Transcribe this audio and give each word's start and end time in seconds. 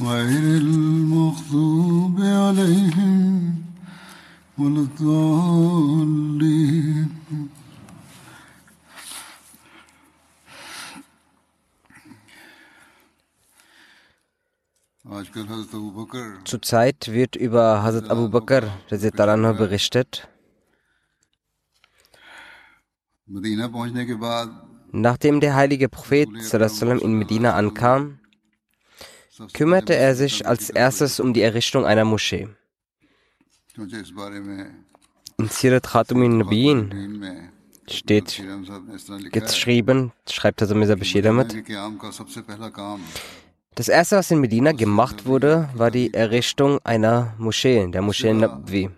غير 0.00 0.58
المغضوب 0.58 2.20
عليهم 2.20 3.62
ولا 4.58 4.80
الضالين. 4.80 6.34
Zurzeit 16.44 17.08
wird 17.12 17.36
über 17.36 17.82
Hazrat 17.82 18.10
Abu 18.10 18.28
Bakr 18.30 18.62
berichtet. 19.54 20.28
Nachdem 24.92 25.40
der 25.40 25.54
heilige 25.54 25.88
Prophet 25.88 26.28
in 26.98 27.14
Medina 27.14 27.54
ankam, 27.54 28.18
kümmerte 29.52 29.94
er 29.94 30.14
sich 30.14 30.46
als 30.46 30.70
erstes 30.70 31.20
um 31.20 31.32
die 31.32 31.42
Errichtung 31.42 31.84
einer 31.84 32.04
Moschee. 32.04 32.48
In 35.36 35.48
Sirat 35.48 35.88
Khatumin 35.88 36.38
Nabiyin 36.38 37.50
steht 37.88 38.42
geschrieben, 39.32 40.12
schreibt 40.28 40.62
Hazrat 40.62 40.76
Mirza 40.76 40.94
Bashir 40.94 41.22
damit. 41.22 41.54
das 43.74 43.88
erste, 43.88 44.16
was 44.16 44.30
in 44.30 44.40
Medina 44.40 44.72
gemacht 44.72 45.26
wurde, 45.26 45.68
war 45.74 45.90
die 45.90 46.14
Errichtung 46.14 46.78
einer 46.84 47.34
Moschee, 47.38 47.90
der 47.90 48.02
Moschee 48.02 48.32
Nabwi 48.32 48.90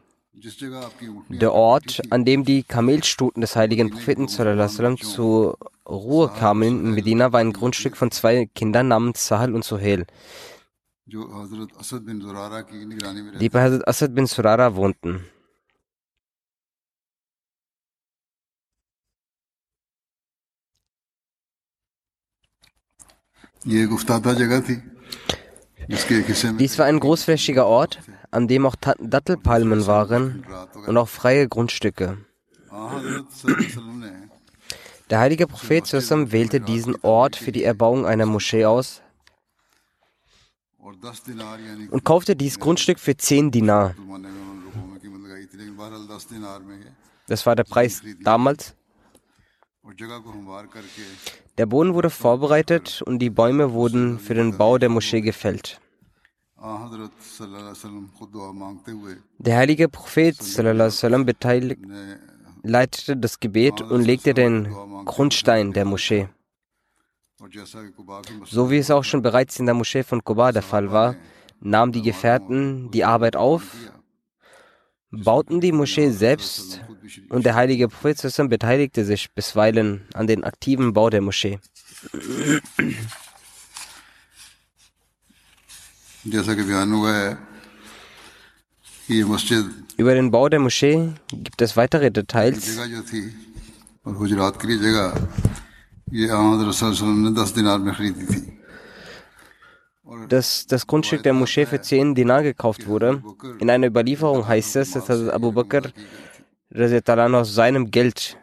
der 1.28 1.52
Ort, 1.52 2.02
an 2.10 2.26
dem 2.26 2.44
die 2.44 2.62
Kamelstuten 2.62 3.40
des 3.40 3.56
heiligen 3.56 3.90
Propheten 3.90 4.28
zur 4.28 5.58
Ruhe 5.88 6.28
kamen 6.28 6.62
in 6.62 6.90
Medina, 6.92 7.32
war 7.32 7.40
ein 7.40 7.54
Grundstück 7.54 7.96
von 7.96 8.10
zwei 8.10 8.44
Kindern 8.54 8.88
namens 8.88 9.26
Sahal 9.26 9.54
und 9.54 9.64
Sohel, 9.64 10.04
die 11.06 11.16
bei 13.48 13.62
Hazrat 13.62 13.88
Asad 13.88 14.14
bin 14.14 14.26
Surara 14.26 14.76
wohnten. 14.76 15.24
Dies 26.58 26.78
war 26.78 26.86
ein 26.86 27.00
großflächiger 27.00 27.66
Ort, 27.66 28.00
an 28.30 28.48
dem 28.48 28.66
auch 28.66 28.76
Dattelpalmen 28.76 29.86
waren 29.86 30.44
und 30.86 30.96
auch 30.96 31.08
freie 31.08 31.48
Grundstücke. 31.48 32.18
Der 35.10 35.20
heilige 35.20 35.46
Prophet 35.46 35.86
Sassam 35.86 36.32
wählte 36.32 36.60
diesen 36.60 36.96
Ort 37.02 37.36
für 37.36 37.52
die 37.52 37.62
Erbauung 37.62 38.06
einer 38.06 38.26
Moschee 38.26 38.64
aus 38.64 39.02
und 41.90 42.04
kaufte 42.04 42.36
dieses 42.36 42.58
Grundstück 42.58 42.98
für 42.98 43.16
10 43.16 43.50
Dinar. 43.50 43.94
Das 47.28 47.46
war 47.46 47.56
der 47.56 47.64
Preis 47.64 48.02
damals. 48.22 48.74
Der 51.58 51.66
Boden 51.66 51.94
wurde 51.94 52.10
vorbereitet 52.10 53.02
und 53.06 53.20
die 53.20 53.30
Bäume 53.30 53.72
wurden 53.72 54.18
für 54.18 54.34
den 54.34 54.56
Bau 54.58 54.78
der 54.78 54.88
Moschee 54.88 55.20
gefällt. 55.20 55.80
Der 59.38 59.56
heilige 59.56 59.88
Prophet 59.88 60.36
sallam, 60.42 61.26
leitete 62.62 63.16
das 63.16 63.40
Gebet 63.40 63.80
und 63.82 64.02
legte 64.02 64.34
den 64.34 64.68
Grundstein 65.04 65.72
der 65.72 65.84
Moschee. 65.84 66.28
So 68.44 68.70
wie 68.70 68.78
es 68.78 68.90
auch 68.90 69.04
schon 69.04 69.22
bereits 69.22 69.58
in 69.58 69.66
der 69.66 69.74
Moschee 69.74 70.02
von 70.02 70.24
Kuba 70.24 70.52
der 70.52 70.62
Fall 70.62 70.90
war, 70.90 71.16
nahmen 71.60 71.92
die 71.92 72.02
Gefährten 72.02 72.90
die 72.90 73.04
Arbeit 73.04 73.36
auf, 73.36 73.62
bauten 75.10 75.60
die 75.60 75.72
Moschee 75.72 76.10
selbst 76.10 76.80
und 77.28 77.44
der 77.44 77.54
heilige 77.54 77.88
Prophet 77.88 78.48
beteiligte 78.48 79.04
sich 79.04 79.30
bisweilen 79.32 80.08
an 80.14 80.26
den 80.26 80.44
aktiven 80.44 80.94
Bau 80.94 81.10
der 81.10 81.20
Moschee. 81.20 81.58
Über 89.96 90.14
den 90.14 90.30
Bau 90.30 90.48
der 90.48 90.60
Moschee 90.60 91.12
gibt 91.30 91.62
es 91.62 91.76
weitere 91.76 92.10
Details. 92.10 92.78
Dass 100.28 100.66
das 100.66 100.86
Grundstück 100.86 101.22
der 101.22 101.32
Moschee 101.32 101.66
für 101.66 101.80
10 101.80 102.14
Dinar 102.14 102.42
gekauft 102.42 102.86
wurde. 102.86 103.22
In 103.58 103.70
einer 103.70 103.86
Überlieferung 103.86 104.46
heißt 104.46 104.76
es, 104.76 104.92
dass 104.92 105.28
Abu 105.28 105.52
Bakr 105.52 105.92
aus 107.34 107.54
seinem 107.54 107.90
Geld 107.90 108.36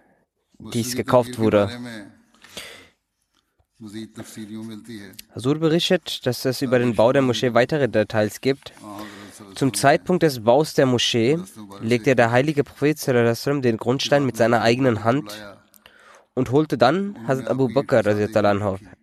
dies 0.73 0.95
gekauft 0.95 1.38
wurde. 1.39 1.69
Hasur 5.35 5.59
berichtet, 5.59 6.25
dass 6.25 6.45
es 6.45 6.61
über 6.61 6.79
den 6.79 6.95
Bau 6.95 7.11
der 7.11 7.21
Moschee 7.21 7.53
weitere 7.53 7.89
Details 7.89 8.41
gibt. 8.41 8.73
Zum 9.55 9.73
Zeitpunkt 9.73 10.23
des 10.23 10.44
Baus 10.44 10.73
der 10.73 10.85
Moschee 10.85 11.39
legte 11.81 12.16
der 12.16 12.31
heilige 12.31 12.63
Prophet 12.63 12.97
den 13.07 13.77
Grundstein 13.77 14.25
mit 14.25 14.38
seiner 14.38 14.61
eigenen 14.61 15.03
Hand 15.03 15.44
und 16.35 16.51
holte 16.51 16.77
dann 16.77 17.15
Hazrat 17.27 17.47
Abu 17.47 17.68
Bakr. 17.74 18.03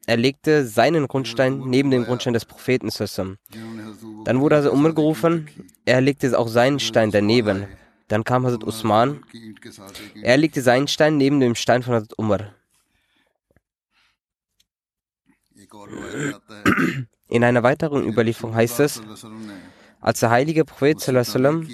Er 0.06 0.16
legte 0.16 0.66
seinen 0.66 1.08
Grundstein 1.08 1.62
neben 1.66 1.90
dem 1.90 2.04
Grundstein 2.04 2.34
des 2.34 2.44
Propheten. 2.44 2.90
Dann 4.24 4.40
wurde 4.40 4.56
Hazrat 4.56 4.72
Umar 4.72 4.92
gerufen, 4.92 5.48
er 5.84 6.00
legte 6.00 6.36
auch 6.38 6.48
seinen 6.48 6.80
Stein 6.80 7.10
daneben. 7.10 7.66
Dann 8.08 8.24
kam 8.24 8.44
Hazrat 8.44 8.64
Usman, 8.64 9.22
er 10.20 10.36
legte 10.36 10.62
seinen 10.62 10.88
Stein 10.88 11.16
neben 11.16 11.38
dem 11.38 11.54
Stein 11.54 11.82
von 11.82 11.94
Hazrat 11.94 12.18
Umar. 12.18 12.54
In 17.28 17.44
einer 17.44 17.62
weiteren 17.62 18.06
Überlieferung 18.06 18.54
heißt 18.54 18.80
es, 18.80 19.00
als 20.00 20.20
der 20.20 20.30
heilige 20.30 20.64
Prophet 20.64 21.00
sallam, 21.00 21.68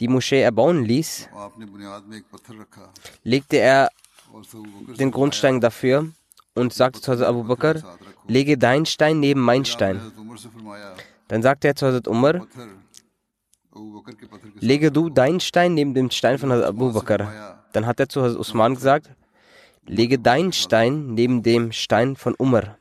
die 0.00 0.08
Moschee 0.08 0.40
erbauen 0.40 0.84
ließ, 0.84 1.28
legte 3.24 3.56
er 3.56 3.90
den 4.98 5.10
Grundstein 5.10 5.60
dafür 5.60 6.08
und 6.54 6.72
sagte 6.72 7.00
zu 7.00 7.12
Hazrat 7.12 7.28
Abu 7.28 7.44
Bakr, 7.44 7.82
lege 8.26 8.58
deinen 8.58 8.86
Stein 8.86 9.20
neben 9.20 9.40
meinen 9.40 9.64
Stein. 9.64 10.00
Dann 11.28 11.42
sagte 11.42 11.68
er 11.68 11.74
zu 11.74 11.86
Hazrat 11.86 12.08
Umar, 12.08 12.46
lege 14.60 14.92
du 14.92 15.10
deinen 15.10 15.40
Stein 15.40 15.74
neben 15.74 15.94
dem 15.94 16.10
Stein 16.10 16.38
von 16.38 16.52
Hazrat 16.52 16.68
Abu 16.68 16.92
Bakr. 16.92 17.58
Dann 17.72 17.86
hat 17.86 18.00
er 18.00 18.08
zu 18.08 18.22
Hazrat 18.22 18.38
Usman 18.38 18.74
gesagt, 18.74 19.10
lege 19.86 20.18
deinen 20.18 20.52
Stein 20.52 21.14
neben 21.14 21.42
dem 21.42 21.72
Stein 21.72 22.16
von 22.16 22.34
Umar. 22.38 22.78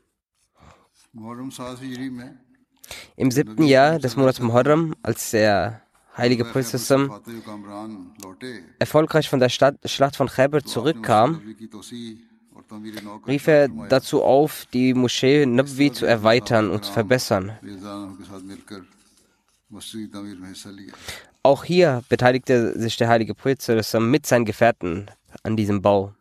Im 3.16 3.31
siebten 3.31 3.64
Jahr 3.64 4.00
des 4.00 4.16
Monats 4.16 4.40
Muharram, 4.40 4.96
als 5.02 5.31
der 5.31 5.81
heilige 6.16 6.46
Prophet 6.46 6.81
erfolgreich 8.80 9.30
von 9.30 9.40
der 9.40 9.50
Stadt, 9.50 9.78
Schlacht 9.86 10.16
von 10.16 10.28
Khaybar 10.28 10.64
zurückkam, 10.64 11.42
rief 13.28 13.48
er 13.48 13.68
dazu 13.68 14.24
auf, 14.24 14.66
die 14.74 14.94
Moschee 14.94 15.46
Nabwi 15.46 15.92
zu 15.92 16.06
erweitern 16.06 16.69
und 16.69 16.86
zu 16.86 16.92
verbessern. 16.92 17.52
Auch 21.44 21.63
hier 21.63 22.04
beteiligte 22.10 22.80
sich 22.80 22.98
der 22.98 23.08
heilige 23.10 23.36
Prophet 23.36 23.94
mit 24.00 24.25
seinen 24.25 24.46
Gefährten 24.46 25.10
an 25.44 25.56
diesem 25.56 25.81
Bau. 25.81 26.13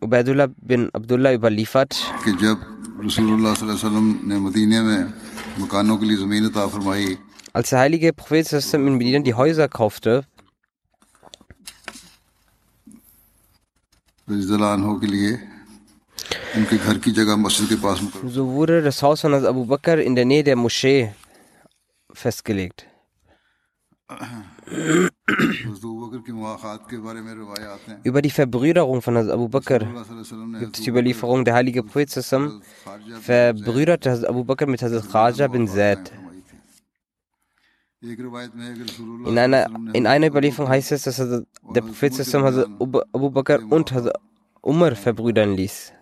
Ubaidullah 0.00 0.48
bin 0.56 0.90
Abdullah 0.92 1.34
überliefert, 1.34 2.12
als 7.52 7.70
der 7.70 7.78
heilige 7.78 8.12
Prophet 8.12 8.74
in 8.74 8.96
Medina 8.96 9.18
die 9.20 9.34
Häuser 9.34 9.68
kaufte, 9.68 10.24
so 18.26 18.46
wurde 18.52 18.82
das 18.82 19.02
Haus 19.02 19.20
von 19.20 19.34
Abu 19.34 19.66
Bakr 19.66 19.98
in 19.98 20.14
der 20.14 20.24
Nähe 20.24 20.44
der 20.44 20.56
Moschee 20.56 21.12
festgelegt. 22.12 22.86
Über 28.04 28.22
die 28.22 28.30
Verbrüderung 28.30 29.02
von 29.02 29.16
Abu 29.16 29.48
Bakr 29.48 29.80
gibt 30.58 30.78
es 30.78 30.84
die 30.84 30.90
Überlieferung, 30.90 31.44
der 31.44 31.54
heilige 31.54 31.82
Prophet 31.82 32.10
verbrüderte 33.20 34.28
Abu 34.28 34.44
Bakr 34.44 34.66
mit 34.66 34.82
Hazrat 34.82 35.10
Khaja 35.10 35.48
bin 35.48 35.68
Zaid. 35.68 36.12
In 38.00 39.38
einer, 39.38 39.66
in 39.92 40.06
einer 40.06 40.26
Überlieferung 40.26 40.68
heißt 40.68 40.92
es, 40.92 41.04
dass 41.04 41.16
der 41.18 41.80
Prophet 41.80 42.12
Hazrat 42.18 42.68
Abu 43.12 43.30
Bakr 43.30 43.60
und 43.70 43.92
Hazrat 43.92 44.16
Umar 44.62 44.96
verbrüdern 44.96 45.54
ließ. 45.54 45.92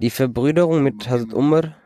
Die 0.00 0.10
Verbrüderung 0.10 0.82
mit 0.82 1.08
Hazrat 1.08 1.32
Umar 1.32 1.76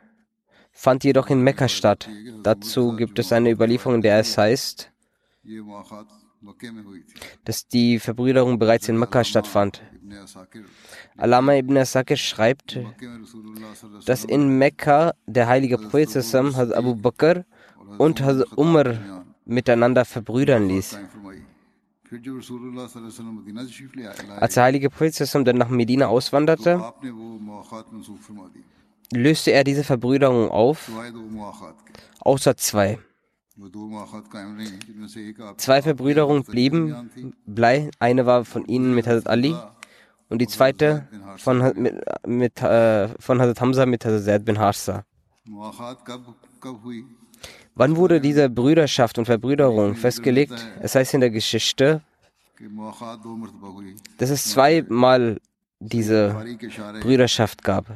fand 0.73 1.05
jedoch 1.05 1.29
in 1.29 1.43
Mekka 1.43 1.69
statt. 1.69 2.09
Dazu 2.43 2.97
gibt 2.97 3.19
es 3.19 3.31
eine 3.33 3.51
Überlieferung, 3.51 3.97
in 3.97 4.03
der 4.03 4.19
es 4.19 4.39
heißt, 4.39 4.91
dass 7.45 7.69
die 7.69 7.99
Verbrüderung 7.99 8.59
bereits 8.59 8.89
in 8.89 8.97
Mekka 8.97 9.23
stattfand. 9.23 9.83
Alama 11.19 11.55
ibn 11.57 11.77
Asakir 11.77 12.17
schreibt, 12.17 12.79
dass 14.07 14.25
in 14.25 14.57
Mekka 14.57 15.13
der 15.27 15.47
heilige 15.47 15.77
Prophet 15.77 16.15
Hazrat 16.15 16.73
Abu 16.73 16.95
Bakr 16.95 17.45
und 17.99 18.23
Hazrat 18.23 18.57
Umar 18.57 18.95
miteinander 19.45 20.07
verbrüdern 20.07 20.69
ließ. 20.69 20.99
Als 24.41 24.55
der 24.55 24.63
heilige 24.63 24.91
Prophet 24.91 25.35
dann 25.47 25.57
nach 25.57 25.69
Medina 25.69 26.07
auswanderte, 26.07 26.83
löste 29.13 29.51
er 29.51 29.65
diese 29.65 29.85
Verbrüderung 29.85 30.49
auf, 30.51 30.91
außer 32.21 32.57
zwei. 32.57 32.99
Zwei 35.57 35.83
Verbrüderungen 35.83 36.45
blieben, 36.45 37.11
blei. 37.45 37.91
Eine 37.99 38.25
war 38.27 38.45
von 38.45 38.65
ihnen 38.67 38.95
mit 38.95 39.07
Hazrat 39.07 39.27
Ali 39.27 39.55
und 40.29 40.39
die 40.39 40.47
zweite 40.47 41.09
von, 41.39 41.73
mit, 41.75 41.95
mit, 42.27 42.63
äh, 42.63 43.09
von 43.19 43.41
Hazrat 43.41 43.61
Hamza 43.61 43.87
mit 43.87 44.05
Hazrat 44.05 44.25
Zaid 44.25 44.45
bin 44.45 44.59
Harsa. 44.59 45.05
Wann 47.79 47.97
wurde 47.97 48.21
diese 48.21 48.51
Brüderschaft 48.51 49.19
und 49.19 49.27
Verbrüderung 49.27 49.95
festgelegt? 49.95 50.67
Es 50.81 50.97
heißt 50.97 51.15
in 51.15 51.21
der 51.21 51.31
Geschichte, 51.31 52.01
dass 54.19 54.31
es 54.31 54.51
zweimal 54.51 55.39
diese 55.79 56.35
Brüderschaft 57.01 57.63
gab. 57.63 57.87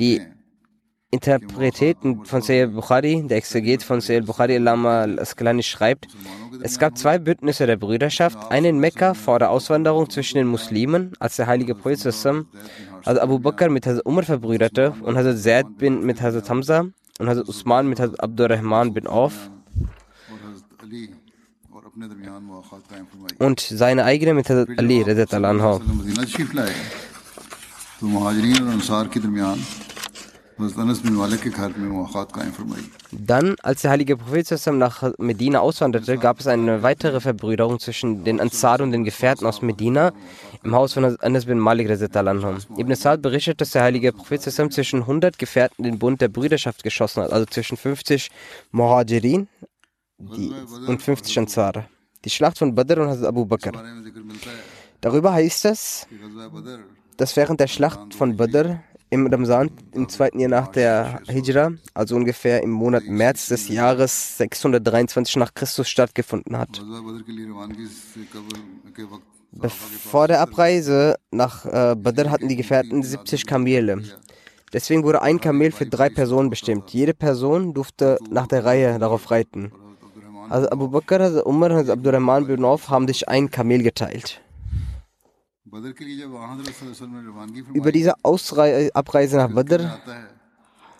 Die 0.00 0.20
Interpreten 1.12 2.24
von 2.24 2.42
Sayyid 2.42 2.74
Bukhari, 2.74 3.22
der 3.28 3.36
Exeget 3.36 3.84
von 3.84 4.00
Sayyid 4.00 4.26
Bukhari 4.26 4.56
Lama 4.56 5.02
al-Asqalani 5.02 5.62
schreibt, 5.62 6.08
es 6.60 6.80
gab 6.80 6.98
zwei 6.98 7.20
Bündnisse 7.20 7.66
der 7.66 7.76
Brüderschaft, 7.76 8.50
eine 8.50 8.70
in 8.70 8.80
Mekka 8.80 9.14
vor 9.14 9.38
der 9.38 9.50
Auswanderung 9.50 10.10
zwischen 10.10 10.38
den 10.38 10.48
Muslimen, 10.48 11.12
als 11.20 11.36
der 11.36 11.46
heilige 11.46 11.76
Prophet 11.76 12.04
also 13.04 13.20
Abu 13.20 13.38
Bakr 13.38 13.68
mit 13.68 13.86
Hazrat 13.86 14.06
Umar 14.06 14.24
verbrüderte 14.24 14.94
und 15.02 15.16
Hazrat 15.16 15.38
Zaid 15.38 15.78
bin 15.78 16.04
mit 16.04 16.20
Hazrat 16.20 16.50
Hamza 16.50 16.86
und 17.22 17.28
Hazrat 17.28 17.48
Usman 17.48 17.88
mit 17.88 18.00
Hazrat 18.00 18.20
Abdurrahman 18.20 18.92
bin 18.92 19.06
Auf 19.06 19.32
und 23.38 23.60
seine 23.60 24.04
eigene 24.04 24.34
mit 24.34 24.50
Hazrat 24.50 24.68
Ali 24.76 25.04
anha. 25.04 25.80
Dann, 33.12 33.56
als 33.62 33.82
der 33.82 33.90
heilige 33.90 34.16
Prophet 34.16 34.66
nach 34.72 35.12
Medina 35.18 35.60
auswanderte, 35.60 36.18
gab 36.18 36.40
es 36.40 36.46
eine 36.46 36.82
weitere 36.82 37.20
Verbrüderung 37.20 37.78
zwischen 37.78 38.24
den 38.24 38.40
Ansar 38.40 38.80
und 38.80 38.90
den 38.90 39.04
Gefährten 39.04 39.46
aus 39.46 39.62
Medina 39.62 40.12
im 40.64 40.74
Haus 40.74 40.92
von 40.94 41.16
Anas 41.20 41.46
bin 41.46 41.58
Malik. 41.58 41.88
Ibn 41.88 42.94
Sa'd 42.94 43.22
berichtet, 43.22 43.60
dass 43.60 43.70
der 43.70 43.82
heilige 43.82 44.12
Prophet 44.12 44.42
zwischen 44.42 45.00
100 45.00 45.38
Gefährten 45.38 45.84
den 45.84 45.98
Bund 45.98 46.20
der 46.20 46.28
Brüderschaft 46.28 46.82
geschossen 46.82 47.22
hat, 47.22 47.32
also 47.32 47.46
zwischen 47.46 47.76
50 47.76 48.30
Muhajirin 48.70 49.48
und 50.18 51.02
50 51.02 51.38
Ansar. 51.38 51.88
Die 52.24 52.30
Schlacht 52.30 52.58
von 52.58 52.74
Badr 52.74 53.00
und 53.00 53.08
Hazrat 53.08 53.26
Abu 53.26 53.44
Bakr. 53.44 53.72
Darüber 55.00 55.32
heißt 55.32 55.64
es, 55.64 56.06
dass 57.16 57.36
während 57.36 57.58
der 57.60 57.66
Schlacht 57.66 58.14
von 58.14 58.36
Badr 58.36 58.80
im 59.10 59.26
Ramzan 59.26 59.70
im 59.92 60.08
zweiten 60.08 60.40
Jahr 60.40 60.50
nach 60.50 60.68
der 60.68 61.20
Hijra, 61.28 61.72
also 61.92 62.16
ungefähr 62.16 62.62
im 62.62 62.70
Monat 62.70 63.04
März 63.04 63.48
des 63.48 63.68
Jahres 63.68 64.38
623 64.38 65.36
nach 65.36 65.52
Christus 65.52 65.88
stattgefunden 65.88 66.56
hat. 66.56 66.80
Vor 69.60 70.28
der 70.28 70.40
Abreise 70.40 71.16
nach 71.30 71.66
äh, 71.66 71.94
Badr 71.94 72.30
hatten 72.30 72.48
die 72.48 72.56
Gefährten 72.56 73.02
70 73.02 73.46
Kamele. 73.46 74.02
Deswegen 74.72 75.04
wurde 75.04 75.20
ein 75.20 75.40
Kamel 75.40 75.72
für 75.72 75.86
drei 75.86 76.08
Personen 76.08 76.48
bestimmt. 76.48 76.90
Jede 76.90 77.12
Person 77.12 77.74
durfte 77.74 78.18
nach 78.30 78.46
der 78.46 78.64
Reihe 78.64 78.98
darauf 78.98 79.30
reiten. 79.30 79.70
Also 80.48 80.70
Abu 80.70 80.88
Bakr, 80.88 81.20
also 81.20 81.44
Umar 81.44 81.70
und 81.70 81.76
also 81.76 81.92
Abdurrahman 81.92 82.46
bin 82.46 82.64
Auf 82.64 82.88
haben 82.88 83.06
sich 83.06 83.28
ein 83.28 83.50
Kamel 83.50 83.82
geteilt. 83.82 84.40
Über 87.72 87.92
diese 87.92 88.14
Ausrei 88.22 88.90
Abreise 88.92 89.36
nach 89.36 89.50
Badr 89.50 90.00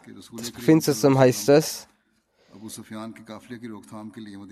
des 0.07 0.53
Propheten 0.53 1.19
heißt 1.19 1.49
es, 1.51 1.89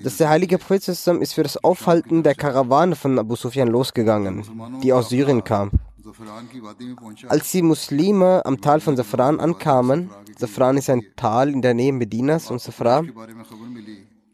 dass 0.02 0.16
der 0.16 0.28
heilige 0.28 0.58
Prophet 0.58 0.88
ist 0.88 1.34
für 1.34 1.42
das 1.42 1.62
Aufhalten 1.62 2.22
der 2.22 2.34
Karawane 2.34 2.96
von 2.96 3.18
Abu 3.18 3.36
Sufyan 3.36 3.68
losgegangen, 3.68 4.44
die 4.82 4.92
aus 4.92 5.08
Syrien 5.08 5.44
kam. 5.44 5.70
Als 7.28 7.52
die 7.52 7.62
Muslime 7.62 8.44
am 8.44 8.60
Tal 8.60 8.80
von 8.80 8.96
Safran 8.96 9.38
ankamen, 9.38 10.10
Safran 10.38 10.76
ist 10.76 10.90
ein 10.90 11.02
Tal 11.16 11.50
in 11.50 11.62
der 11.62 11.74
Nähe 11.74 11.92
Medinas 11.92 12.50
und 12.50 12.60
Safra, 12.60 13.04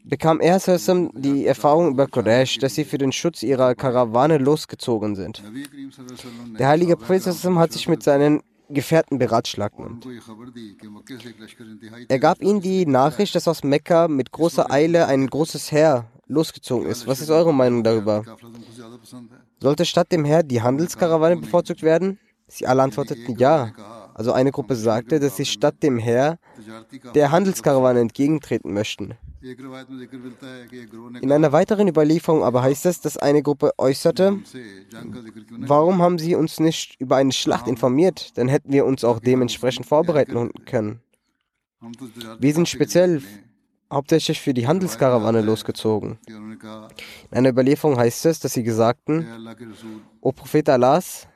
bekam 0.03 0.39
er 0.39 0.59
die 0.59 1.45
Erfahrung 1.45 1.91
über 1.91 2.07
Quraysh, 2.07 2.59
dass 2.59 2.75
sie 2.75 2.85
für 2.85 2.97
den 2.97 3.11
Schutz 3.11 3.43
ihrer 3.43 3.75
Karawane 3.75 4.37
losgezogen 4.37 5.15
sind. 5.15 5.43
Der 6.57 6.69
heilige 6.69 6.95
Prophet 6.95 7.25
hat 7.25 7.73
sich 7.73 7.87
mit 7.87 8.03
seinen 8.03 8.41
Gefährten 8.69 9.17
beratschlagt. 9.17 9.75
Er 12.07 12.19
gab 12.19 12.41
ihnen 12.41 12.61
die 12.61 12.85
Nachricht, 12.85 13.35
dass 13.35 13.47
aus 13.47 13.63
Mekka 13.63 14.07
mit 14.07 14.31
großer 14.31 14.71
Eile 14.71 15.07
ein 15.07 15.27
großes 15.27 15.71
Heer 15.71 16.05
losgezogen 16.27 16.87
ist. 16.87 17.07
Was 17.07 17.21
ist 17.21 17.29
eure 17.29 17.53
Meinung 17.53 17.83
darüber? 17.83 18.23
Sollte 19.59 19.85
statt 19.85 20.11
dem 20.11 20.25
Heer 20.25 20.43
die 20.43 20.61
Handelskarawane 20.61 21.37
bevorzugt 21.37 21.81
werden? 21.81 22.19
Sie 22.47 22.65
alle 22.67 22.83
antworteten 22.83 23.37
ja. 23.37 23.71
Also 24.17 24.31
eine 24.31 24.51
Gruppe 24.51 24.75
sagte, 24.75 25.19
dass 25.19 25.37
sie 25.37 25.45
statt 25.45 25.75
dem 25.83 25.99
Heer 25.99 26.39
der 27.13 27.31
Handelskarawane 27.31 27.99
entgegentreten 27.99 28.73
möchten. 28.73 29.13
In 31.21 31.31
einer 31.31 31.51
weiteren 31.51 31.87
Überlieferung 31.87 32.43
aber 32.43 32.63
heißt 32.63 32.87
es, 32.87 32.99
dass 32.99 33.17
eine 33.17 33.43
Gruppe 33.43 33.73
äußerte, 33.77 34.39
warum 35.59 36.01
haben 36.01 36.17
sie 36.17 36.33
uns 36.33 36.59
nicht 36.59 36.99
über 36.99 37.17
eine 37.17 37.31
Schlacht 37.31 37.67
informiert? 37.67 38.35
Dann 38.39 38.47
hätten 38.47 38.73
wir 38.73 38.85
uns 38.85 39.03
auch 39.03 39.19
dementsprechend 39.19 39.85
vorbereiten 39.85 40.49
können. 40.65 41.01
Wir 42.39 42.53
sind 42.55 42.67
speziell 42.67 43.21
hauptsächlich 43.93 44.41
für 44.41 44.55
die 44.55 44.67
Handelskarawane 44.67 45.41
losgezogen. 45.41 46.17
In 46.27 47.37
einer 47.37 47.49
Überlieferung 47.49 47.97
heißt 47.97 48.25
es, 48.25 48.39
dass 48.39 48.53
sie 48.53 48.63
gesagten, 48.63 49.27
O 50.21 50.31
Prophet 50.31 50.67
Allahs, 50.69 51.27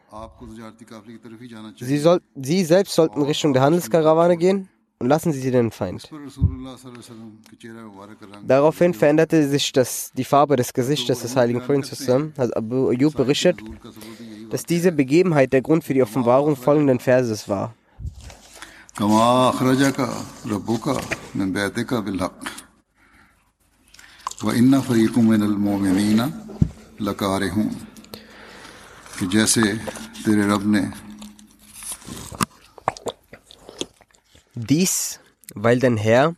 sie, 1.79 1.97
soll, 1.97 2.21
sie 2.35 2.63
selbst 2.63 2.93
sollten 2.93 3.21
Richtung 3.21 3.53
der 3.53 3.61
Handelskarawane 3.61 4.37
gehen 4.37 4.69
und 5.01 5.07
lassen 5.07 5.33
Sie 5.33 5.49
den 5.49 5.71
Feind. 5.71 6.09
Daraufhin 8.45 8.93
veränderte 8.93 9.47
sich 9.49 9.71
das, 9.71 10.11
die 10.15 10.23
Farbe 10.23 10.55
des 10.55 10.73
Gesichtes 10.73 11.21
des 11.21 11.35
heiligen 11.35 11.59
Propheten. 11.61 12.33
Also 12.37 12.53
Abu 12.53 12.89
Ayyub 12.89 13.15
berichtet, 13.15 13.57
dass 14.51 14.63
diese 14.63 14.91
Begebenheit 14.91 15.53
der 15.53 15.61
Grund 15.61 15.83
für 15.83 15.95
die 15.95 16.03
Offenbarung 16.03 16.55
folgenden 16.55 16.99
Verses 16.99 17.49
war. 17.49 17.73
Dies, 34.55 35.19
weil 35.55 35.79
dein 35.79 35.97
Herr 35.97 36.35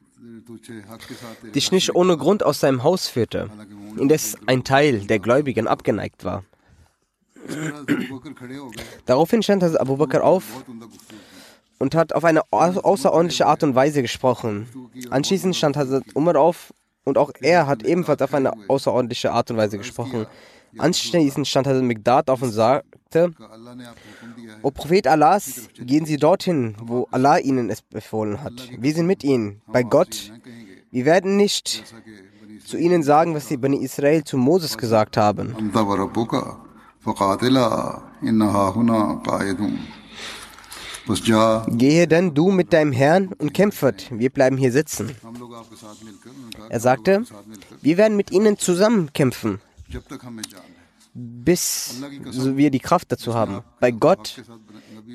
dich 1.55 1.71
nicht 1.71 1.95
ohne 1.95 2.17
Grund 2.17 2.43
aus 2.43 2.59
seinem 2.59 2.83
Haus 2.83 3.07
führte, 3.07 3.49
indes 3.97 4.37
ein 4.45 4.63
Teil 4.63 5.01
der 5.01 5.19
Gläubigen 5.19 5.67
abgeneigt 5.67 6.23
war. 6.23 6.43
Daraufhin 9.05 9.43
stand 9.43 9.63
Hazrat 9.63 9.81
Abu 9.81 9.97
Bakr 9.97 10.23
auf 10.23 10.43
und 11.79 11.95
hat 11.95 12.13
auf 12.13 12.23
eine 12.23 12.41
außerordentliche 12.51 13.45
Art 13.45 13.63
und 13.63 13.75
Weise 13.75 14.01
gesprochen. 14.01 14.67
Anschließend 15.09 15.55
stand 15.55 15.75
Hazrat 15.75 16.03
Umar 16.13 16.37
auf 16.37 16.73
und 17.03 17.17
auch 17.17 17.31
er 17.41 17.67
hat 17.67 17.83
ebenfalls 17.83 18.21
auf 18.21 18.33
eine 18.33 18.53
außerordentliche 18.69 19.31
Art 19.31 19.51
und 19.51 19.57
Weise 19.57 19.77
gesprochen. 19.77 20.25
Anschließend 20.77 21.47
stand 21.47 21.67
Hazrat 21.67 21.83
Migdad 21.83 22.29
auf 22.29 22.41
und 22.41 22.51
sah, 22.51 22.81
sagte, 23.13 23.33
O 24.61 24.71
Prophet 24.71 25.07
Allahs, 25.07 25.69
gehen 25.77 26.05
Sie 26.05 26.17
dorthin, 26.17 26.75
wo 26.81 27.07
Allah 27.11 27.37
Ihnen 27.37 27.69
es 27.69 27.81
befohlen 27.81 28.43
hat. 28.43 28.53
Wir 28.77 28.93
sind 28.93 29.07
mit 29.07 29.23
Ihnen, 29.23 29.61
bei 29.67 29.83
Gott. 29.83 30.31
Wir 30.91 31.05
werden 31.05 31.37
nicht 31.37 31.83
zu 32.65 32.77
Ihnen 32.77 33.03
sagen, 33.03 33.35
was 33.35 33.47
die 33.47 33.57
Bani 33.57 33.77
Israel 33.77 34.23
zu 34.23 34.37
Moses 34.37 34.77
gesagt 34.77 35.17
haben. 35.17 35.55
Gehe 41.67 42.07
denn 42.07 42.33
du 42.33 42.51
mit 42.51 42.71
deinem 42.71 42.93
Herrn 42.93 43.33
und 43.37 43.53
kämpfet, 43.53 44.09
wir 44.11 44.29
bleiben 44.29 44.55
hier 44.55 44.71
sitzen. 44.71 45.11
Er 46.69 46.79
sagte, 46.79 47.25
wir 47.81 47.97
werden 47.97 48.15
mit 48.15 48.31
ihnen 48.31 48.57
zusammen 48.57 49.11
kämpfen 49.11 49.59
bis 51.13 52.01
wir 52.55 52.71
die 52.71 52.79
Kraft 52.79 53.11
dazu 53.11 53.33
haben. 53.33 53.63
Bei 53.79 53.91
Gott, 53.91 54.43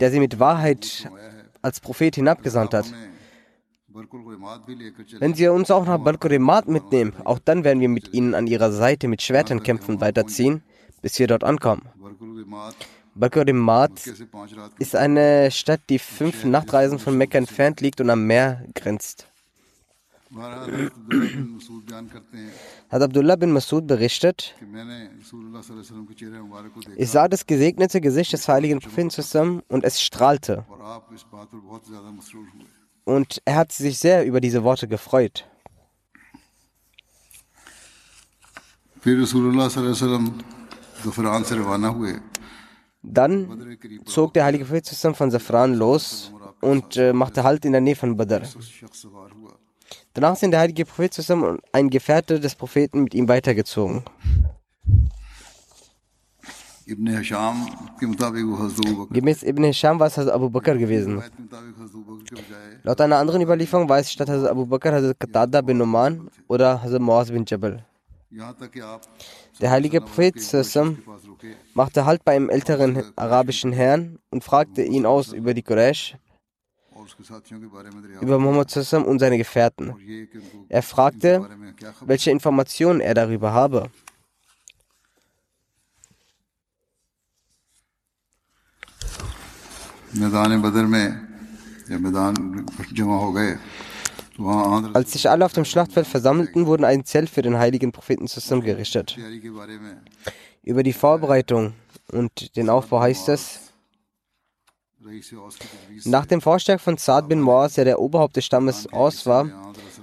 der 0.01 0.11
sie 0.11 0.21
mit 0.21 0.39
Wahrheit 0.39 1.09
als 1.63 1.81
Prophet 1.81 2.15
hinabgesandt 2.15 2.75
hat. 2.75 2.87
Wenn 5.19 5.35
sie 5.35 5.49
uns 5.49 5.71
auch 5.71 5.85
nach 5.85 5.99
Balkurimat 5.99 6.69
mitnehmen, 6.69 7.15
auch 7.25 7.39
dann 7.41 7.65
werden 7.65 7.81
wir 7.81 7.89
mit 7.89 8.15
ihnen 8.15 8.35
an 8.35 8.47
ihrer 8.47 8.71
Seite 8.71 9.09
mit 9.09 9.23
Schwertern 9.23 9.63
kämpfen 9.63 10.01
weiterziehen, 10.01 10.63
bis 11.03 11.19
wir 11.19 11.27
dort 11.27 11.43
ankommen. 11.43 11.83
Balkurimat 13.15 13.91
ist 14.79 14.95
eine 14.95 15.51
Stadt, 15.51 15.81
die 15.89 15.99
fünf 15.99 16.45
Nachtreisen 16.45 17.01
von 17.01 17.19
Mekka 17.19 17.39
entfernt 17.39 17.81
liegt 17.81 18.01
und 18.01 18.11
am 18.11 18.27
Meer 18.27 18.65
grenzt 18.75 19.27
hat 22.91 23.03
Abdullah 23.03 23.37
bin 23.37 23.53
Masud 23.53 23.87
berichtet, 23.87 24.55
ich 26.97 27.11
sah 27.11 27.29
das 27.29 27.47
gesegnete 27.47 28.01
Gesicht 28.01 28.33
des 28.33 28.47
heiligen 28.49 28.81
Propheten 28.81 29.11
zusammen 29.11 29.63
und 29.69 29.85
es 29.85 30.03
strahlte. 30.03 30.65
Und 33.05 33.43
er 33.45 33.55
hat 33.55 33.73
sich 33.73 33.99
sehr 33.99 34.27
über 34.27 34.41
diese 34.41 34.63
Worte 34.65 34.87
gefreut. 34.87 35.47
Dann 43.03 43.79
zog 44.05 44.35
der 44.35 44.45
heilige 44.45 44.65
Prophet 44.65 44.85
zusammen 44.85 45.15
von 45.15 45.31
Safran 45.31 45.75
los 45.75 46.33
und 46.61 46.97
machte 47.15 47.45
Halt 47.45 47.65
in 47.65 47.73
der 47.73 47.81
Nähe 47.81 47.97
von 47.97 48.17
Badr. 48.17 48.43
Danach 50.15 50.37
sind 50.37 50.51
der 50.53 50.61
heilige 50.61 50.85
Prophet 50.85 51.15
zusammen 51.15 51.45
und 51.45 51.61
ein 51.73 51.91
Gefährte 51.91 52.41
des 52.41 52.55
Propheten 52.55 53.05
mit 53.05 53.15
ihm 53.15 53.29
weitergezogen. 53.29 54.05
Gemäß 59.11 59.43
Ibn 59.43 59.65
Hisham 59.65 60.01
war 60.01 60.07
es 60.07 60.17
Hazrat 60.17 60.35
Abu 60.35 60.49
Bakr 60.49 60.75
gewesen. 60.75 61.23
Laut 62.83 63.01
einer 63.03 63.19
anderen 63.19 63.43
Überlieferung 63.43 63.87
war 63.91 63.99
es 63.99 64.11
statt 64.11 64.31
Hazrat 64.31 64.51
Abu 64.51 64.65
Bakr 64.65 64.93
Hazrat 64.93 65.21
Qatada 65.21 65.61
bin 65.61 65.83
Oman 65.83 66.31
oder 66.47 66.83
Hazrat 66.83 67.03
Muaz 67.03 67.31
bin 67.31 67.45
Jabal. 67.47 67.85
Der 69.61 69.71
heilige 69.71 70.01
Prophet 70.01 70.41
Sassam 70.41 71.03
machte 71.75 72.07
Halt 72.07 72.25
bei 72.25 72.37
einem 72.37 72.49
älteren 72.49 73.03
arabischen 73.17 73.73
Herrn 73.73 74.19
und 74.31 74.43
fragte 74.43 74.83
ihn 74.83 75.05
aus 75.05 75.35
über 75.35 75.53
die 75.53 75.63
Quraysh 75.63 76.17
über 78.21 78.39
Mohammed 78.39 78.71
Sassam 78.71 79.05
und 79.05 79.19
seine 79.19 79.39
Gefährten. 79.39 79.95
Er 80.69 80.83
fragte, 80.83 81.49
welche 82.01 82.31
Informationen 82.31 83.01
er 83.01 83.15
darüber 83.15 83.53
habe. 83.53 83.91
Als 94.95 95.13
sich 95.13 95.29
alle 95.29 95.45
auf 95.45 95.53
dem 95.53 95.65
Schlachtfeld 95.65 96.07
versammelten, 96.07 96.67
wurden 96.67 96.85
ein 96.85 97.05
Zelt 97.05 97.29
für 97.29 97.43
den 97.43 97.59
heiligen 97.59 97.93
Propheten 97.93 98.27
Sassam 98.27 98.61
gerichtet. 98.61 99.19
Über 100.63 100.83
die 100.83 100.93
Vorbereitung 100.93 101.75
und 102.13 102.57
den 102.57 102.71
Aufbau 102.71 103.01
heißt 103.01 103.29
es, 103.31 103.68
nach 106.05 106.27
dem 106.27 106.41
Vorschlag 106.41 106.81
von 106.81 106.97
Saad 106.97 107.29
bin 107.29 107.41
Muaz, 107.41 107.75
der 107.75 107.85
der 107.85 108.01
Oberhaupt 108.01 108.37
des 108.37 108.45
Stammes 108.45 108.93
Aus 108.93 109.27
war, 109.27 109.49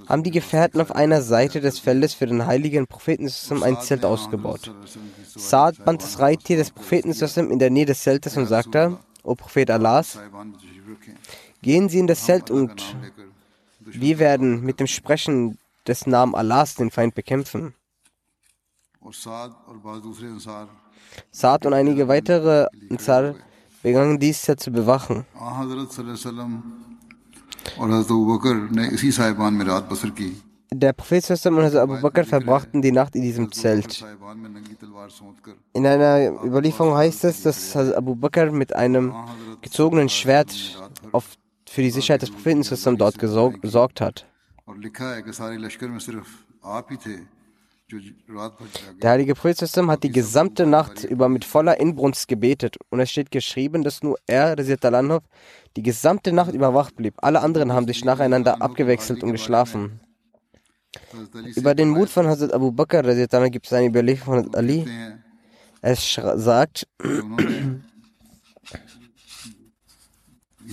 haben 0.08 0.22
die 0.22 0.30
Gefährten 0.30 0.80
auf 0.80 0.92
einer 0.92 1.22
Seite 1.22 1.60
des 1.60 1.78
Feldes 1.78 2.14
für 2.14 2.26
den 2.26 2.46
heiligen 2.46 2.86
Propheten 2.86 3.30
ein 3.62 3.80
Zelt 3.80 4.04
ausgebaut. 4.04 4.72
Saad 5.24 5.84
band 5.84 6.02
das 6.02 6.18
Reittier 6.18 6.56
des 6.56 6.70
Propheten 6.70 7.12
in 7.50 7.58
der 7.58 7.70
Nähe 7.70 7.86
des 7.86 8.02
Zeltes 8.02 8.36
und 8.36 8.46
sagte, 8.46 8.98
O 9.22 9.34
Prophet 9.34 9.70
Allahs, 9.70 10.18
gehen 11.62 11.88
Sie 11.88 11.98
in 11.98 12.06
das 12.06 12.24
Zelt 12.24 12.50
und 12.50 12.96
wir 13.80 14.18
werden 14.18 14.62
mit 14.62 14.80
dem 14.80 14.86
Sprechen 14.86 15.58
des 15.86 16.06
Namen 16.06 16.34
Allahs 16.34 16.74
den 16.74 16.90
Feind 16.90 17.14
bekämpfen. 17.14 17.74
Saad 21.30 21.66
und 21.66 21.72
einige 21.72 22.08
weitere 22.08 22.66
Ansar 22.90 23.34
wir 23.86 23.92
begann 23.92 24.18
dies 24.18 24.44
Jahr 24.48 24.56
zu 24.56 24.72
bewachen. 24.72 25.24
Der 30.72 30.92
Prophet 30.92 31.30
und 31.30 31.62
Hazrat 31.62 31.82
Abu 31.82 32.00
Bakr 32.00 32.24
verbrachten 32.24 32.82
die 32.82 32.90
Nacht 32.90 33.14
in 33.14 33.22
diesem 33.22 33.52
Zelt. 33.52 34.04
In 35.72 35.86
einer 35.86 36.42
Überlieferung 36.44 36.96
heißt 36.96 37.22
es, 37.26 37.42
dass 37.44 37.76
Hazrat 37.76 37.94
Abu 37.94 38.16
Bakr 38.16 38.50
mit 38.50 38.74
einem 38.74 39.14
gezogenen 39.62 40.08
Schwert 40.08 40.52
auf, 41.12 41.36
für 41.68 41.82
die 41.82 41.90
Sicherheit 41.90 42.22
des 42.22 42.32
Propheten 42.32 42.64
dort 42.98 43.20
gesorgt 43.20 44.00
hat. 44.00 44.26
Der 49.01 49.09
heilige 49.11 49.33
Prophet 49.35 49.57
Sassam 49.57 49.91
hat 49.91 50.03
die 50.03 50.11
gesamte 50.11 50.65
Nacht 50.65 51.03
über 51.03 51.27
mit 51.27 51.43
voller 51.43 51.77
Inbrunst 51.79 52.27
gebetet 52.29 52.77
und 52.89 53.01
es 53.01 53.11
steht 53.11 53.31
geschrieben, 53.31 53.83
dass 53.83 54.01
nur 54.01 54.15
er, 54.27 54.57
Razir 54.57 54.79
Talanov, 54.79 55.23
die 55.75 55.83
gesamte 55.83 56.31
Nacht 56.31 56.53
über 56.53 56.73
wach 56.73 56.91
blieb. 56.91 57.15
Alle 57.17 57.41
anderen 57.41 57.73
haben 57.73 57.87
sich 57.87 58.05
nacheinander 58.05 58.61
abgewechselt 58.61 59.23
und 59.23 59.31
geschlafen. 59.33 59.99
हजरत 61.13 61.35
अली 61.35 61.51
से 61.53 61.59
Über 61.59 61.73
den 61.75 61.89
Mut 61.89 62.09
von 62.09 62.27
Hazrat 62.27 62.51
Abu 62.53 62.71
Bakr 62.71 63.03
Razir 63.05 63.27
Talanov 63.29 63.51
gibt 63.51 63.65
es 63.67 63.73
eine 63.73 63.87
Überlieferung 63.87 64.35
von 64.35 64.37
Hazrat 64.45 64.55
Ali. 64.57 64.79
कहते 64.83 64.91
हैं 64.91 65.23
Er 65.83 65.95
schra- 65.97 66.37
sagt, 66.37 66.85
कि 67.01 67.19
उन्होंने 67.19 67.81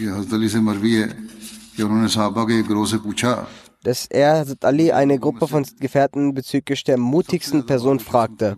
ये 0.00 0.07
हजरत 0.17 0.33
अली 0.35 0.49
से 0.55 0.61
मरवी 0.69 0.93
है 0.95 1.07
कि 1.77 1.83
उन्होंने 1.83 2.09
साहबा 2.17 2.43
के 2.49 2.59
एक 2.61 2.67
ग्रोह 2.67 2.87
से 2.93 2.99
पूछा 3.07 3.31
dass 3.84 4.06
er 4.08 4.46
Ali 4.62 4.92
eine 4.92 5.20
Gruppe 5.20 5.48
von 5.48 5.66
Gefährten 5.80 6.34
bezüglich 6.34 6.84
der 6.84 6.98
mutigsten 6.98 7.66
Person 7.66 8.00
fragte. 8.00 8.56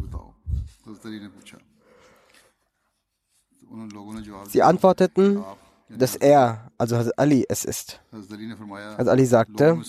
Sie 4.48 4.62
antworteten, 4.62 5.44
dass 5.90 6.16
er, 6.16 6.72
also 6.78 6.98
Hazrat 6.98 7.20
Ali, 7.20 7.46
es 7.48 7.64
ist. 7.64 8.02
Hazrat 8.12 9.08
Ali 9.08 9.26
sagte, 9.26 9.80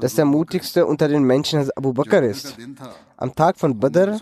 dass 0.00 0.14
der 0.14 0.24
mutigste 0.24 0.86
unter 0.86 1.08
den 1.08 1.22
Menschen 1.22 1.70
Abu 1.76 1.92
Bakr 1.92 2.22
ist. 2.22 2.56
Am 3.16 3.34
Tag 3.34 3.58
von 3.58 3.78
Badr 3.78 4.18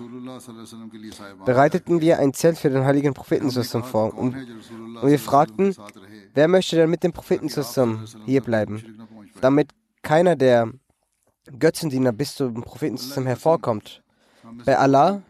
bereiteten 1.45 2.01
wir 2.01 2.19
ein 2.19 2.33
Zelt 2.33 2.59
für 2.59 2.71
den 2.71 2.85
heiligen 2.85 3.15
Propheten 3.15 3.51
vor 3.51 4.15
und, 4.15 4.35
und 5.03 5.11
wir 5.11 5.19
fragten, 5.19 5.75
wer 6.35 6.49
möchte 6.49 6.77
denn 6.77 6.91
mit 6.91 7.03
dem 7.03 7.13
Propheten 7.13 7.51
hier 8.25 8.41
bleiben, 8.41 9.09
damit 9.41 9.71
keiner 10.03 10.37
der 10.37 10.73
Götzendiener 11.59 12.13
bis 12.13 12.35
zum 12.35 12.63
Prophetensystem 12.63 13.27
hervorkommt. 13.27 14.03
Bei 14.65 14.79
Allah, 14.79 15.23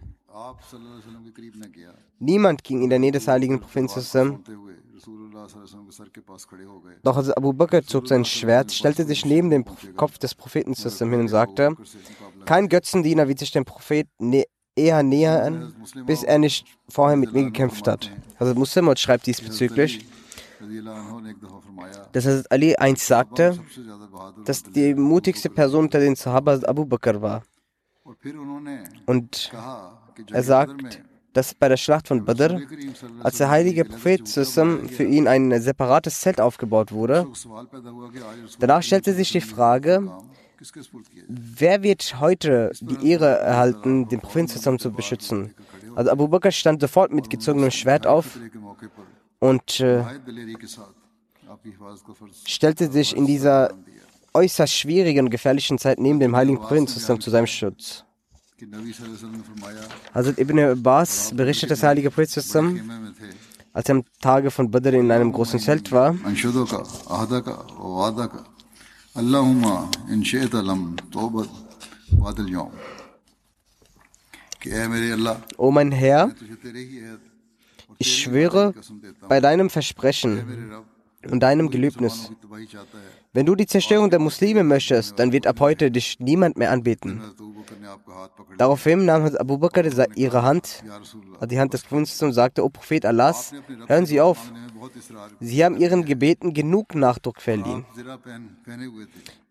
niemand 2.18 2.64
ging 2.64 2.82
in 2.82 2.90
der 2.90 2.98
Nähe 2.98 3.12
des 3.12 3.28
heiligen 3.28 3.60
Prophetensystem. 3.60 4.42
Doch 7.02 7.16
als 7.16 7.30
Abu 7.30 7.52
Bakr 7.52 7.82
zog 7.82 8.08
sein 8.08 8.24
Schwert, 8.24 8.72
stellte 8.72 9.04
sich 9.04 9.24
neben 9.24 9.50
den 9.50 9.64
Kopf 9.96 10.18
des 10.18 10.34
Prophetensystem 10.34 11.10
hin 11.10 11.20
und 11.20 11.28
sagte, 11.28 11.76
kein 12.44 12.68
Götzendiener 12.68 13.28
wird 13.28 13.38
sich 13.38 13.52
dem 13.52 13.64
Propheten 13.64 14.42
eher 14.76 15.02
nähern, 15.02 15.74
bis 16.06 16.22
er 16.22 16.38
nicht 16.38 16.66
vorher 16.88 17.16
mit 17.16 17.32
mir 17.32 17.44
gekämpft 17.44 17.86
hat. 17.88 18.10
Also 18.38 18.54
Muslimot 18.54 18.98
schreibt 18.98 19.26
diesbezüglich, 19.26 20.04
das 22.12 22.26
heißt, 22.26 22.50
Ali 22.50 22.76
einst 22.76 23.06
sagte, 23.06 23.58
dass 24.44 24.62
die 24.62 24.94
mutigste 24.94 25.50
Person 25.50 25.84
unter 25.84 26.00
den 26.00 26.16
Sahabas 26.16 26.64
Abu 26.64 26.84
Bakr 26.84 27.20
war. 27.22 27.42
Und 29.06 29.52
er 30.32 30.42
sagt, 30.42 31.02
dass 31.32 31.54
bei 31.54 31.68
der 31.68 31.76
Schlacht 31.76 32.08
von 32.08 32.24
Badr, 32.24 32.58
als 33.22 33.38
der 33.38 33.50
heilige 33.50 33.84
Prophet 33.84 34.26
zusammen 34.26 34.88
für 34.88 35.04
ihn 35.04 35.28
ein 35.28 35.60
separates 35.60 36.20
Zelt 36.20 36.40
aufgebaut 36.40 36.90
wurde, 36.90 37.26
danach 38.58 38.82
stellte 38.82 39.12
sich 39.12 39.30
die 39.30 39.40
Frage, 39.40 40.10
wer 41.28 41.82
wird 41.82 42.18
heute 42.18 42.72
die 42.80 43.10
Ehre 43.10 43.38
erhalten, 43.38 44.08
den 44.08 44.20
Propheten 44.20 44.48
zusammen 44.48 44.78
zu 44.78 44.90
beschützen? 44.90 45.54
Also 45.94 46.10
Abu 46.10 46.28
Bakr 46.28 46.50
stand 46.50 46.80
sofort 46.80 47.12
mit 47.12 47.30
gezogenem 47.30 47.70
Schwert 47.70 48.06
auf 48.06 48.38
und 49.40 49.80
äh, 49.80 50.04
stellte 52.44 52.90
sich 52.90 53.16
in 53.16 53.26
dieser 53.26 53.74
äußerst 54.34 54.74
schwierigen, 54.74 55.30
gefährlichen 55.30 55.78
Zeit 55.78 55.98
neben 55.98 56.20
dem 56.20 56.34
Heiligen 56.36 56.58
Propheten 56.58 56.86
zu 56.86 57.30
seinem 57.30 57.46
Schutz. 57.46 58.04
Hazrat 60.14 60.38
Ibn 60.38 60.58
Abbas 60.58 61.32
berichtet, 61.34 61.70
das 61.70 61.82
Heilige 61.82 62.10
Prophet 62.10 62.36
als 63.72 63.88
er 63.88 63.94
am 63.94 64.04
Tage 64.20 64.50
von 64.50 64.70
Badr 64.70 64.94
in 64.94 65.10
einem 65.12 65.32
großen 65.32 65.60
Zelt 65.60 65.92
war, 65.92 66.16
O 75.56 75.70
mein 75.70 75.92
Herr, 75.92 76.34
ich 77.98 78.22
schwöre 78.22 78.74
bei 79.28 79.40
deinem 79.40 79.70
Versprechen 79.70 80.72
und 81.30 81.40
deinem 81.40 81.70
Gelübnis. 81.70 82.30
Wenn 83.32 83.46
du 83.46 83.54
die 83.54 83.66
Zerstörung 83.66 84.10
der 84.10 84.20
Muslime 84.20 84.64
möchtest, 84.64 85.18
dann 85.18 85.32
wird 85.32 85.46
ab 85.46 85.60
heute 85.60 85.90
dich 85.90 86.18
niemand 86.20 86.56
mehr 86.56 86.70
anbeten. 86.70 87.20
Daraufhin 88.56 89.04
nahm 89.04 89.24
Abu 89.36 89.58
Bakr 89.58 89.84
ihre 90.16 90.42
Hand, 90.42 90.82
die 91.50 91.58
Hand 91.58 91.74
des 91.74 91.82
Propheten 91.82 92.24
und 92.26 92.32
sagte, 92.32 92.64
O 92.64 92.68
Prophet 92.68 93.04
Allahs, 93.04 93.52
hören 93.86 94.06
Sie 94.06 94.20
auf. 94.20 94.52
Sie 95.40 95.64
haben 95.64 95.76
ihren 95.76 96.04
Gebeten 96.04 96.54
genug 96.54 96.94
Nachdruck 96.94 97.40
verliehen. 97.40 97.84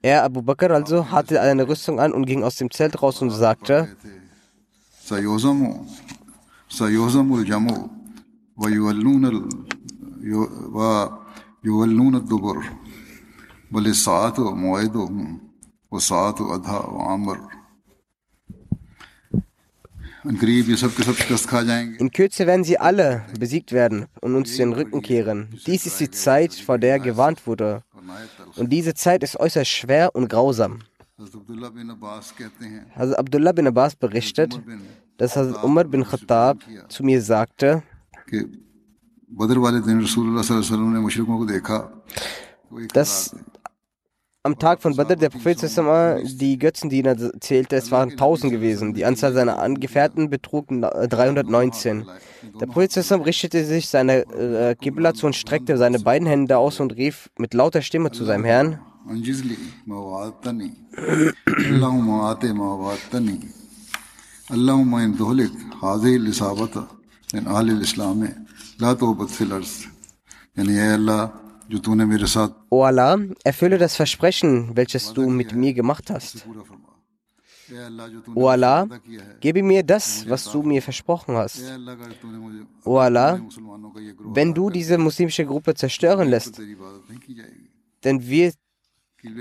Er, 0.02 0.24
Abu 0.24 0.42
Bakr 0.42 0.72
also, 0.72 1.12
hatte 1.12 1.42
eine 1.42 1.68
Rüstung 1.68 2.00
an 2.00 2.14
und 2.14 2.26
ging 2.26 2.44
aus 2.44 2.56
dem 2.56 2.72
Zelt 2.72 3.02
raus 3.02 3.22
und 3.22 3.30
sagte, 3.30 3.90
ويولون 8.58 9.50
ويولون 11.64 12.16
الدبر 12.16 12.64
بل 13.72 13.88
الساعة 13.88 14.56
موعدهم 14.56 15.40
والساعة 15.92 16.56
أدهى 16.56 16.80
وعمر 16.94 17.58
In 20.30 20.38
Kürze 22.12 22.48
werden 22.48 22.66
sie 22.66 22.78
alle 22.78 23.26
besiegt 23.40 23.72
werden 23.72 24.08
und 24.20 24.36
uns 24.36 24.58
den 24.58 24.74
Rücken 24.74 25.02
kehren. 25.02 25.48
Dies 25.66 25.86
ist 25.86 26.02
die 26.02 26.12
Zeit, 26.12 26.50
also 26.50 26.64
vor 26.64 26.78
der 26.80 27.00
gewarnt 27.00 27.48
wurde. 27.48 27.84
Und 28.58 28.74
diese 28.74 28.94
Zeit 28.94 29.24
ist 29.24 29.40
äußerst 29.40 29.72
schwer 29.72 30.14
und 30.16 30.28
grausam. 30.28 30.80
Hazrat 31.18 33.20
Abdullah 33.20 33.54
bin 33.54 33.68
Abbas 33.68 33.96
berichtet, 33.96 34.60
dass 35.18 35.38
Hazrat 35.38 35.64
Umar 35.64 35.86
bin 35.86 36.04
Khattab 36.04 36.58
zu 36.90 37.06
mir 37.06 37.22
sagte, 37.22 37.84
dass 42.94 43.36
am 44.48 44.58
Tag 44.58 44.82
von 44.82 44.96
Badr 44.96 45.18
der 45.18 45.30
Prophet 45.30 45.60
die 46.24 46.58
Götzendiener 46.58 47.16
zählte, 47.42 47.76
es 47.76 47.92
waren 47.92 48.12
1000 48.12 48.52
gewesen. 48.52 48.94
Die 48.94 49.04
Anzahl 49.04 49.34
seiner 49.34 49.60
Angefährten 49.60 50.30
betrug 50.30 50.68
319. 50.70 52.02
Äh, 52.02 52.06
der 52.60 52.68
Prophet 52.68 53.12
richtete 53.26 53.66
sich 53.66 53.90
seiner 53.90 54.26
äh, 54.34 54.76
Qibla 54.76 55.14
zu 55.14 55.26
und 55.26 55.36
streckte 55.36 55.78
seine 55.78 56.00
beiden 56.00 56.28
Hände 56.28 56.58
aus 56.58 56.80
und 56.80 56.96
rief 56.96 57.30
mit 57.38 57.54
lauter 57.54 57.82
Stimme 57.82 58.12
zu 58.12 58.24
seinem 58.24 58.46
Herrn. 58.46 58.80
Allahumma 64.50 66.88
मवातनी 67.35 67.43
अल्लाहुम्मा 67.43 67.43
आते 67.43 67.43
मवातनी 67.43 67.43
अल्लाहुम्मा 67.43 67.43
इन 67.43 67.43
दोहलिक 67.43 67.43
हाज़ी 67.43 67.43
लिसाबत 67.43 67.43
इन 67.43 67.45
आल 67.57 67.67
इस्लाम 67.83 68.19
ला 68.83 68.95
तौबत 69.03 69.29
फिल 69.37 69.51
अर्ज़ 69.59 69.75
यानी 70.59 70.73
ए 70.77 70.89
अल्लाह 70.99 71.21
जो 71.71 71.79
तूने 71.85 72.05
मेरे 72.05 72.27
साथ 72.27 72.51
O 72.71 72.85
Allah, 72.85 73.19
erfülle 73.45 73.79
das 73.79 73.95
Versprechen, 73.97 74.77
welches 74.77 75.13
du 75.15 75.23
mit 75.31 75.55
mir 75.55 75.73
gemacht 75.75 76.11
hast. 76.11 76.45
पूरा 76.45 76.63
फरमा 76.69 76.91
ए 77.69 77.81
अल्लाह 77.89 78.07
जो 78.13 78.21
तूने 78.21 78.37
O 78.41 78.49
Allah, 78.55 78.79
वादा 78.85 78.99
किया 79.07 79.23
है 79.23 79.35
gebe 79.41 79.63
mir 79.63 79.83
das, 79.83 80.07
was 80.31 80.43
du 80.53 80.63
mir 80.63 80.83
versprochen 80.89 81.35
ए 81.35 81.39
hast. 81.41 81.61
अल्लाह 81.61 81.95
अगर 81.97 82.11
तूने 82.23 82.39
मुझे 82.45 82.61
O 82.85 82.95
Allah, 83.07 83.31
मुसलमानों 83.41 83.91
का 83.95 84.01
ये 84.01 84.13
ग्रोह 84.19 84.35
wenn 84.37 84.55
du 84.55 84.65
diese 84.71 84.99
muslimische 84.99 85.45
Gruppe 85.47 85.75
zerstören 85.75 86.29
lässt, 86.35 86.53
तेरी 86.61 86.73
इबादत 86.73 87.03
नहीं 87.11 87.21
की 87.27 87.35
जाएगी 87.41 87.65
dann 88.05 88.19
wird 88.33 88.57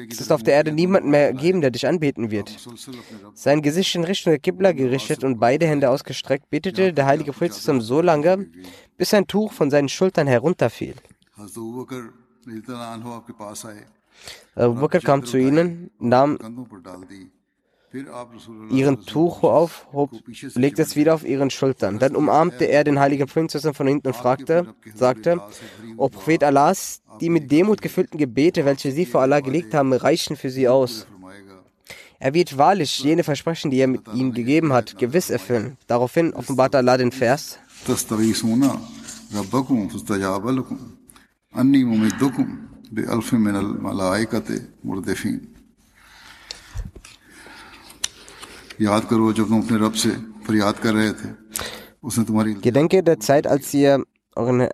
es 0.08 0.20
ist 0.20 0.32
auf 0.32 0.42
der 0.42 0.54
Erde 0.54 0.72
niemanden 0.72 1.10
mehr 1.10 1.32
geben, 1.34 1.60
der 1.60 1.70
dich 1.70 1.86
anbeten 1.86 2.30
wird. 2.30 2.56
Sein 3.34 3.60
Gesicht 3.60 3.94
in 3.94 4.04
Richtung 4.04 4.30
der 4.32 4.38
Kibla 4.38 4.72
gerichtet 4.72 5.22
und 5.22 5.38
beide 5.38 5.66
Hände 5.66 5.90
ausgestreckt, 5.90 6.48
betete 6.48 6.92
der 6.94 7.06
heilige 7.06 7.32
Prophet 7.32 7.52
so 7.52 8.00
lange, 8.00 8.46
bis 8.96 9.10
sein 9.10 9.26
Tuch 9.26 9.52
von 9.52 9.70
seinen 9.70 9.88
Schultern 9.88 10.26
herunterfiel. 10.26 10.94
Äh, 14.54 14.62
Abu 14.62 14.80
Bakr 14.80 15.00
kam 15.00 15.24
zu 15.24 15.36
ihnen, 15.36 15.90
nahm 15.98 16.38
ihren 18.70 19.06
Tuch 19.06 19.42
aufhob, 19.42 20.10
legte 20.54 20.82
es 20.82 20.96
wieder 20.96 21.14
auf 21.14 21.24
ihren 21.24 21.50
Schultern. 21.50 21.98
Dann 21.98 22.16
umarmte 22.16 22.64
er 22.64 22.84
den 22.84 22.98
heiligen 22.98 23.26
Prinzessin 23.26 23.74
von 23.74 23.86
hinten 23.86 24.08
und 24.08 24.16
fragte, 24.16 24.74
sagte, 24.94 25.40
O 25.96 26.08
Prophet 26.08 26.44
Allahs, 26.44 27.02
die 27.20 27.30
mit 27.30 27.50
Demut 27.50 27.80
gefüllten 27.82 28.18
Gebete, 28.18 28.64
welche 28.64 28.92
sie 28.92 29.06
vor 29.06 29.22
Allah 29.22 29.40
gelegt 29.40 29.74
haben, 29.74 29.92
reichen 29.92 30.36
für 30.36 30.50
sie 30.50 30.68
aus. 30.68 31.06
Er 32.18 32.32
wird 32.32 32.56
wahrlich 32.56 32.98
jene 33.00 33.24
Versprechen, 33.24 33.70
die 33.70 33.78
er 33.78 33.88
mit 33.88 34.08
Ihnen 34.14 34.32
gegeben 34.32 34.72
hat, 34.72 34.96
gewiss 34.96 35.28
erfüllen. 35.28 35.76
Daraufhin 35.86 36.32
offenbart 36.32 36.74
Allah 36.74 36.96
den 36.96 37.12
Vers. 37.12 37.58
أني 41.58 41.84
ممدكم 41.84 42.58
بألف 42.92 43.34
من 43.34 43.56
الملائكة 43.56 44.62
مردفين 44.84 45.55
Gedenke 52.62 53.02
der 53.02 53.20
Zeit, 53.20 53.46
als 53.46 53.74
ihr 53.74 54.04
euren 54.34 54.68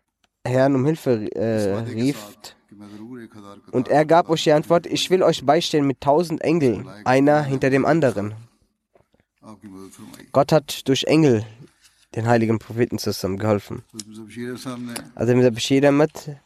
Herrn 0.45 0.75
um 0.75 0.85
Hilfe 0.85 1.31
äh, 1.35 1.77
rieft. 1.79 2.57
Und 3.71 3.89
er 3.89 4.05
gab 4.05 4.29
euch 4.29 4.45
die 4.45 4.53
Antwort, 4.53 4.87
ich 4.87 5.11
will 5.11 5.23
euch 5.23 5.45
beistehen 5.45 5.87
mit 5.87 6.01
tausend 6.01 6.43
Engeln, 6.43 6.89
einer 7.05 7.43
hinter 7.43 7.71
dem 7.71 7.85
anderen. 7.85 8.35
Gott 10.33 10.53
hat 10.53 10.89
durch 10.89 11.05
Engel 11.05 11.45
den 12.15 12.27
heiligen 12.27 12.59
Propheten 12.59 12.99
zusammen 12.99 13.39
geholfen. 13.39 13.83
Also 15.15 15.35
der 15.35 15.51
Bashir 15.51 15.89
Ahmad 15.89 16.37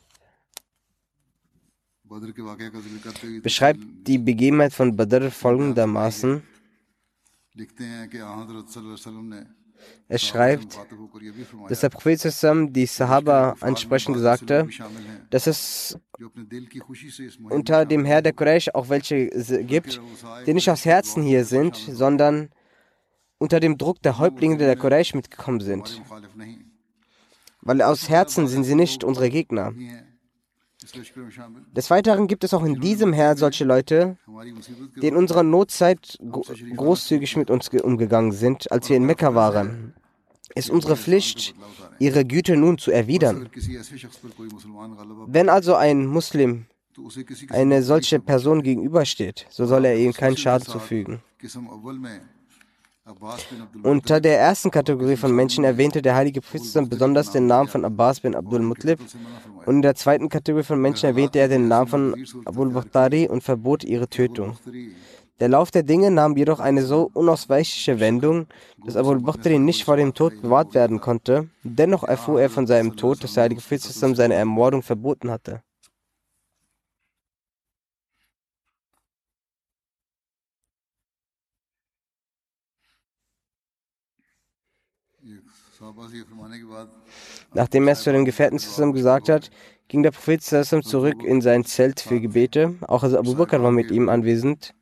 beschreibt 3.43 3.81
die 4.07 4.19
Begebenheit 4.19 4.73
von 4.73 4.97
Badr 4.97 5.31
folgendermaßen. 5.31 6.43
Er 10.09 10.19
schreibt, 10.19 10.79
dass 11.69 11.81
der 11.81 11.89
Prophet 11.91 12.21
zusammen 12.21 12.73
die 12.73 12.87
Sahaba 12.87 13.57
ansprechend 13.61 14.19
sagte, 14.19 14.69
dass 15.31 15.47
es 15.47 15.99
unter 17.51 17.85
dem 17.85 18.05
Herr 18.05 18.23
der 18.23 18.33
Quraysh 18.33 18.71
auch 18.75 18.89
welche 18.89 19.29
gibt, 19.65 20.01
die 20.47 20.55
nicht 20.55 20.71
aus 20.71 20.85
Herzen 20.85 21.23
hier 21.23 21.45
sind, 21.45 21.77
sondern 21.77 22.51
unter 23.39 23.61
dem 23.61 23.77
Druck 23.77 24.03
der 24.03 24.19
Häuptlinge 24.19 24.57
der 24.57 24.77
Quraysh 24.77 25.15
mitgekommen 25.15 25.61
sind. 25.61 26.03
Weil 27.61 27.83
aus 27.83 28.09
Herzen 28.09 28.47
sind 28.49 28.65
sie 28.65 28.77
nicht 28.77 29.05
unsere 29.05 29.29
Gegner. 29.29 29.75
Des 31.73 31.91
Weiteren 31.91 32.27
gibt 32.27 32.45
es 32.45 32.55
auch 32.55 32.65
in 32.65 32.81
diesem 32.81 33.13
Herr 33.13 33.37
solche 33.37 33.65
Leute, 33.65 34.17
die 35.01 35.07
in 35.07 35.17
unserer 35.17 35.43
Notzeit 35.43 36.19
großzügig 36.77 37.37
mit 37.37 37.51
uns 37.51 37.69
umgegangen 37.69 38.33
sind, 38.33 38.71
als 38.71 38.89
wir 38.89 38.97
in 38.97 39.05
Mekka 39.05 39.35
waren. 39.35 39.95
Es 40.55 40.67
ist 40.67 40.71
unsere 40.71 40.97
Pflicht, 40.97 41.55
ihre 41.99 42.25
Güte 42.25 42.57
nun 42.57 42.79
zu 42.79 42.91
erwidern. 42.91 43.49
Wenn 45.27 45.49
also 45.49 45.75
ein 45.75 46.07
Muslim 46.07 46.67
eine 47.51 47.83
solche 47.83 48.21
Person 48.21 48.63
gegenübersteht, 48.63 49.47
so 49.51 49.67
soll 49.67 49.85
er 49.85 49.97
ihm 49.97 50.13
keinen 50.13 50.37
Schaden 50.37 50.67
zufügen. 50.67 51.21
Unter 53.83 54.21
der 54.21 54.41
ersten 54.41 54.71
Kategorie 54.71 55.17
von 55.17 55.35
Menschen 55.35 55.63
erwähnte 55.63 56.03
der 56.03 56.17
heilige 56.17 56.41
Priester 56.41 56.85
besonders 56.87 57.31
den 57.31 57.47
Namen 57.47 57.69
von 57.69 57.85
Abbas 57.85 58.21
bin 58.21 58.35
Abdul 58.35 58.61
Mutlib 58.61 58.99
und 59.67 59.77
in 59.77 59.83
der 59.83 59.97
zweiten 59.97 60.29
Kategorie 60.29 60.63
von 60.63 60.81
Menschen 60.81 61.07
erwähnte 61.07 61.41
er 61.41 61.49
den 61.49 61.69
Namen 61.69 61.89
von 61.89 62.27
Abul 62.45 62.71
Bakhtari 62.71 63.29
und 63.29 63.43
verbot 63.43 63.85
ihre 63.85 64.09
Tötung. 64.09 64.57
Der 65.41 65.49
Lauf 65.49 65.71
der 65.71 65.83
Dinge 65.83 66.11
nahm 66.11 66.37
jedoch 66.37 66.61
eine 66.61 66.83
so 66.83 67.11
unausweichliche 67.13 68.01
Wendung, 68.01 68.47
dass 68.85 68.97
Abul 68.97 69.21
Bakhtari 69.21 69.59
nicht 69.59 69.85
vor 69.85 69.97
dem 69.97 70.15
Tod 70.15 70.41
bewahrt 70.41 70.73
werden 70.75 71.01
konnte. 71.01 71.49
Dennoch 71.63 72.05
erfuhr 72.05 72.41
er 72.41 72.49
von 72.49 72.67
seinem 72.67 72.97
Tod, 72.97 73.23
dass 73.23 73.35
der 73.35 73.43
Heilige 73.43 73.61
Prophet 73.61 73.83
seine 73.83 74.35
Ermordung 74.35 74.83
verboten 74.83 75.31
hatte. 75.31 75.63
صحابہ 85.79 86.07
سے 86.09 86.23
فرمانے 86.29 86.59
کے 86.59 86.67
بعد 86.67 86.87
Nachdem 87.57 87.89
er 87.89 87.93
es 87.93 88.03
zu 88.03 88.13
dem 88.13 88.27
Gefährten 88.27 88.59
Sassam 88.59 88.93
gesagt 88.93 89.31
hat, 89.31 89.51
ging 89.89 90.03
der 90.03 90.11
Prophet 90.11 90.43
Sassam 90.43 90.83
zurück 90.83 91.23
in 91.25 91.41
sein 91.41 91.65
Zelt 91.65 92.01
für 92.01 92.21
Gebete. 92.21 92.75
Auch 92.87 93.03
also 93.03 93.19
Abu 93.19 93.35
Bakr 93.35 93.63
war 93.63 93.71
mit 93.71 93.91
ihm 93.91 94.11
anwesend. 94.11 94.75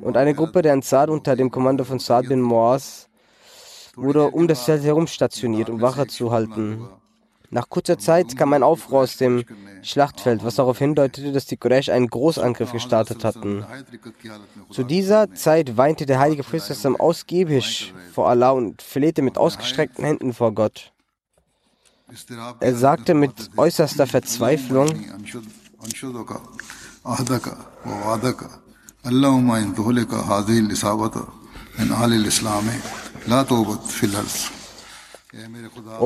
Und 0.00 0.16
eine 0.16 0.34
Gruppe 0.34 0.62
der 0.62 0.72
Ansar 0.72 1.10
unter 1.10 1.36
dem 1.36 1.50
Kommando 1.50 1.84
von 1.84 1.98
Saad 1.98 2.28
bin 2.28 2.40
Moaz 2.40 3.10
wurde 3.96 4.30
um 4.30 4.48
das 4.48 4.64
Zelt 4.64 4.82
herum 4.82 5.06
stationiert, 5.06 5.68
um 5.68 5.82
Wache 5.82 6.06
zu 6.06 6.30
halten. 6.30 6.88
Nach 7.56 7.70
kurzer 7.70 7.98
Zeit 7.98 8.36
kam 8.36 8.52
ein 8.52 8.62
Aufruhr 8.62 9.00
aus 9.00 9.16
dem 9.16 9.42
Schlachtfeld, 9.80 10.44
was 10.44 10.56
darauf 10.56 10.76
hindeutete, 10.78 11.32
dass 11.32 11.46
die 11.46 11.56
Quraysh 11.56 11.88
einen 11.88 12.08
Großangriff 12.08 12.70
gestartet 12.70 13.24
hatten. 13.24 13.64
Zu 14.70 14.84
dieser 14.84 15.32
Zeit 15.32 15.78
weinte 15.78 16.04
der 16.04 16.18
heilige 16.18 16.42
Priester 16.42 16.76
ausgiebig 17.00 17.94
vor 18.12 18.28
Allah 18.28 18.50
und 18.50 18.82
flehte 18.82 19.22
mit 19.22 19.38
ausgestreckten 19.38 20.04
Händen 20.04 20.34
vor 20.34 20.52
Gott. 20.52 20.92
Er 22.60 22.74
sagte 22.74 23.14
mit 23.14 23.32
äußerster 23.56 24.06
Verzweiflung, 24.06 24.90
Allahumma 29.02 29.60
in 29.60 29.74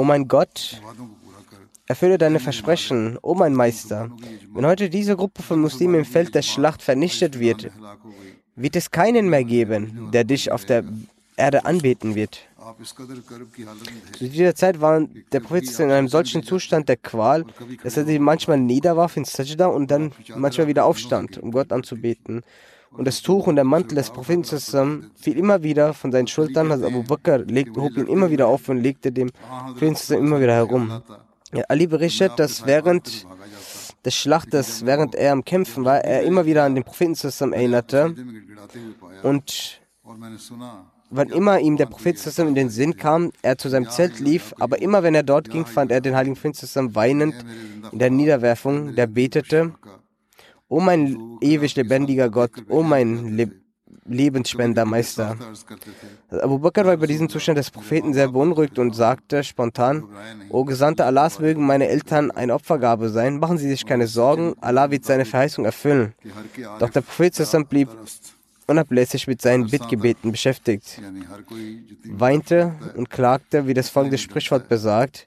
mein 0.06 0.28
Gott, 0.28 0.80
Erfülle 1.90 2.18
deine 2.18 2.38
Versprechen, 2.38 3.16
o 3.16 3.32
oh 3.32 3.34
mein 3.34 3.52
Meister. 3.52 4.10
Wenn 4.54 4.64
heute 4.64 4.88
diese 4.88 5.16
Gruppe 5.16 5.42
von 5.42 5.60
Muslimen 5.60 5.96
im 5.96 6.04
Feld 6.04 6.36
der 6.36 6.42
Schlacht 6.42 6.82
vernichtet 6.82 7.40
wird, 7.40 7.68
wird 8.54 8.76
es 8.76 8.92
keinen 8.92 9.28
mehr 9.28 9.42
geben, 9.42 10.08
der 10.12 10.22
dich 10.22 10.52
auf 10.52 10.64
der 10.64 10.84
Erde 11.36 11.64
anbeten 11.64 12.14
wird. 12.14 12.42
Zu 14.16 14.28
dieser 14.28 14.54
Zeit 14.54 14.80
war 14.80 15.04
der 15.32 15.40
Prophet 15.40 15.80
in 15.80 15.90
einem 15.90 16.06
solchen 16.06 16.44
Zustand 16.44 16.88
der 16.88 16.96
Qual, 16.96 17.44
dass 17.82 17.96
er 17.96 18.04
sich 18.04 18.20
manchmal 18.20 18.60
niederwarf 18.60 19.16
in 19.16 19.24
Sajda 19.24 19.66
und 19.66 19.90
dann 19.90 20.12
manchmal 20.36 20.68
wieder 20.68 20.84
aufstand, 20.84 21.38
um 21.38 21.50
Gott 21.50 21.72
anzubeten. 21.72 22.42
Und 22.92 23.04
das 23.08 23.20
Tuch 23.20 23.48
und 23.48 23.56
der 23.56 23.64
Mantel 23.64 23.96
des 23.96 24.10
Propheten 24.10 25.10
fiel 25.16 25.36
immer 25.36 25.64
wieder 25.64 25.92
von 25.92 26.12
seinen 26.12 26.28
Schultern. 26.28 26.70
Also 26.70 26.86
Abu 26.86 27.02
Bakr 27.02 27.40
hob 27.40 27.96
ihn 27.96 28.06
immer 28.06 28.30
wieder 28.30 28.46
auf 28.46 28.68
und 28.68 28.80
legte 28.80 29.10
dem 29.10 29.30
Propheten 29.76 30.14
immer 30.14 30.40
wieder 30.40 30.54
herum. 30.54 31.02
Ali 31.68 31.86
berichtet, 31.86 32.32
dass 32.36 32.66
während 32.66 33.26
des 34.04 34.14
Schlachtes, 34.14 34.86
während 34.86 35.14
er 35.14 35.32
am 35.32 35.44
Kämpfen 35.44 35.84
war, 35.84 35.98
er 35.98 36.22
immer 36.22 36.46
wieder 36.46 36.64
an 36.64 36.74
den 36.74 36.84
Propheten 36.84 37.14
zusammen 37.14 37.52
erinnerte. 37.52 38.14
Und 39.22 39.80
wann 41.10 41.28
immer 41.28 41.58
ihm 41.58 41.76
der 41.76 41.86
Prophet 41.86 42.18
zusammen 42.18 42.50
in 42.50 42.54
den 42.54 42.70
Sinn 42.70 42.96
kam, 42.96 43.32
er 43.42 43.58
zu 43.58 43.68
seinem 43.68 43.90
Zelt 43.90 44.20
lief, 44.20 44.54
aber 44.58 44.80
immer 44.80 45.02
wenn 45.02 45.14
er 45.14 45.22
dort 45.22 45.50
ging, 45.50 45.66
fand 45.66 45.90
er 45.90 46.00
den 46.00 46.14
heiligen 46.14 46.34
Propheten 46.34 46.54
zusammen 46.54 46.94
weinend 46.94 47.34
in 47.92 47.98
der 47.98 48.10
Niederwerfung, 48.10 48.94
der 48.94 49.06
betete, 49.06 49.72
O 50.68 50.80
mein 50.80 51.38
ewig 51.40 51.74
lebendiger 51.74 52.30
Gott, 52.30 52.52
O 52.68 52.82
mein 52.84 53.36
Lebensspendermeister. 54.06 55.36
Abu 56.30 56.58
Bakr 56.58 56.84
war 56.84 56.94
über 56.94 57.06
diesen 57.06 57.28
Zustand 57.28 57.58
des 57.58 57.70
Propheten 57.70 58.14
sehr 58.14 58.28
beunruhigt 58.28 58.78
und 58.78 58.94
sagte 58.94 59.44
spontan, 59.44 60.04
O 60.48 60.64
Gesandte 60.64 61.04
Allahs, 61.04 61.38
mögen 61.38 61.66
meine 61.66 61.88
Eltern 61.88 62.30
eine 62.30 62.54
Opfergabe 62.54 63.10
sein, 63.10 63.38
machen 63.38 63.58
Sie 63.58 63.68
sich 63.68 63.86
keine 63.86 64.06
Sorgen, 64.06 64.54
Allah 64.60 64.90
wird 64.90 65.04
seine 65.04 65.24
Verheißung 65.24 65.64
erfüllen. 65.64 66.14
Doch 66.78 66.90
der 66.90 67.02
Prophet 67.02 67.34
zusammen 67.34 67.66
blieb 67.66 67.88
unablässig 68.66 69.26
mit 69.26 69.42
seinen 69.42 69.68
Bittgebeten 69.68 70.30
beschäftigt, 70.30 71.00
weinte 72.04 72.74
und 72.96 73.10
klagte, 73.10 73.66
wie 73.66 73.74
das 73.74 73.90
folgende 73.90 74.18
Sprichwort 74.18 74.68
besagt, 74.68 75.26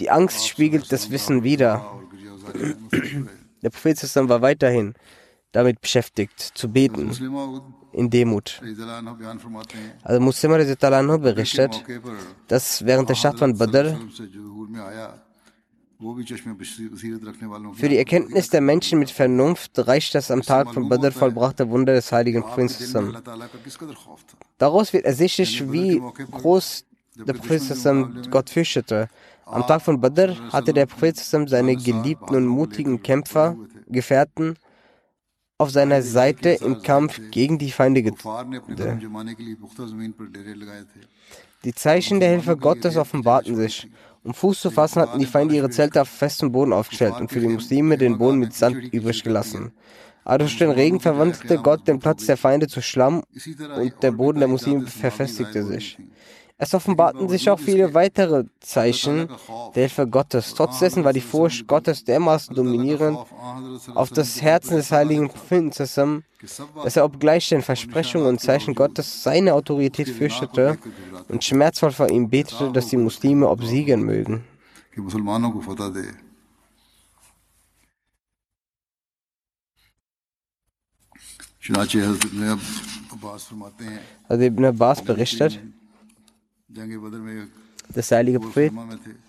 die 0.00 0.10
Angst 0.10 0.48
spiegelt 0.48 0.90
das 0.90 1.10
Wissen 1.10 1.44
wider. 1.44 1.84
Der 3.62 3.68
Prophet 3.68 4.02
war 4.16 4.40
weiterhin 4.40 4.94
damit 5.52 5.80
beschäftigt, 5.80 6.40
zu 6.40 6.68
beten, 6.68 7.10
in 7.92 8.08
Demut. 8.10 8.60
Also 10.02 10.20
Muslim 10.20 10.52
Anhu 10.52 11.18
berichtet, 11.18 11.84
dass 12.48 12.84
während 12.84 13.08
der 13.08 13.14
Schlacht 13.14 13.38
von 13.38 13.56
Badr 13.56 13.96
für 17.74 17.88
die 17.90 17.98
Erkenntnis 17.98 18.48
der 18.48 18.62
Menschen 18.62 18.98
mit 18.98 19.10
Vernunft 19.10 19.72
reicht 19.86 20.14
das 20.14 20.30
am 20.30 20.40
Tag 20.40 20.72
von 20.72 20.88
Badr 20.88 21.10
vollbrachte 21.10 21.68
Wunder 21.68 21.92
des 21.92 22.10
heiligen 22.10 22.42
Prinzessin. 22.42 23.18
Daraus 24.56 24.92
wird 24.94 25.04
ersichtlich, 25.04 25.70
wie 25.70 26.00
groß 26.30 26.84
der 27.16 27.34
Prophet 27.34 28.30
Gott 28.30 28.48
fürchtete. 28.48 29.10
Am 29.44 29.66
Tag 29.66 29.82
von 29.82 30.00
Badr 30.00 30.36
hatte 30.52 30.72
der 30.72 30.86
Prophet 30.86 31.18
seine 31.18 31.76
geliebten 31.76 32.34
und 32.34 32.46
mutigen 32.46 33.02
Kämpfer, 33.02 33.56
Gefährten, 33.88 34.56
auf 35.60 35.70
seiner 35.70 36.00
Seite 36.00 36.50
im 36.50 36.80
Kampf 36.80 37.20
gegen 37.30 37.58
die 37.58 37.70
Feinde 37.70 38.02
gezogen. 38.02 38.58
Die 41.64 41.74
Zeichen 41.74 42.18
der 42.18 42.30
Hilfe 42.30 42.56
Gottes 42.56 42.96
offenbarten 42.96 43.54
sich. 43.56 43.86
Um 44.24 44.32
Fuß 44.32 44.58
zu 44.58 44.70
fassen, 44.70 45.02
hatten 45.02 45.18
die 45.18 45.26
Feinde 45.26 45.54
ihre 45.54 45.68
Zelte 45.68 46.00
auf 46.00 46.08
festem 46.08 46.50
Boden 46.50 46.72
aufgestellt 46.72 47.20
und 47.20 47.30
für 47.30 47.40
die 47.40 47.48
Muslime 47.48 47.98
den 47.98 48.16
Boden 48.16 48.38
mit 48.38 48.54
Sand 48.54 48.90
übrig 48.90 49.22
gelassen. 49.22 49.72
Aber 50.24 50.38
durch 50.38 50.56
den 50.56 50.70
Regen 50.70 50.98
verwandelte 50.98 51.58
Gott 51.58 51.86
den 51.86 51.98
Platz 51.98 52.24
der 52.24 52.38
Feinde 52.38 52.66
zu 52.66 52.80
Schlamm 52.80 53.22
und 53.76 54.02
der 54.02 54.12
Boden 54.12 54.38
der 54.38 54.48
Muslime 54.48 54.86
verfestigte 54.86 55.64
sich. 55.64 55.98
Es 56.62 56.74
offenbarten 56.74 57.26
sich 57.30 57.48
auch 57.48 57.58
viele 57.58 57.94
weitere 57.94 58.44
Zeichen 58.60 59.28
der 59.74 59.84
Hilfe 59.84 60.06
Gottes. 60.06 60.52
Trotz 60.52 60.78
dessen 60.80 61.04
war 61.04 61.14
die 61.14 61.22
Furcht 61.22 61.66
Gottes 61.66 62.04
dermaßen 62.04 62.54
dominierend 62.54 63.18
auf 63.94 64.10
das 64.10 64.42
Herzen 64.42 64.76
des 64.76 64.92
heiligen 64.92 65.30
Propheten 65.30 65.72
zusammen, 65.72 66.22
dass 66.84 66.96
er 66.96 67.06
obgleich 67.06 67.48
den 67.48 67.62
Versprechungen 67.62 68.26
und 68.26 68.42
Zeichen 68.42 68.74
Gottes 68.74 69.22
seine 69.22 69.54
Autorität 69.54 70.10
fürchtete 70.10 70.76
und 71.28 71.42
schmerzvoll 71.42 71.92
vor 71.92 72.10
ihm 72.10 72.28
betete, 72.28 72.70
dass 72.72 72.88
die 72.88 72.98
Muslime 72.98 73.48
obsiegen 73.48 74.02
mögen. 74.02 74.44
Also 84.28 84.44
Ibn 84.44 84.64
Abbas 84.66 85.02
berichtet, 85.02 85.58
das 87.92 88.12
heilige 88.12 88.38
Prophet 88.38 88.72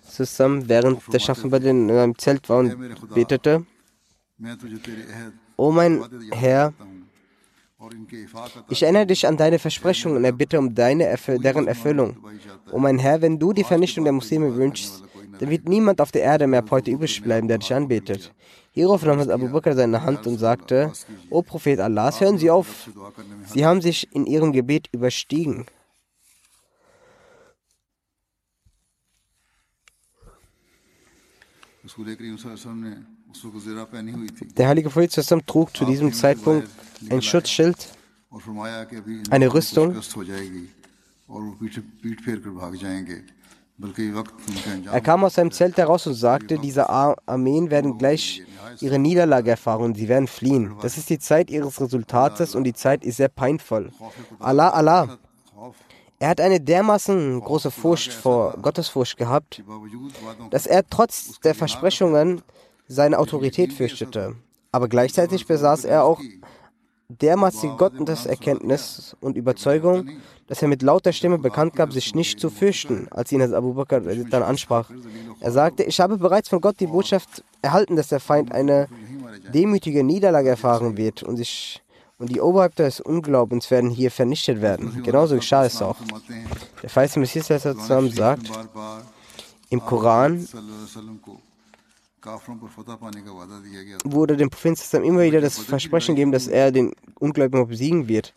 zusammen 0.08 0.68
während 0.68 1.12
der 1.12 1.18
Schaffen 1.18 1.52
in 1.52 1.90
einem 1.90 2.16
Zelt 2.18 2.48
war 2.48 2.58
und 2.58 2.76
betete, 3.14 3.66
O 5.56 5.70
mein 5.70 6.04
Herr, 6.30 6.72
ich 8.68 8.82
erinnere 8.82 9.06
dich 9.06 9.26
an 9.26 9.36
deine 9.36 9.58
Versprechungen 9.58 10.16
und 10.18 10.24
erbitte 10.24 10.58
um 10.58 10.72
deine 10.74 11.04
Erfüll 11.04 11.38
deren 11.38 11.66
Erfüllung. 11.66 12.16
O 12.70 12.78
mein 12.78 12.98
Herr, 12.98 13.20
wenn 13.20 13.38
du 13.38 13.52
die 13.52 13.64
Vernichtung 13.64 14.04
der 14.04 14.12
Muslime 14.12 14.54
wünschst, 14.54 15.02
dann 15.38 15.50
wird 15.50 15.68
niemand 15.68 16.00
auf 16.00 16.12
der 16.12 16.22
Erde 16.22 16.46
mehr 16.46 16.64
heute 16.70 16.92
übrig 16.92 17.20
bleiben, 17.22 17.48
der 17.48 17.58
dich 17.58 17.74
anbetet. 17.74 18.32
Hierauf 18.70 19.04
nahm 19.04 19.18
Abu 19.28 19.48
Bakr 19.48 19.74
seine 19.74 20.02
Hand 20.02 20.26
und 20.26 20.38
sagte, 20.38 20.92
O 21.30 21.42
Prophet 21.42 21.80
Allahs, 21.80 22.20
hören 22.20 22.38
Sie 22.38 22.50
auf, 22.50 22.88
Sie 23.46 23.66
haben 23.66 23.82
sich 23.82 24.08
in 24.14 24.26
Ihrem 24.26 24.52
Gebet 24.52 24.88
überstiegen. 24.92 25.66
Der 34.56 34.68
heilige 34.68 34.88
Prophet 34.90 35.46
trug 35.46 35.76
zu 35.76 35.84
diesem 35.84 36.12
Zeitpunkt 36.12 36.68
ein 37.10 37.22
Schutzschild, 37.22 37.88
eine 39.30 39.52
Rüstung. 39.52 39.96
Er 44.92 45.00
kam 45.00 45.24
aus 45.24 45.34
seinem 45.34 45.50
Zelt 45.50 45.76
heraus 45.76 46.06
und 46.06 46.14
sagte, 46.14 46.58
diese 46.58 46.88
Armeen 46.88 47.70
werden 47.70 47.98
gleich 47.98 48.42
ihre 48.80 48.98
Niederlage 48.98 49.50
erfahren 49.50 49.82
und 49.82 49.96
sie 49.96 50.08
werden 50.08 50.28
fliehen. 50.28 50.76
Das 50.82 50.96
ist 50.98 51.10
die 51.10 51.18
Zeit 51.18 51.50
ihres 51.50 51.80
Resultates 51.80 52.54
und 52.54 52.64
die 52.64 52.74
Zeit 52.74 53.04
ist 53.04 53.16
sehr 53.16 53.28
peinvoll. 53.28 53.90
Allah, 54.38 54.68
Allah, 54.70 55.18
er 56.22 56.28
hat 56.28 56.40
eine 56.40 56.60
dermaßen 56.60 57.40
große 57.40 57.72
Furcht 57.72 58.12
vor 58.12 58.56
Gottesfurcht 58.62 59.16
gehabt, 59.16 59.60
dass 60.50 60.68
er 60.68 60.86
trotz 60.88 61.40
der 61.40 61.52
Versprechungen 61.52 62.42
seine 62.86 63.18
Autorität 63.18 63.72
fürchtete. 63.72 64.36
Aber 64.70 64.86
gleichzeitig 64.86 65.48
besaß 65.48 65.84
er 65.84 66.04
auch 66.04 66.20
dermaßen 67.08 67.76
Gotteserkenntnis 67.76 69.16
und 69.20 69.36
Überzeugung, 69.36 70.10
dass 70.46 70.62
er 70.62 70.68
mit 70.68 70.82
lauter 70.82 71.12
Stimme 71.12 71.38
bekannt 71.38 71.74
gab, 71.74 71.92
sich 71.92 72.14
nicht 72.14 72.38
zu 72.38 72.50
fürchten, 72.50 73.08
als 73.10 73.32
ihn 73.32 73.40
das 73.40 73.52
Abu 73.52 73.74
Bakr 73.74 73.98
dann 73.98 74.44
ansprach. 74.44 74.90
Er 75.40 75.50
sagte, 75.50 75.82
ich 75.82 75.98
habe 75.98 76.18
bereits 76.18 76.48
von 76.48 76.60
Gott 76.60 76.78
die 76.78 76.86
Botschaft 76.86 77.42
erhalten, 77.62 77.96
dass 77.96 78.06
der 78.06 78.20
Feind 78.20 78.52
eine 78.52 78.86
demütige 79.52 80.04
Niederlage 80.04 80.50
erfahren 80.50 80.96
wird 80.96 81.24
und 81.24 81.36
sich 81.36 81.82
und 82.22 82.30
die 82.30 82.40
Oberhäupter 82.40 82.84
des 82.84 83.00
Unglaubens 83.00 83.68
werden 83.72 83.90
hier 83.90 84.12
vernichtet 84.12 84.60
werden. 84.62 85.02
Genauso 85.02 85.34
geschah 85.34 85.64
es 85.64 85.82
auch. 85.82 85.96
Der 86.80 86.94
weiße 86.94 87.18
Messias 87.18 87.48
zusammen 87.48 88.12
sagt 88.12 88.48
im 89.70 89.80
Koran, 89.80 90.46
wurde 94.04 94.36
dem 94.36 94.50
Propheten 94.50 95.02
immer 95.02 95.22
wieder 95.22 95.40
das 95.40 95.58
Versprechen 95.58 96.14
gegeben, 96.14 96.30
dass 96.30 96.46
er 96.46 96.70
den 96.70 96.92
Ungläubigen 97.18 97.66
besiegen 97.66 98.06
wird. 98.06 98.32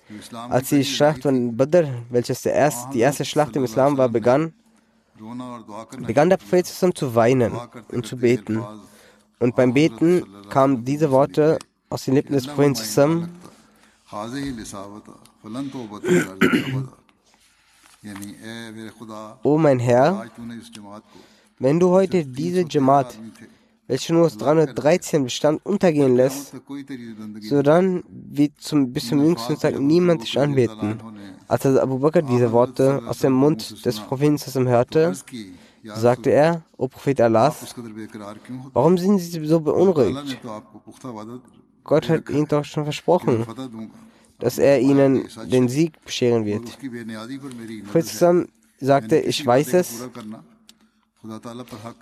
Als 0.50 0.69
die 0.69 0.84
Schlacht 0.84 1.21
von 1.21 1.56
Badr, 1.56 1.88
welches 2.10 2.43
erste, 2.43 2.91
die 2.91 3.02
erste 3.02 3.24
Schlacht 3.24 3.56
im 3.56 3.65
Islam 3.65 4.00
war, 4.00 4.10
begann, 4.10 4.56
begann 6.00 6.32
der 6.32 6.38
Prophet 6.38 6.65
zu 6.65 7.13
weinen 7.13 7.54
und 7.91 8.08
zu 8.08 8.17
beten. 8.17 8.63
Und 9.38 9.56
beim 9.56 9.76
Beten 9.76 10.26
kamen 10.50 10.84
diese 10.84 11.12
Worte 11.12 11.60
aus 11.91 12.06
den 12.06 12.15
Lippen 12.15 12.34
des 12.34 12.48
Propheten 12.48 12.74
zusammen. 12.74 13.44
O 19.44 19.58
mein 19.58 19.80
Herr, 19.80 20.30
wenn 21.58 21.80
du 21.80 21.89
heute 21.89 22.24
diese 22.24 22.65
Jamaat, 22.70 23.18
welche 23.88 24.13
nur 24.13 24.26
aus 24.26 24.38
313 24.38 25.24
bestand, 25.24 25.65
untergehen 25.65 26.15
lässt, 26.15 26.54
so 27.41 27.62
dann 27.63 28.04
wird 28.08 28.54
zum, 28.60 28.94
bis 28.94 29.08
zum 29.08 29.24
jüngsten 29.24 29.58
Tag 29.58 29.80
niemand 29.80 30.22
dich 30.22 30.39
anbeten. 30.39 31.00
Als 31.48 31.65
Abu 31.65 31.98
Bakr 31.98 32.22
diese 32.22 32.52
Worte 32.52 33.02
aus 33.08 33.20
dem 33.20 33.34
Mund 33.34 33.86
des 33.86 34.00
Propheten 34.00 34.68
hörte, 34.68 35.13
sagte 35.84 36.30
er, 36.30 36.63
O 36.78 36.88
Prophet 36.88 37.22
Allah, 37.22 37.56
warum 38.74 38.98
sind 38.98 39.18
Sie 39.20 39.46
so 39.46 39.60
beunruhigt? 39.60 40.38
Gott 41.86 42.10
hat 42.10 42.30
ihnen 42.30 42.48
doch 42.48 42.65
schon 42.65 42.84
versprochen, 42.84 43.45
dass 44.39 44.58
er 44.58 44.82
ihnen 44.82 45.28
den 45.50 45.69
Sieg 45.69 46.04
bescheren 46.04 46.45
wird. 46.45 46.78
Kurzum 47.91 48.48
sagte, 48.80 49.19
ich 49.19 49.45
weiß 49.45 49.74
es, 49.76 50.10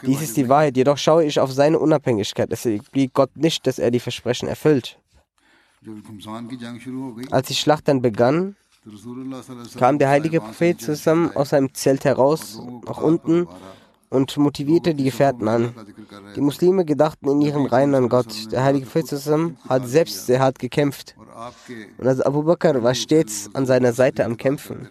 dies 0.06 0.22
ist 0.22 0.38
die 0.38 0.50
Wahrheit, 0.50 0.76
jedoch 0.76 0.98
schaue 0.98 1.26
ich 1.26 1.39
auf 1.39 1.52
seine 1.52 1.80
Unabhängigkeit. 1.80 2.52
Es 2.52 2.65
liegt 2.65 3.13
Gott 3.13 3.36
nicht, 3.36 3.67
dass 3.67 3.78
er 3.78 3.91
die 3.91 4.00
Versprechen 4.00 4.48
erfüllt. 4.48 4.98
Als 7.30 7.48
die 7.48 7.56
Schlacht 7.56 7.88
dann 7.88 8.02
begann, 8.02 8.56
kam 9.78 10.00
der 10.00 10.10
heilige 10.10 10.41
Prophet 10.41 10.82
zusammen 10.82 11.32
aus 11.36 11.50
seinem 11.50 11.74
Zelt 11.74 12.06
heraus, 12.06 12.62
nach 12.86 12.98
unten, 13.02 13.48
und 14.13 14.38
motivierte 14.38 14.93
die 14.93 15.06
Gefährten 15.06 15.47
an. 15.47 15.73
Die 16.36 16.41
Muslime 16.41 16.86
gedachten 16.86 17.28
in 17.30 17.41
ihren 17.41 17.65
Reihen 17.65 17.95
an 17.95 18.10
Gott. 18.10 18.52
Der 18.52 18.63
heilige 18.63 18.86
Prophet 18.86 19.12
hat 19.67 19.88
selbst 19.88 20.28
sehr 20.28 20.39
hart 20.39 20.60
gekämpft. 20.60 21.15
Und 21.97 22.08
also 22.08 22.23
Abu 22.23 22.43
Bakr 22.43 22.84
war 22.84 22.93
stets 22.93 23.49
an 23.54 23.65
seiner 23.65 23.91
Seite 23.91 24.23
am 24.23 24.38
Kämpfen. 24.38 24.88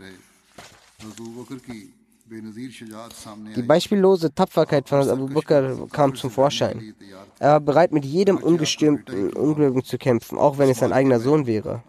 Die 3.57 3.63
beispiellose 3.63 4.35
Tapferkeit 4.35 4.89
von 4.89 5.09
Abu 5.09 5.27
Bakr 5.27 5.87
kam 5.93 6.15
zum 6.15 6.31
Vorschein. 6.31 6.95
Er 7.39 7.53
war 7.53 7.61
bereit, 7.61 7.93
mit 7.93 8.05
jedem 8.05 8.37
ungestürmten 8.39 9.33
Unglück 9.33 9.85
zu 9.85 9.99
kämpfen, 9.99 10.39
auch 10.39 10.59
wenn 10.59 10.71
es 10.71 10.79
sein 10.79 10.93
eigener 10.93 11.21
Sohn 11.21 11.47
wäre. 11.47 11.83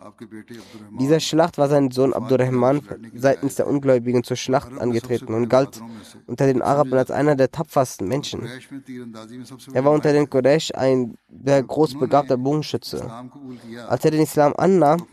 In 0.92 0.98
dieser 0.98 1.20
Schlacht 1.20 1.58
war 1.58 1.70
sein 1.70 1.92
Sohn 1.92 2.14
Abdurrahman 2.14 2.82
seitens 3.16 3.56
der 3.56 3.68
Ungläubigen 3.68 4.24
zur 4.24 4.38
Schlacht 4.38 4.78
angetreten 4.80 5.34
und 5.34 5.50
galt 5.50 5.82
unter 6.28 6.48
den 6.48 6.62
Arabern 6.62 7.00
als 7.00 7.12
einer 7.12 7.36
der 7.36 7.52
tapfersten 7.52 8.08
Menschen. 8.08 8.48
Er 9.74 9.86
war 9.86 9.92
unter 9.92 10.12
den 10.12 10.30
Quraysh 10.30 10.72
ein 10.74 11.18
sehr 11.46 11.64
großbegabter 11.64 12.38
Bogenschütze. 12.38 13.10
Als 13.88 14.06
er 14.06 14.12
den 14.12 14.22
Islam 14.22 14.54
annahm, 14.58 15.06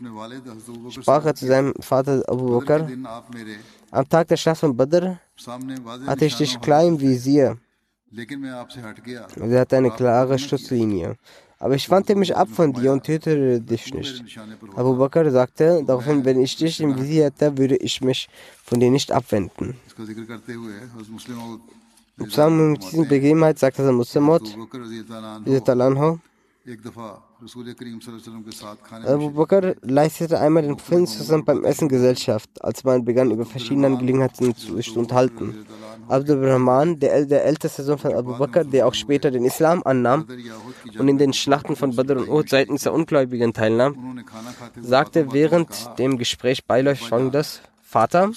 sprach 0.89 1.25
er 1.25 1.35
zu 1.35 1.45
seinem 1.45 1.73
Vater 1.79 2.23
Abu 2.27 2.59
Bakr, 2.59 2.87
am 3.91 4.07
Tag 4.07 4.27
der 4.29 4.37
Schlacht 4.37 4.61
von 4.61 4.75
Badr 4.75 5.19
hatte 6.07 6.25
ich 6.25 6.35
dich 6.37 6.59
klar 6.61 6.83
im 6.85 6.99
Visier. 6.99 7.57
Sie. 8.09 9.57
Hatte 9.57 9.77
eine 9.77 9.91
klare 9.91 10.39
Schusslinie. 10.39 11.17
Aber 11.59 11.75
ich 11.75 11.89
wandte 11.89 12.15
mich 12.15 12.35
ab 12.35 12.49
von 12.49 12.73
dir 12.73 12.91
und 12.93 13.03
tötete 13.03 13.61
dich 13.61 13.93
nicht. 13.93 14.23
Abu 14.75 14.95
Bakr 14.95 15.29
sagte, 15.29 15.83
daraufhin, 15.85 16.25
wenn 16.25 16.41
ich 16.41 16.55
dich 16.55 16.79
im 16.79 16.97
Visier 16.97 17.25
hätte, 17.25 17.57
würde 17.57 17.75
ich 17.75 18.01
mich 18.01 18.29
von 18.63 18.79
dir 18.79 18.89
nicht 18.89 19.11
abwenden. 19.11 19.77
Zusammen 22.17 22.71
mit 22.71 22.83
dieser 22.91 23.05
Begebenheit 23.05 23.59
sagte 23.59 23.83
der 23.83 23.91
Muslimot, 23.91 24.57
Abu 29.05 29.31
Bakr 29.31 29.75
leistete 29.81 30.39
einmal 30.39 30.61
den 30.61 30.77
Propheten 30.77 31.07
zusammen 31.07 31.43
beim 31.43 31.63
Essen 31.63 31.89
Gesellschaft, 31.89 32.49
als 32.63 32.83
man 32.83 33.03
begann, 33.03 33.31
über 33.31 33.45
verschiedene 33.45 33.87
Angelegenheiten 33.87 34.55
zu 34.55 34.75
unterhalten. 34.99 35.65
Abdul 36.07 36.45
Rahman, 36.45 36.99
der, 36.99 37.25
der 37.25 37.45
älteste 37.45 37.81
Sohn 37.81 37.97
von 37.97 38.13
Abu 38.13 38.37
Bakr, 38.37 38.63
der 38.63 38.85
auch 38.85 38.93
später 38.93 39.31
den 39.31 39.43
Islam 39.43 39.81
annahm 39.85 40.27
und 40.99 41.07
in 41.07 41.17
den 41.17 41.33
Schlachten 41.33 41.75
von 41.75 41.95
Badr 41.95 42.17
und 42.17 42.29
Uhud 42.29 42.49
seitens 42.49 42.83
der 42.83 42.93
Ungläubigen 42.93 43.53
teilnahm, 43.53 44.23
sagte 44.81 45.33
während 45.33 45.69
dem 45.97 46.19
Gespräch 46.19 46.65
beiläufig 46.65 47.09
folgendes: 47.09 47.61
Vater, 47.91 48.31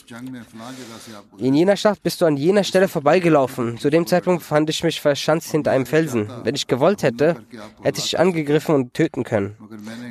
in 1.38 1.54
jener 1.54 1.76
Schlacht 1.76 2.02
bist 2.02 2.20
du 2.20 2.24
an 2.24 2.36
jener 2.36 2.64
Stelle 2.64 2.88
vorbeigelaufen. 2.88 3.78
Zu 3.78 3.88
dem 3.88 4.04
Zeitpunkt 4.04 4.42
fand 4.42 4.68
ich 4.68 4.82
mich 4.82 5.00
verschanzt 5.00 5.52
hinter 5.52 5.70
einem 5.70 5.86
Felsen. 5.86 6.28
Wenn 6.42 6.56
ich 6.56 6.66
gewollt 6.66 7.04
hätte, 7.04 7.36
hätte 7.80 8.00
ich 8.00 8.18
angegriffen 8.18 8.74
und 8.74 8.94
töten 8.94 9.22
können. 9.22 9.56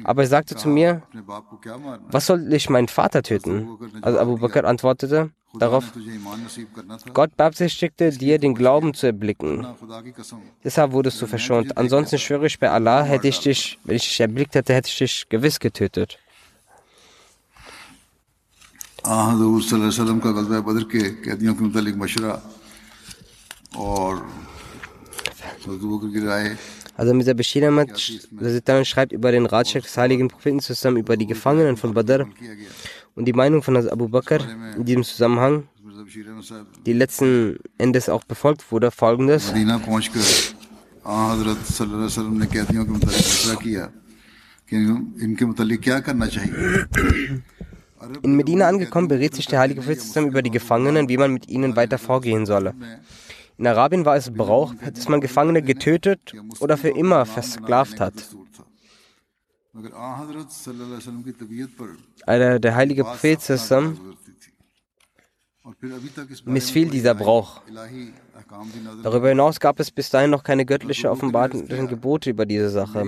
Aber 0.06 0.21
er 0.21 0.29
sagte 0.29 0.56
zu 0.56 0.69
mir, 0.69 1.01
was 2.08 2.27
soll 2.27 2.53
ich 2.53 2.69
meinen 2.69 2.88
Vater 2.88 3.21
töten? 3.21 3.67
Also 4.01 4.17
Abu 4.17 4.38
Bakr 4.38 4.63
antwortete, 4.63 5.32
darauf, 5.53 5.91
Gott 7.13 7.36
beabsichtigte, 7.36 8.12
dir 8.12 8.39
den 8.39 8.56
Glauben 8.56 8.93
zu 8.93 9.08
erblicken. 9.08 9.67
Deshalb 10.63 10.93
wurdest 10.93 11.21
du 11.21 11.27
verschont. 11.27 11.77
Ansonsten 11.77 12.17
schwöre 12.17 12.45
ich 12.45 12.60
bei 12.60 12.69
Allah, 12.69 13.03
hätte 13.03 13.27
ich 13.27 13.41
dich, 13.41 13.77
wenn 13.84 13.97
ich 13.97 14.08
dich 14.08 14.21
erblickt 14.21 14.56
hätte, 14.56 14.73
hätte 14.73 14.88
ich 14.88 14.97
dich 14.97 15.27
gewiss 15.27 15.60
getötet. 15.60 16.17
आ 19.07 19.16
हजूर 19.31 19.62
सल्लल्लाहु 19.62 19.88
अलैहि 19.88 19.94
वसल्लम 19.94 20.18
का 20.24 20.31
गज़वा 20.38 20.59
बदर 20.68 20.85
के 20.92 21.00
कैदियों 21.24 21.54
के 21.54 21.62
मुतालिक 21.64 21.96
मशरा 22.02 22.33
और 23.87 24.12
हज़रत 25.64 25.68
अबू 25.68 25.87
बकर 25.96 26.09
की 26.14 26.20
राय 26.26 26.57
Also 26.98 27.14
Mirza 27.14 27.33
Bashir 27.33 27.62
Ahmad 27.68 27.88
Sitan 27.96 28.85
schreibt 28.85 29.12
über 29.12 29.31
den 29.31 29.46
Ratschlag 29.46 29.85
des 29.85 29.96
heiligen 29.96 30.26
Propheten 30.26 30.59
zusammen 30.59 30.96
über 30.96 31.16
die 31.16 31.26
Gefangenen 31.26 31.76
von 31.76 31.94
Badr 31.94 32.24
किया 32.38 32.54
गया 32.54 32.70
und 33.14 33.24
die 33.24 33.33
Meinung 33.33 33.62
von 33.62 33.76
Abu 33.76 34.09
Bakr 34.09 34.40
in 34.76 34.85
diesem 34.85 35.04
Zusammenhang. 35.04 35.68
die 36.87 36.92
letzten 36.92 37.59
Endes 37.78 38.09
auch 38.09 38.24
befolgt 38.24 38.62
wurde, 38.70 38.90
folgendes. 38.90 39.52
In 48.21 48.35
Medina 48.35 48.67
angekommen, 48.67 49.07
berät 49.07 49.35
sich 49.35 49.47
der 49.47 49.59
Heilige 49.59 49.81
Prophet 49.81 50.15
über 50.15 50.41
die 50.41 50.51
Gefangenen, 50.51 51.09
wie 51.09 51.17
man 51.17 51.33
mit 51.33 51.47
ihnen 51.47 51.75
weiter 51.75 51.97
vorgehen 51.97 52.45
solle. 52.45 52.73
In 53.57 53.67
Arabien 53.67 54.05
war 54.05 54.15
es 54.15 54.33
Brauch, 54.33 54.73
dass 54.93 55.07
man 55.07 55.21
Gefangene 55.21 55.61
getötet 55.61 56.33
oder 56.59 56.77
für 56.77 56.89
immer 56.89 57.25
versklavt 57.25 57.99
hat. 57.99 58.13
Der 62.25 62.75
heilige 62.75 63.03
Prophet 63.03 63.41
missfiel 66.45 66.89
dieser 66.89 67.15
Brauch. 67.15 67.62
Darüber 69.04 69.30
hinaus 69.30 69.60
gab 69.60 69.80
es 69.80 69.91
bis 69.91 70.10
dahin 70.10 70.30
noch 70.30 70.43
keine 70.43 70.65
göttliche 70.65 71.10
offenbarten 71.10 71.88
Gebote 71.88 72.30
über 72.30 72.45
diese 72.45 72.69
Sache. 72.69 73.06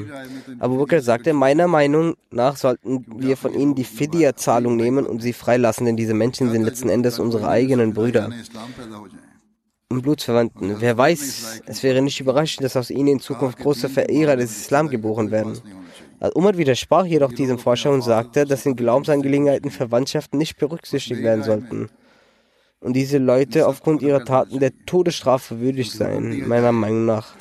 Abu 0.60 0.78
Bakr 0.78 1.02
sagte, 1.02 1.34
meiner 1.34 1.68
Meinung 1.68 2.16
nach 2.32 2.58
sollten 2.58 3.06
wir 3.20 3.38
von 3.38 3.54
ihnen 3.54 3.76
die 3.76 3.84
Fidya-Zahlung 3.84 4.76
nehmen 4.76 5.06
und 5.06 5.22
sie 5.22 5.34
freilassen, 5.34 5.86
denn 5.86 5.98
diese 5.98 6.14
Menschen 6.14 6.52
sind 6.52 6.64
letzten 6.64 6.90
Endes 6.90 7.20
unsere 7.20 7.50
eigenen 7.50 7.94
Brüder 7.94 8.30
und 9.90 10.02
Blutsverwandten. 10.02 10.78
Wer 10.80 10.98
weiß, 10.98 11.62
es 11.66 11.84
wäre 11.84 12.02
nicht 12.02 12.20
überraschend, 12.20 12.64
dass 12.64 12.78
aus 12.78 12.90
ihnen 12.90 13.08
in 13.08 13.20
Zukunft 13.20 13.60
große 13.60 13.90
Verehrer 13.90 14.36
des 14.36 14.58
Islam 14.58 14.90
geboren 14.90 15.32
werden. 15.32 15.60
Al-Umar 16.20 16.50
also 16.50 16.60
widersprach 16.60 17.06
jedoch 17.06 17.34
diesem 17.34 17.60
Forscher 17.60 17.92
und 17.92 18.02
sagte, 18.02 18.46
dass 18.46 18.66
in 18.66 18.76
Glaubensangelegenheiten 18.76 19.70
Verwandtschaften 19.70 20.40
nicht 20.40 20.58
berücksichtigt 20.58 21.22
werden 21.22 21.44
sollten 21.44 21.90
und 22.86 22.94
diese 22.94 23.18
Leute 23.18 23.68
aufgrund 23.68 24.04
ihrer 24.04 24.24
Taten 24.24 24.60
der 24.60 24.72
Todesstrafe 24.86 25.60
würdig 25.60 25.92
sein, 25.92 26.48
meiner 26.48 26.72
Meinung 26.72 27.06
nach. 27.06 27.36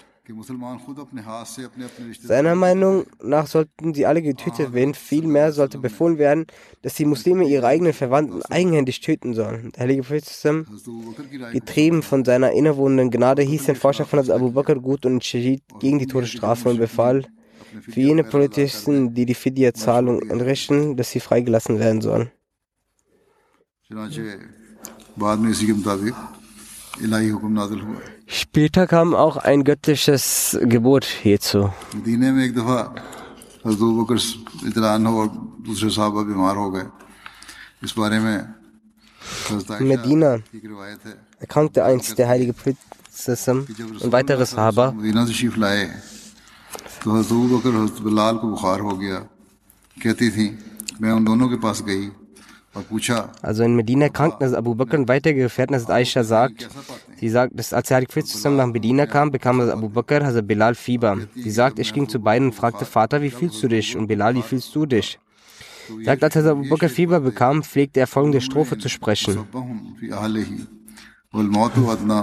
Seiner 2.23 2.55
Meinung 2.55 3.05
nach 3.23 3.47
sollten 3.47 3.93
sie 3.93 4.07
alle 4.07 4.23
getötet 4.23 4.73
werden. 4.73 4.95
Vielmehr 4.95 5.53
sollte 5.53 5.77
befohlen 5.77 6.17
werden, 6.17 6.47
dass 6.81 6.95
die 6.95 7.05
Muslime 7.05 7.47
ihre 7.47 7.67
eigenen 7.67 7.93
Verwandten 7.93 8.41
eigenhändig 8.49 9.03
töten 9.03 9.35
sollen. 9.35 9.71
Der 9.73 9.83
heilige 9.83 10.03
Prophet, 10.03 10.25
ähm, 10.45 10.67
getrieben 11.53 12.03
von 12.03 12.25
seiner 12.25 12.53
innerwohnenden 12.53 13.11
Gnade, 13.11 13.43
hieß 13.43 13.67
den 13.67 13.77
Forscher 13.77 14.07
von 14.07 14.19
Abu 14.31 14.51
Bakr 14.53 14.77
gut 14.77 15.05
und 15.05 15.13
entschied 15.13 15.63
gegen 15.79 15.99
die 15.99 16.07
Todesstrafe 16.07 16.71
und 16.71 16.79
befahl 16.79 17.27
für 17.83 18.01
jene 18.01 18.25
Polizisten, 18.25 19.13
die 19.13 19.27
die 19.27 19.35
Fidia-Zahlung 19.35 20.23
entrichten, 20.23 20.97
dass 20.97 21.11
sie 21.11 21.21
freigelassen 21.21 21.79
werden 21.79 22.01
sollen. 22.01 22.31
Ja. 23.91 24.09
Später 28.28 28.88
kam 28.88 29.16
auch 29.16 29.38
ein 29.38 29.64
göttliches 29.64 30.58
Gebot 30.62 31.06
hierzu. 31.06 31.72
मदीने 31.96 32.32
में 32.32 32.44
एक 32.46 32.54
दफ़ा 32.56 32.80
हज़रत 33.66 33.82
अबू 33.82 34.04
बकर 34.04 34.18
इतलान 34.68 35.06
हो 35.06 35.20
और 35.22 35.28
दूसरे 35.68 35.90
साहबा 35.90 36.22
बीमार 36.30 36.56
हो 36.56 36.70
गए 36.72 36.88
इस 37.84 37.94
बारे 37.98 38.20
में 38.20 38.38
हज़रत 39.52 39.72
आयशा 39.72 39.86
Medina 39.92 40.32
की 40.40 40.58
एक 40.58 40.66
रिवायत 40.66 41.02
है 41.06 41.16
erkrankte 41.42 41.80
einst 41.86 42.18
der 42.18 42.28
heilige 42.30 42.54
Prophet 42.54 42.78
und 44.04 44.12
weitere 44.14 44.46
Sahaba. 44.46 44.92
Medina 44.92 45.26
से 45.26 45.34
शीफ 45.34 45.58
लाए 45.58 45.84
तो 47.04 47.08
हज़रत 47.12 47.32
अबू 47.32 47.58
बकर 47.58 47.74
हज़रत 47.76 48.02
बिलाल 48.08 48.36
को 48.38 48.48
बुखार 48.48 48.80
हो 48.80 48.94
गया 48.98 49.20
कहती 49.98 50.30
थी 50.36 50.48
मैं 51.02 51.12
उन 51.12 51.24
दोनों 51.26 51.48
के 51.50 51.56
पास 51.66 51.82
गई 51.90 52.08
और 52.08 52.12
पूछा 52.12 52.23
also 53.43 53.63
in 53.63 53.77
Medina 53.77 54.09
krankten, 54.09 54.43
dass 54.43 54.53
Abu 54.53 54.75
Bakr 54.75 54.99
und 54.99 55.09
weitere 55.09 55.35
Gefährten, 55.35 55.75
dass 55.75 55.89
Aisha 55.89 56.25
sagt, 56.25 56.69
sie 57.21 57.29
sagt, 57.29 57.59
dass 57.59 57.73
als 57.73 57.91
Hazrat 57.91 58.27
zusammen 58.27 58.57
nach 58.57 58.67
Medina 58.67 59.07
kam, 59.07 59.31
bekam 59.31 59.59
das 59.59 59.71
Abu 59.71 59.89
Bakr, 59.89 60.23
also 60.23 60.43
Bilal 60.43 60.75
Fieber. 60.75 61.19
Sie 61.35 61.51
sagt, 61.51 61.79
ich 61.79 61.93
ging 61.93 62.09
zu 62.09 62.19
beiden 62.19 62.49
und 62.49 62.55
fragte, 62.55 62.85
Vater, 62.85 63.23
wie 63.23 63.31
fühlst 63.31 63.63
du 63.63 63.69
dich? 63.69 63.97
Und 63.97 64.09
Bilal, 64.09 64.35
wie 64.35 64.43
fühlst 64.43 64.75
du 64.75 64.87
dich? 64.87 65.19
Sie 65.89 66.05
sagt, 66.05 66.25
als 66.25 66.35
Hazrat 66.35 66.53
Abu 66.53 66.69
Bakr 66.69 66.89
Fieber 66.89 67.21
bekam, 67.21 67.63
pflegte 67.63 68.01
er 68.01 68.07
folgende 68.07 68.41
Strophe 68.41 68.79
zu 68.79 68.89
sprechen. 68.89 69.47
والموت 71.35 71.79
أدنى 71.79 72.23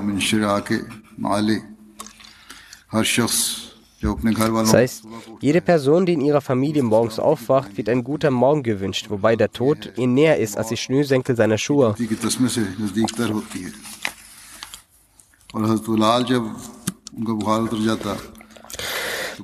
das 4.02 4.74
heißt, 4.74 5.04
jede 5.42 5.62
Person, 5.62 6.06
die 6.06 6.14
in 6.14 6.22
ihrer 6.22 6.42
Familie 6.42 6.82
morgens 6.82 7.20
aufwacht, 7.20 7.78
wird 7.78 7.88
ein 7.90 8.04
guter 8.04 8.32
Morgen 8.32 8.64
gewünscht, 8.64 9.08
wobei 9.10 9.36
der 9.36 9.52
Tod 9.52 9.94
ihr 9.96 10.08
näher 10.08 10.38
ist 10.38 10.58
als 10.58 10.70
die 10.70 10.78
Schnürsenkel 10.78 11.36
seiner 11.36 11.58
Schuhe. 11.58 11.96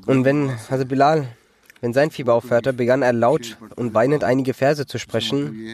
Und 0.06 0.26
wenn 0.26 0.52
Hazrat 0.70 0.88
Bilal, 0.88 1.28
wenn 1.82 1.94
sein 1.94 2.12
Fieber 2.12 2.34
aufhörte, 2.34 2.74
begann 2.74 3.02
er 3.02 3.14
laut 3.14 3.58
und 3.76 3.94
weinend 3.94 4.24
einige 4.24 4.54
Verse 4.54 4.86
zu 4.86 4.98
sprechen, 4.98 5.68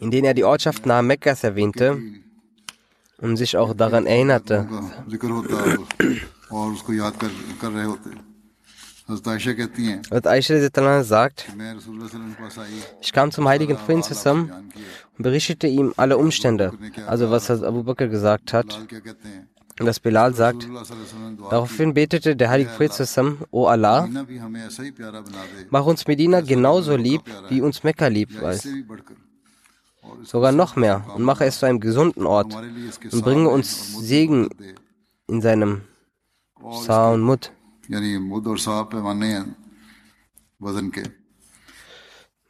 in 0.00 0.10
denen 0.10 0.24
er 0.24 0.34
die 0.34 0.44
Ortschaft 0.44 0.86
nahe 0.86 1.02
Mekkas 1.02 1.44
erwähnte 1.44 2.00
und 3.18 3.36
sich 3.36 3.56
auch 3.56 3.74
daran 3.74 4.06
erinnerte. 4.06 4.68
Hazrat 9.08 10.26
Aisha 10.26 11.02
sagt, 11.02 11.48
ich 13.00 13.12
kam 13.12 13.30
zum 13.32 13.48
heiligen 13.48 13.76
Prinzessin 13.76 14.52
und 15.16 15.22
berichtete 15.22 15.66
ihm 15.66 15.92
alle 15.96 16.18
Umstände, 16.18 16.72
also 17.06 17.30
was 17.30 17.50
Abu 17.50 17.82
Bakr 17.82 18.08
gesagt 18.08 18.52
hat 18.52 18.78
und 19.80 19.86
das 19.86 19.98
Bilal 20.00 20.34
sagt. 20.34 20.68
Daraufhin 21.50 21.94
betete 21.94 22.36
der 22.36 22.50
heilige 22.50 22.70
Prophet 22.70 22.92
zusammen, 22.92 23.42
O 23.50 23.66
Allah, 23.66 24.08
mach 25.70 25.86
uns 25.86 26.06
Medina 26.06 26.40
genauso 26.40 26.96
lieb, 26.96 27.22
wie 27.48 27.60
uns 27.62 27.82
Mekka 27.82 28.08
lieb 28.08 28.40
war. 28.40 28.54
Sogar 30.22 30.52
noch 30.52 30.76
mehr 30.76 31.04
und 31.14 31.22
mache 31.22 31.44
es 31.46 31.58
zu 31.58 31.66
einem 31.66 31.80
gesunden 31.80 32.26
Ort 32.26 32.54
und 32.54 33.22
bringe 33.22 33.48
uns 33.48 33.96
Segen 33.98 34.48
in 35.26 35.40
seinem 35.40 35.82
Sa 36.85 37.11
und 37.13 37.21
Mut. 37.21 37.51
यानी 37.91 38.17
मुद 38.19 38.47
और 38.47 38.57
साफ 38.59 38.85
पैमाने 38.91 39.27
हैं 39.33 39.45
वजन 40.61 40.89
के 40.97 41.03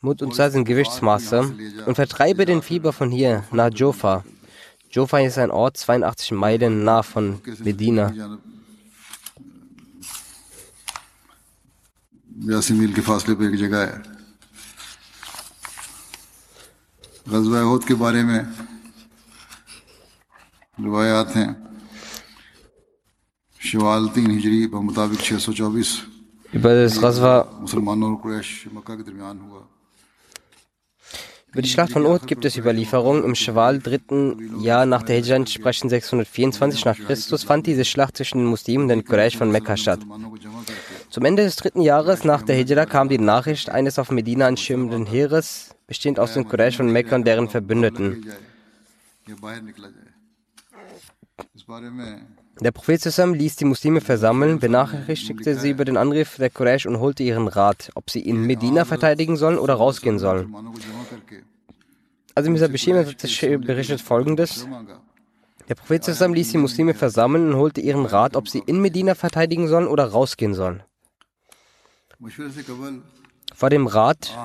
Mut 0.03 0.21
und 0.21 0.33
Sa 0.35 0.49
sind 0.49 0.65
Gewichtsmaße 0.65 1.39
und 1.85 1.95
vertreibe 1.95 2.45
den 2.45 2.61
Fieber 2.61 2.93
von 2.93 3.09
hier 3.11 3.43
nach 3.51 3.69
Jofa. 3.73 4.23
Jofa 4.91 5.19
ist 5.19 5.37
ein 5.37 5.51
Ort 5.51 5.77
82 5.77 6.31
Meilen 6.31 6.83
nah 6.83 7.03
von 7.03 7.41
Medina. 7.59 8.11
बयासी 12.37 12.73
मील 12.77 12.93
के 12.93 13.01
फासले 13.01 13.33
पे 13.35 13.45
एक 13.49 13.55
जगह 13.59 13.79
है 13.81 13.97
गजवा 17.29 17.61
उहद 17.69 17.83
के 17.87 17.93
बारे 17.97 18.21
में 18.23 18.39
रिवायात 20.85 21.29
हैं 21.35 21.49
über 26.52 26.74
das 26.74 27.02
Raswa 27.02 27.48
über 31.52 31.60
die 31.60 31.68
Schlacht 31.68 31.92
von 31.92 32.06
Uhud 32.06 32.26
gibt 32.26 32.46
es 32.46 32.56
Überlieferungen. 32.56 33.24
Im 33.24 33.34
Schwal, 33.34 33.78
dritten 33.78 34.62
Jahr 34.62 34.86
nach 34.86 35.02
der 35.02 35.16
Hijra, 35.16 35.36
entsprechend 35.36 35.90
624 35.90 36.86
nach 36.86 36.96
Christus, 36.96 37.44
fand 37.44 37.66
diese 37.66 37.84
Schlacht 37.84 38.16
zwischen 38.16 38.38
den 38.38 38.46
Muslimen 38.46 38.84
und 38.84 38.88
den 38.88 39.04
Quraysh 39.04 39.36
von 39.36 39.52
Mekka 39.52 39.76
statt. 39.76 40.00
Zum 41.10 41.24
Ende 41.26 41.42
des 41.42 41.56
dritten 41.56 41.82
Jahres 41.82 42.24
nach 42.24 42.40
der 42.40 42.56
Hijra 42.56 42.86
kam 42.86 43.10
die 43.10 43.18
Nachricht 43.18 43.68
eines 43.68 43.98
auf 43.98 44.10
Medina 44.10 44.46
anschirmenden 44.46 45.04
Heeres, 45.04 45.74
bestehend 45.86 46.18
aus 46.18 46.32
den 46.32 46.48
Quraysh 46.48 46.78
von 46.78 46.90
Mekka 46.90 47.16
und 47.16 47.26
deren 47.26 47.50
Verbündeten. 47.50 48.24
Der 52.60 52.70
Prophet 52.70 53.00
zusammen 53.00 53.34
ließ 53.34 53.56
die 53.56 53.64
Muslime 53.64 54.00
versammeln, 54.00 54.58
benachrichtigte 54.58 55.56
sie 55.58 55.70
über 55.70 55.84
den 55.84 55.96
Angriff 55.96 56.36
der 56.36 56.50
Quraysh 56.50 56.86
und 56.86 57.00
holte 57.00 57.22
ihren 57.22 57.48
Rat, 57.48 57.90
ob 57.94 58.10
sie 58.10 58.20
in 58.20 58.46
Medina 58.46 58.84
verteidigen 58.84 59.36
sollen 59.36 59.58
oder 59.58 59.74
rausgehen 59.74 60.18
sollen. 60.18 60.54
Also 62.34 62.50
Mr. 62.50 62.68
Bashir 62.68 63.58
berichtet 63.58 64.00
folgendes. 64.00 64.66
Der 65.68 65.74
Prophet 65.74 66.04
zusammen 66.04 66.34
ließ 66.34 66.50
die 66.50 66.58
Muslime 66.58 66.94
versammeln 66.94 67.48
und 67.48 67.56
holte 67.56 67.80
ihren 67.80 68.06
Rat, 68.06 68.36
ob 68.36 68.48
sie 68.48 68.62
in 68.66 68.80
Medina 68.80 69.14
verteidigen 69.14 69.68
sollen 69.68 69.86
oder 69.86 70.06
rausgehen 70.06 70.54
sollen 70.54 70.82
vor 73.54 73.70
dem 73.70 73.86
Rat, 73.86 74.36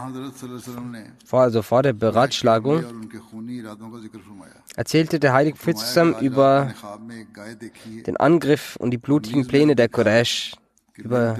also 1.31 1.61
vor 1.61 1.83
der 1.83 1.93
Beratschlagung, 1.93 2.83
erzählte 4.75 5.19
der 5.19 5.33
heilige 5.33 5.57
Prophet 5.57 6.21
über 6.21 6.73
den 8.05 8.17
Angriff 8.17 8.75
und 8.77 8.91
die 8.91 8.97
blutigen 8.97 9.47
Pläne 9.47 9.75
der 9.75 9.89
Quraysh, 9.89 10.55
über, 10.97 11.37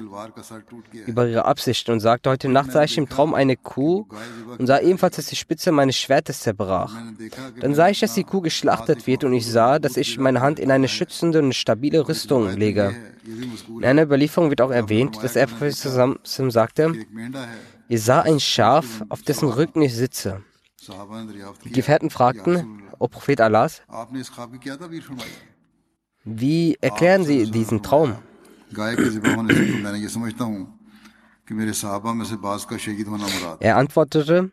über 1.08 1.28
ihre 1.28 1.46
Absichten 1.46 1.92
und 1.92 2.00
sagte, 2.00 2.30
heute 2.30 2.48
Nacht 2.48 2.72
sah 2.72 2.84
ich 2.84 2.98
im 2.98 3.10
Traum 3.10 3.34
eine 3.34 3.56
Kuh 3.56 4.06
und 4.58 4.68
sah 4.68 4.80
ebenfalls, 4.80 5.16
dass 5.16 5.26
die 5.28 5.36
Spitze 5.36 5.72
meines 5.72 5.98
Schwertes 5.98 6.42
zerbrach. 6.42 6.96
Dann 7.60 7.74
sah 7.74 7.90
ich, 7.90 8.00
dass 8.00 8.14
die 8.14 8.24
Kuh 8.24 8.42
geschlachtet 8.42 9.08
wird 9.08 9.24
und 9.24 9.34
ich 9.34 9.48
sah, 9.48 9.80
dass 9.80 9.98
ich 9.98 10.20
meine 10.20 10.42
Hand 10.42 10.60
in 10.60 10.72
eine 10.72 10.88
schützende 10.88 11.40
und 11.40 11.54
stabile 11.54 12.08
Rüstung 12.08 12.56
lege. 12.56 12.96
In 13.28 13.84
einer 13.84 14.04
Überlieferung 14.04 14.50
wird 14.50 14.62
auch 14.62 14.72
erwähnt, 14.72 15.22
dass 15.22 15.36
er 15.36 15.48
Prophet 15.48 16.50
sagte, 16.50 16.94
ihr 17.90 18.00
sah 18.00 18.22
ein 18.22 18.40
Schaf, 18.40 19.04
auf 19.10 19.22
dessen 19.22 19.50
Rücken 19.50 19.82
ich 19.82 19.94
sitze. 19.94 20.44
Die 21.66 21.72
Gefährten 21.72 22.10
fragten, 22.10 22.84
O 23.00 23.08
Prophet 23.08 23.42
Allahs, 23.42 23.82
wie 26.24 26.78
erklären 26.80 27.26
Sie 27.26 27.52
diesen 27.52 27.84
Traum? 27.84 28.16
Er 33.60 33.78
antwortete, 33.78 34.52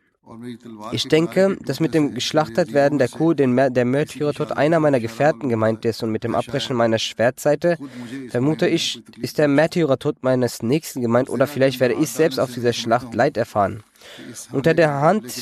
ich 0.92 1.08
denke, 1.08 1.56
dass 1.64 1.80
mit 1.80 1.94
dem 1.94 2.14
Geschlachtetwerden 2.14 2.98
der 2.98 3.08
Kuh 3.08 3.34
der 3.34 3.46
Märtyrertod 3.48 4.52
einer 4.52 4.80
meiner 4.80 5.00
Gefährten 5.00 5.48
gemeint 5.48 5.84
ist 5.84 6.02
und 6.02 6.10
mit 6.10 6.24
dem 6.24 6.34
Abbrechen 6.34 6.76
meiner 6.76 6.98
Schwertseite, 6.98 7.76
vermute 8.30 8.66
ich, 8.66 9.02
ist 9.20 9.38
der 9.38 9.48
Märtyrertod 9.48 10.22
meines 10.22 10.62
Nächsten 10.62 11.02
gemeint 11.02 11.28
oder 11.28 11.46
vielleicht 11.46 11.80
werde 11.80 11.94
ich 11.94 12.10
selbst 12.10 12.38
auf 12.38 12.52
dieser 12.52 12.72
Schlacht 12.72 13.14
Leid 13.14 13.36
erfahren. 13.36 13.82
Unter 14.52 14.74
der 14.74 15.00
Hand 15.00 15.34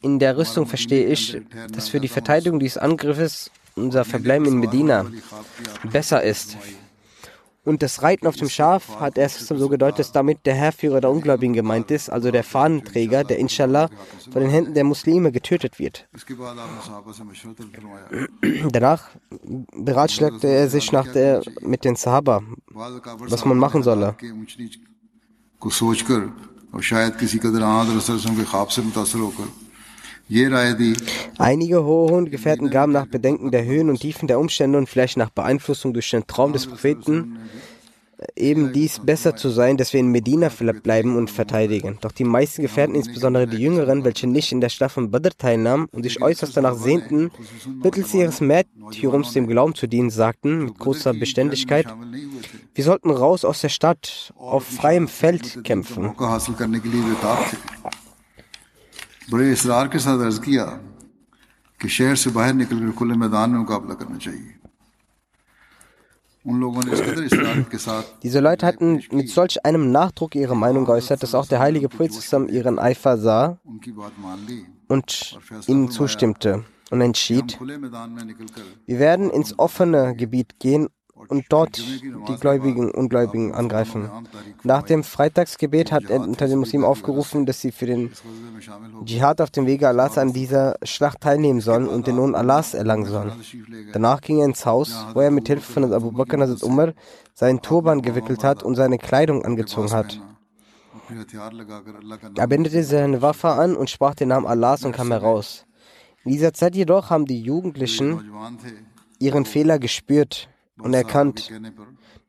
in 0.00 0.18
der 0.18 0.36
Rüstung 0.36 0.66
verstehe 0.66 1.06
ich, 1.06 1.40
dass 1.72 1.88
für 1.88 2.00
die 2.00 2.08
Verteidigung 2.08 2.60
dieses 2.60 2.78
Angriffes 2.78 3.50
unser 3.74 4.04
Verbleiben 4.04 4.46
in 4.46 4.58
Medina 4.58 5.06
besser 5.90 6.22
ist. 6.22 6.56
Und 7.64 7.82
das 7.82 8.02
Reiten 8.02 8.26
auf 8.26 8.36
dem 8.36 8.48
Schaf 8.48 9.00
hat 9.00 9.16
er 9.16 9.28
so 9.28 9.68
gedeutet, 9.68 10.00
dass 10.00 10.12
damit 10.12 10.44
der 10.44 10.54
Herrführer 10.54 11.00
der 11.00 11.10
Ungläubigen 11.10 11.54
gemeint 11.54 11.90
ist, 11.90 12.10
also 12.10 12.30
der 12.30 12.44
Fahnenträger, 12.44 13.24
der 13.24 13.38
inshallah 13.38 13.88
von 14.30 14.42
den 14.42 14.50
Händen 14.50 14.74
der 14.74 14.84
Muslime 14.84 15.32
getötet 15.32 15.78
wird. 15.78 16.06
Danach 18.70 19.08
beratschlagte 19.72 20.46
er 20.46 20.68
sich 20.68 20.92
nach 20.92 21.10
der, 21.10 21.42
mit 21.62 21.84
den 21.84 21.96
Sahaba, 21.96 22.42
was 22.72 23.44
man 23.44 23.58
machen 23.58 23.82
solle. 23.82 24.14
Einige 31.38 31.84
hohe 31.84 32.24
Gefährten 32.24 32.70
gaben 32.70 32.92
nach 32.92 33.06
Bedenken 33.06 33.50
der 33.50 33.64
Höhen 33.64 33.90
und 33.90 34.00
Tiefen 34.00 34.26
der 34.26 34.38
Umstände 34.38 34.78
und 34.78 34.88
vielleicht 34.88 35.16
nach 35.16 35.30
Beeinflussung 35.30 35.92
durch 35.92 36.10
den 36.10 36.26
Traum 36.26 36.52
des 36.52 36.66
Propheten 36.66 37.38
eben 38.36 38.72
dies 38.72 39.00
besser 39.00 39.36
zu 39.36 39.50
sein, 39.50 39.76
dass 39.76 39.92
wir 39.92 40.00
in 40.00 40.08
Medina 40.08 40.50
bleiben 40.82 41.16
und 41.16 41.30
verteidigen. 41.30 41.98
Doch 42.00 42.12
die 42.12 42.24
meisten 42.24 42.62
Gefährten, 42.62 42.94
insbesondere 42.94 43.46
die 43.46 43.58
Jüngeren, 43.58 44.04
welche 44.04 44.26
nicht 44.26 44.52
in 44.52 44.60
der 44.60 44.68
Schlacht 44.68 44.94
von 44.94 45.10
Badr 45.10 45.36
teilnahmen 45.36 45.88
und 45.92 46.04
sich 46.04 46.22
äußerst 46.22 46.56
danach 46.56 46.76
sehnten, 46.76 47.30
mittels 47.82 48.14
ihres 48.14 48.40
Märtyrums 48.40 49.32
dem 49.32 49.46
Glauben 49.46 49.74
zu 49.74 49.86
dienen, 49.86 50.10
sagten 50.10 50.64
mit 50.64 50.78
großer 50.78 51.14
Beständigkeit, 51.14 51.86
wir 52.74 52.84
sollten 52.84 53.10
raus 53.10 53.44
aus 53.44 53.60
der 53.60 53.68
Stadt, 53.68 54.32
auf 54.36 54.64
freiem 54.64 55.06
Feld 55.06 55.62
kämpfen. 55.64 56.12
बड़े 59.31 59.51
इसरार 59.51 59.87
के 59.87 59.99
साथ 59.99 60.19
अर्ज 60.25 60.39
किया 60.45 60.65
कि 61.81 61.89
शहर 61.89 62.15
से 62.15 62.29
बाहर 62.37 62.53
निकल 62.53 62.79
कर 62.79 62.91
खुले 62.99 63.15
मैदान 63.15 63.49
में 63.49 63.59
मुकाबला 63.59 63.93
करना 64.01 64.17
चाहिए 64.17 64.59
Diese 68.23 68.39
Leute 68.39 68.65
hatten 68.65 69.03
mit 69.11 69.29
solch 69.29 69.65
einem 69.65 69.91
Nachdruck 69.91 70.35
ihre 70.35 70.55
Meinung 70.55 70.85
geäußert, 70.85 71.21
dass 71.21 71.35
auch 71.35 71.45
der 71.45 71.59
heilige 71.59 71.89
Prophet 71.89 72.13
ihren 72.49 72.79
Eifer 72.79 73.17
sah 73.17 73.59
und 74.87 75.37
ihnen 75.67 75.91
zustimmte 75.91 76.63
und 76.91 77.01
entschied, 77.01 77.59
wir 77.59 78.99
werden 78.99 79.29
ins 79.29 79.59
offene 79.59 80.15
Gebiet 80.15 80.59
gehen 80.59 80.87
und 81.28 81.46
dort 81.48 81.78
die 81.78 82.36
Gläubigen, 82.40 82.90
Ungläubigen 82.90 83.54
angreifen. 83.54 84.10
Nach 84.62 84.82
dem 84.82 85.04
Freitagsgebet 85.04 85.92
hat 85.92 86.10
er 86.10 86.20
unter 86.20 86.48
den 86.48 86.58
Muslimen 86.58 86.84
aufgerufen, 86.84 87.46
dass 87.46 87.60
sie 87.60 87.72
für 87.72 87.86
den 87.86 88.12
Dschihad 89.04 89.40
auf 89.40 89.50
dem 89.50 89.66
Wege 89.66 89.88
Allahs 89.88 90.18
an 90.18 90.32
dieser 90.32 90.76
Schlacht 90.82 91.20
teilnehmen 91.20 91.60
sollen 91.60 91.88
und 91.88 92.06
den 92.06 92.16
Lohn 92.16 92.34
Allahs 92.34 92.74
erlangen 92.74 93.06
sollen. 93.06 93.32
Danach 93.92 94.20
ging 94.20 94.38
er 94.38 94.46
ins 94.46 94.66
Haus, 94.66 95.06
wo 95.14 95.20
er 95.20 95.30
mit 95.30 95.46
Hilfe 95.46 95.72
von 95.72 95.92
Abu 95.92 96.10
Bakr 96.10 96.42
und 96.42 96.62
Umar 96.62 96.92
seinen 97.32 97.62
Turban 97.62 98.02
gewickelt 98.02 98.44
hat 98.44 98.62
und 98.62 98.74
seine 98.74 98.98
Kleidung 98.98 99.44
angezogen 99.44 99.92
hat. 99.92 100.20
Er 102.36 102.50
wendete 102.50 102.82
seine 102.82 103.22
Waffe 103.22 103.48
an 103.48 103.76
und 103.76 103.90
sprach 103.90 104.14
den 104.14 104.28
Namen 104.28 104.46
Allahs 104.46 104.84
und 104.84 104.92
kam 104.92 105.10
heraus. 105.10 105.64
In 106.24 106.32
dieser 106.32 106.54
Zeit 106.54 106.74
jedoch 106.74 107.10
haben 107.10 107.26
die 107.26 107.40
Jugendlichen 107.40 108.32
ihren 109.18 109.44
Fehler 109.44 109.78
gespürt 109.78 110.48
und 110.78 110.94
erkannt, 110.94 111.50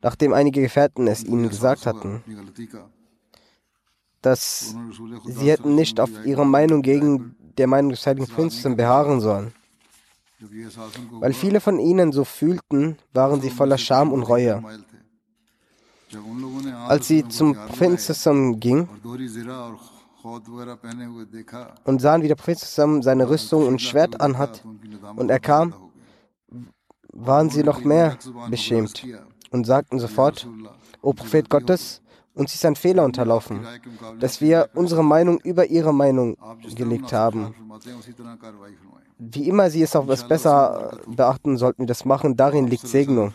nachdem 0.02 0.32
einige 0.32 0.60
Gefährten 0.60 1.06
es 1.06 1.24
ihnen 1.24 1.48
gesagt 1.48 1.86
hatten, 1.86 2.22
dass 4.22 4.74
sie 5.24 5.50
hätten 5.50 5.74
nicht 5.74 6.00
auf 6.00 6.10
ihre 6.24 6.46
Meinung 6.46 6.82
gegen 6.82 7.36
der 7.58 7.66
Meinung 7.66 7.90
des 7.90 8.06
heiligen 8.06 8.26
Prinzen 8.26 8.76
beharren 8.76 9.20
sollen. 9.20 9.52
Weil 11.20 11.32
viele 11.32 11.60
von 11.60 11.78
ihnen 11.78 12.12
so 12.12 12.24
fühlten, 12.24 12.98
waren 13.14 13.40
sie 13.40 13.50
voller 13.50 13.78
Scham 13.78 14.12
und 14.12 14.22
Reue. 14.22 14.62
Als 16.86 17.08
sie 17.08 17.26
zum 17.28 17.54
Propheten 17.54 18.60
ging 18.60 18.88
und 21.84 22.00
sahen, 22.00 22.22
wie 22.22 22.28
der 22.28 22.34
Prophet 22.34 22.58
seine 22.58 23.28
Rüstung 23.28 23.66
und 23.66 23.80
Schwert 23.80 24.20
anhat, 24.20 24.64
und 25.16 25.30
er 25.30 25.40
kam, 25.40 25.74
waren 27.18 27.50
sie 27.50 27.62
noch 27.62 27.84
mehr 27.84 28.16
beschämt 28.50 29.04
und 29.50 29.64
sagten 29.64 29.98
sofort, 29.98 30.46
O 31.02 31.12
Prophet 31.12 31.48
Gottes, 31.48 32.02
uns 32.34 32.54
ist 32.54 32.64
ein 32.64 32.76
Fehler 32.76 33.04
unterlaufen, 33.04 33.66
dass 34.20 34.40
wir 34.40 34.68
unsere 34.74 35.02
Meinung 35.02 35.40
über 35.40 35.66
ihre 35.66 35.94
Meinung 35.94 36.36
gelegt 36.74 37.12
haben. 37.12 37.54
Wie 39.18 39.48
immer 39.48 39.70
sie 39.70 39.82
es 39.82 39.96
auch 39.96 40.06
was 40.06 40.28
besser 40.28 40.98
beachten, 41.06 41.56
sollten 41.56 41.82
wir 41.82 41.86
das 41.86 42.04
machen, 42.04 42.36
darin 42.36 42.66
liegt 42.66 42.86
Segnung. 42.86 43.32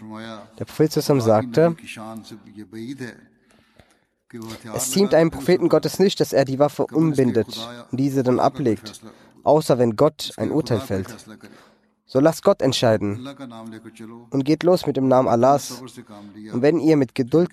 Der 0.59 0.65
Prophet 0.65 0.91
sagte, 0.91 1.75
es 4.75 4.91
ziemt 4.91 5.13
einem 5.13 5.31
Propheten 5.31 5.67
Gottes 5.67 5.99
nicht, 5.99 6.19
dass 6.19 6.31
er 6.31 6.45
die 6.45 6.59
Waffe 6.59 6.85
umbindet 6.85 7.67
und 7.91 7.99
diese 7.99 8.23
dann 8.23 8.39
ablegt, 8.39 9.01
außer 9.43 9.79
wenn 9.79 9.95
Gott 9.95 10.31
ein 10.37 10.51
Urteil 10.51 10.79
fällt. 10.79 11.15
So 12.11 12.19
lasst 12.19 12.43
Gott 12.43 12.61
entscheiden 12.61 13.25
und 14.31 14.43
geht 14.43 14.63
los 14.63 14.85
mit 14.85 14.97
dem 14.97 15.07
Namen 15.07 15.29
Allahs. 15.29 15.81
Und 16.51 16.61
wenn 16.61 16.81
ihr 16.81 16.97
mit 16.97 17.15
Geduld 17.15 17.51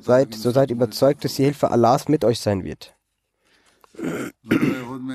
seid, 0.00 0.34
so 0.34 0.50
seid 0.50 0.72
überzeugt, 0.72 1.24
dass 1.24 1.34
die 1.34 1.44
Hilfe 1.44 1.70
Allahs 1.70 2.08
mit 2.08 2.24
euch 2.24 2.40
sein 2.40 2.64
wird. 2.64 2.96
In 3.96 5.12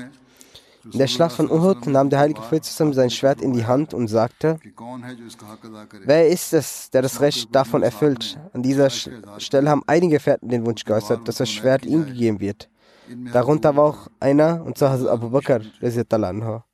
der 0.94 1.06
Schlacht 1.06 1.36
von 1.36 1.50
Uhud 1.50 1.86
nahm 1.86 2.08
der 2.08 2.20
heilige 2.20 2.40
Prophet 2.40 2.64
sein 2.64 3.10
Schwert 3.10 3.42
in 3.42 3.52
die 3.52 3.66
Hand 3.66 3.92
und 3.92 4.08
sagte, 4.08 4.58
wer 6.06 6.28
ist 6.28 6.54
es, 6.54 6.88
der 6.88 7.02
das 7.02 7.20
Recht 7.20 7.54
davon 7.54 7.82
erfüllt? 7.82 8.40
An 8.54 8.62
dieser 8.62 8.88
Stelle 8.88 9.68
haben 9.68 9.82
einige 9.86 10.16
Gefährten 10.16 10.48
den 10.48 10.64
Wunsch 10.64 10.86
geäußert, 10.86 11.28
dass 11.28 11.36
das 11.36 11.50
Schwert 11.50 11.84
ihm 11.84 12.06
gegeben 12.06 12.40
wird. 12.40 12.70
Darunter 13.34 13.76
war 13.76 13.84
auch 13.84 14.08
einer, 14.18 14.64
und 14.64 14.78
zwar 14.78 14.98
Abu 15.10 15.28
Bakr, 15.28 15.60
anha. 15.82 16.64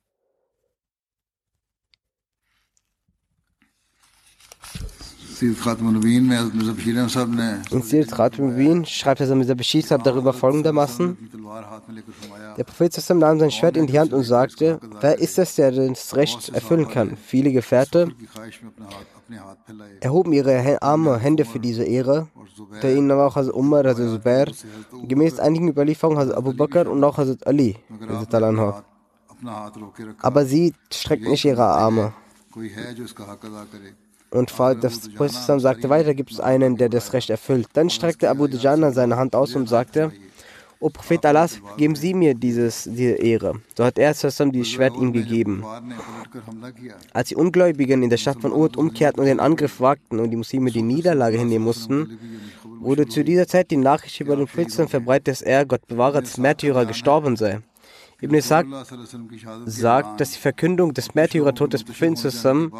In 5.41 5.55
Sirat 7.81 8.11
Khatmubin 8.11 8.85
schreibt 8.85 9.21
Hazrat 9.21 9.37
Mirza 9.37 9.53
Bashir 9.53 9.81
Sahib 9.83 10.03
darüber 10.03 10.33
folgendermaßen: 10.33 11.17
Der 12.57 12.63
Prophet 12.65 13.09
nahm 13.15 13.39
sein 13.39 13.51
Schwert 13.51 13.77
in 13.77 13.87
die 13.87 13.97
Hand 13.97 14.11
und 14.11 14.23
sagte: 14.23 14.79
Wer 14.99 15.17
ist 15.19 15.39
es, 15.39 15.55
der 15.55 15.71
das 15.71 16.15
Recht 16.15 16.49
erfüllen 16.49 16.89
kann? 16.89 17.15
Viele 17.15 17.51
Gefährte 17.53 18.11
erhoben 20.01 20.33
ihre 20.33 20.81
Arme, 20.81 21.17
Hände 21.19 21.45
für 21.45 21.59
diese 21.59 21.83
Ehre. 21.83 22.27
Der 22.81 22.95
ihnen 22.95 23.09
aber 23.11 23.27
auch 23.27 23.35
Hazrat 23.35 23.53
Umar, 23.55 23.85
Hazrat 23.85 24.09
Zubair, 24.09 24.51
gemäß 25.07 25.39
einigen 25.39 25.69
Überlieferungen 25.69 26.19
Hazrat 26.19 26.35
Abu 26.35 26.53
Bakr 26.53 26.89
und 26.89 27.01
auch 27.03 27.17
Hazrat 27.17 27.47
Ali. 27.47 27.77
Aber 30.21 30.45
sie 30.45 30.73
streckten 30.91 31.29
nicht 31.31 31.45
ihre 31.45 31.63
Arme. 31.63 32.13
Und 34.31 34.53
das 34.81 35.09
Prophet 35.09 35.59
sagte 35.59 35.89
weiter, 35.89 36.13
gibt 36.13 36.31
es 36.31 36.39
einen, 36.39 36.77
der 36.77 36.89
das 36.89 37.13
Recht 37.13 37.29
erfüllt. 37.29 37.67
Dann 37.73 37.89
streckte 37.89 38.29
Abu 38.29 38.47
Dujana 38.47 38.91
seine 38.91 39.17
Hand 39.17 39.35
aus 39.35 39.55
und 39.55 39.67
sagte, 39.67 40.11
O 40.81 40.89
Prophet 40.89 41.25
Allah, 41.25 41.49
geben 41.75 41.95
Sie 41.95 42.13
mir 42.13 42.33
dieses, 42.35 42.85
diese 42.85 43.15
Ehre. 43.15 43.59
So 43.77 43.83
hat 43.83 43.99
er 43.99 44.15
zusammen 44.15 44.53
dieses 44.53 44.69
Schwert 44.69 44.95
ihm 44.95 45.11
gegeben. 45.11 45.65
Als 47.11 47.29
die 47.29 47.35
Ungläubigen 47.35 48.01
in 48.01 48.09
der 48.09 48.15
Stadt 48.15 48.39
von 48.39 48.53
Uhud 48.53 48.77
umkehrten 48.77 49.19
und 49.19 49.25
den 49.25 49.41
Angriff 49.41 49.81
wagten 49.81 50.19
und 50.19 50.29
die 50.29 50.37
Muslime 50.37 50.71
die 50.71 50.81
Niederlage 50.81 51.37
hinnehmen 51.37 51.65
mussten, 51.65 52.17
wurde 52.79 53.07
zu 53.07 53.25
dieser 53.25 53.45
Zeit 53.45 53.71
die 53.71 53.77
Nachricht 53.77 54.21
über 54.21 54.37
den 54.37 54.45
Propheten 54.45 54.87
verbreitet, 54.87 55.27
dass 55.27 55.41
er, 55.41 55.65
Gott 55.65 55.85
bewahre, 55.85 56.19
als 56.19 56.37
Märtyrer 56.37 56.85
gestorben 56.85 57.35
sei. 57.35 57.59
Ibn 58.21 58.35
Ishaq 58.35 58.67
sagt, 59.65 60.19
dass 60.19 60.31
die 60.31 60.39
Verkündung 60.39 60.93
des 60.93 61.15
Märtyrertodes 61.15 61.81
des 61.81 61.87
Propheten 61.87 62.71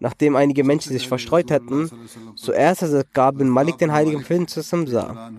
nachdem 0.00 0.36
einige 0.36 0.64
Menschen 0.64 0.92
sich 0.92 1.06
verstreut 1.06 1.50
hatten, 1.50 1.90
zuerst 2.34 2.82
als 2.82 3.06
Gab 3.12 3.38
bin 3.38 3.48
Malik 3.48 3.78
den 3.78 3.92
heiligen 3.92 4.22
Propheten 4.22 4.86
sah. 4.86 5.30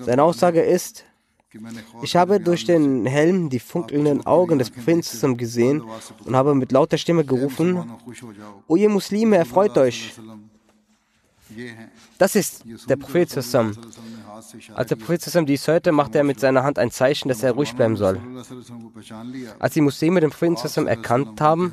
Seine 0.00 0.22
Aussage 0.22 0.62
ist, 0.62 1.04
ich 2.02 2.16
habe 2.16 2.40
durch 2.40 2.64
den 2.64 3.06
Helm 3.06 3.48
die 3.48 3.60
funkelnden 3.60 4.26
Augen 4.26 4.58
des 4.58 4.70
Propheten 4.70 5.36
gesehen 5.36 5.82
und 6.24 6.34
habe 6.34 6.54
mit 6.54 6.72
lauter 6.72 6.98
Stimme 6.98 7.24
gerufen, 7.24 7.92
O 8.66 8.74
ihr 8.74 8.88
Muslime, 8.88 9.36
erfreut 9.36 9.78
euch. 9.78 10.14
Das 12.18 12.34
ist 12.34 12.64
der 12.88 12.96
Prophet 12.96 13.30
zusammen. 13.30 13.76
Als 14.74 14.88
der 14.88 14.96
Prophet 14.96 15.48
dies 15.48 15.68
hörte, 15.68 15.92
machte 15.92 16.18
er 16.18 16.24
mit 16.24 16.40
seiner 16.40 16.62
Hand 16.62 16.78
ein 16.78 16.90
Zeichen, 16.90 17.28
dass 17.28 17.42
er 17.42 17.52
ruhig 17.52 17.74
bleiben 17.74 17.96
soll. 17.96 18.20
Als 19.58 19.74
die 19.74 19.80
Muslime 19.80 20.20
den 20.20 20.30
Propheten 20.30 20.86
erkannt 20.86 21.40
haben, 21.40 21.72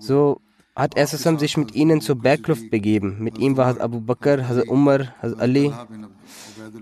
so 0.00 0.40
hat 0.74 0.96
er 0.96 1.06
sich 1.06 1.56
mit 1.56 1.74
ihnen 1.74 2.00
zur 2.00 2.16
Bergluft 2.16 2.70
begeben. 2.70 3.16
Mit 3.20 3.38
ihm 3.38 3.56
war 3.56 3.78
Abu 3.80 4.00
Bakr, 4.00 4.48
Hazrat 4.48 4.68
Umar, 4.68 5.14
Hazrat 5.20 5.40
Ali, 5.40 5.72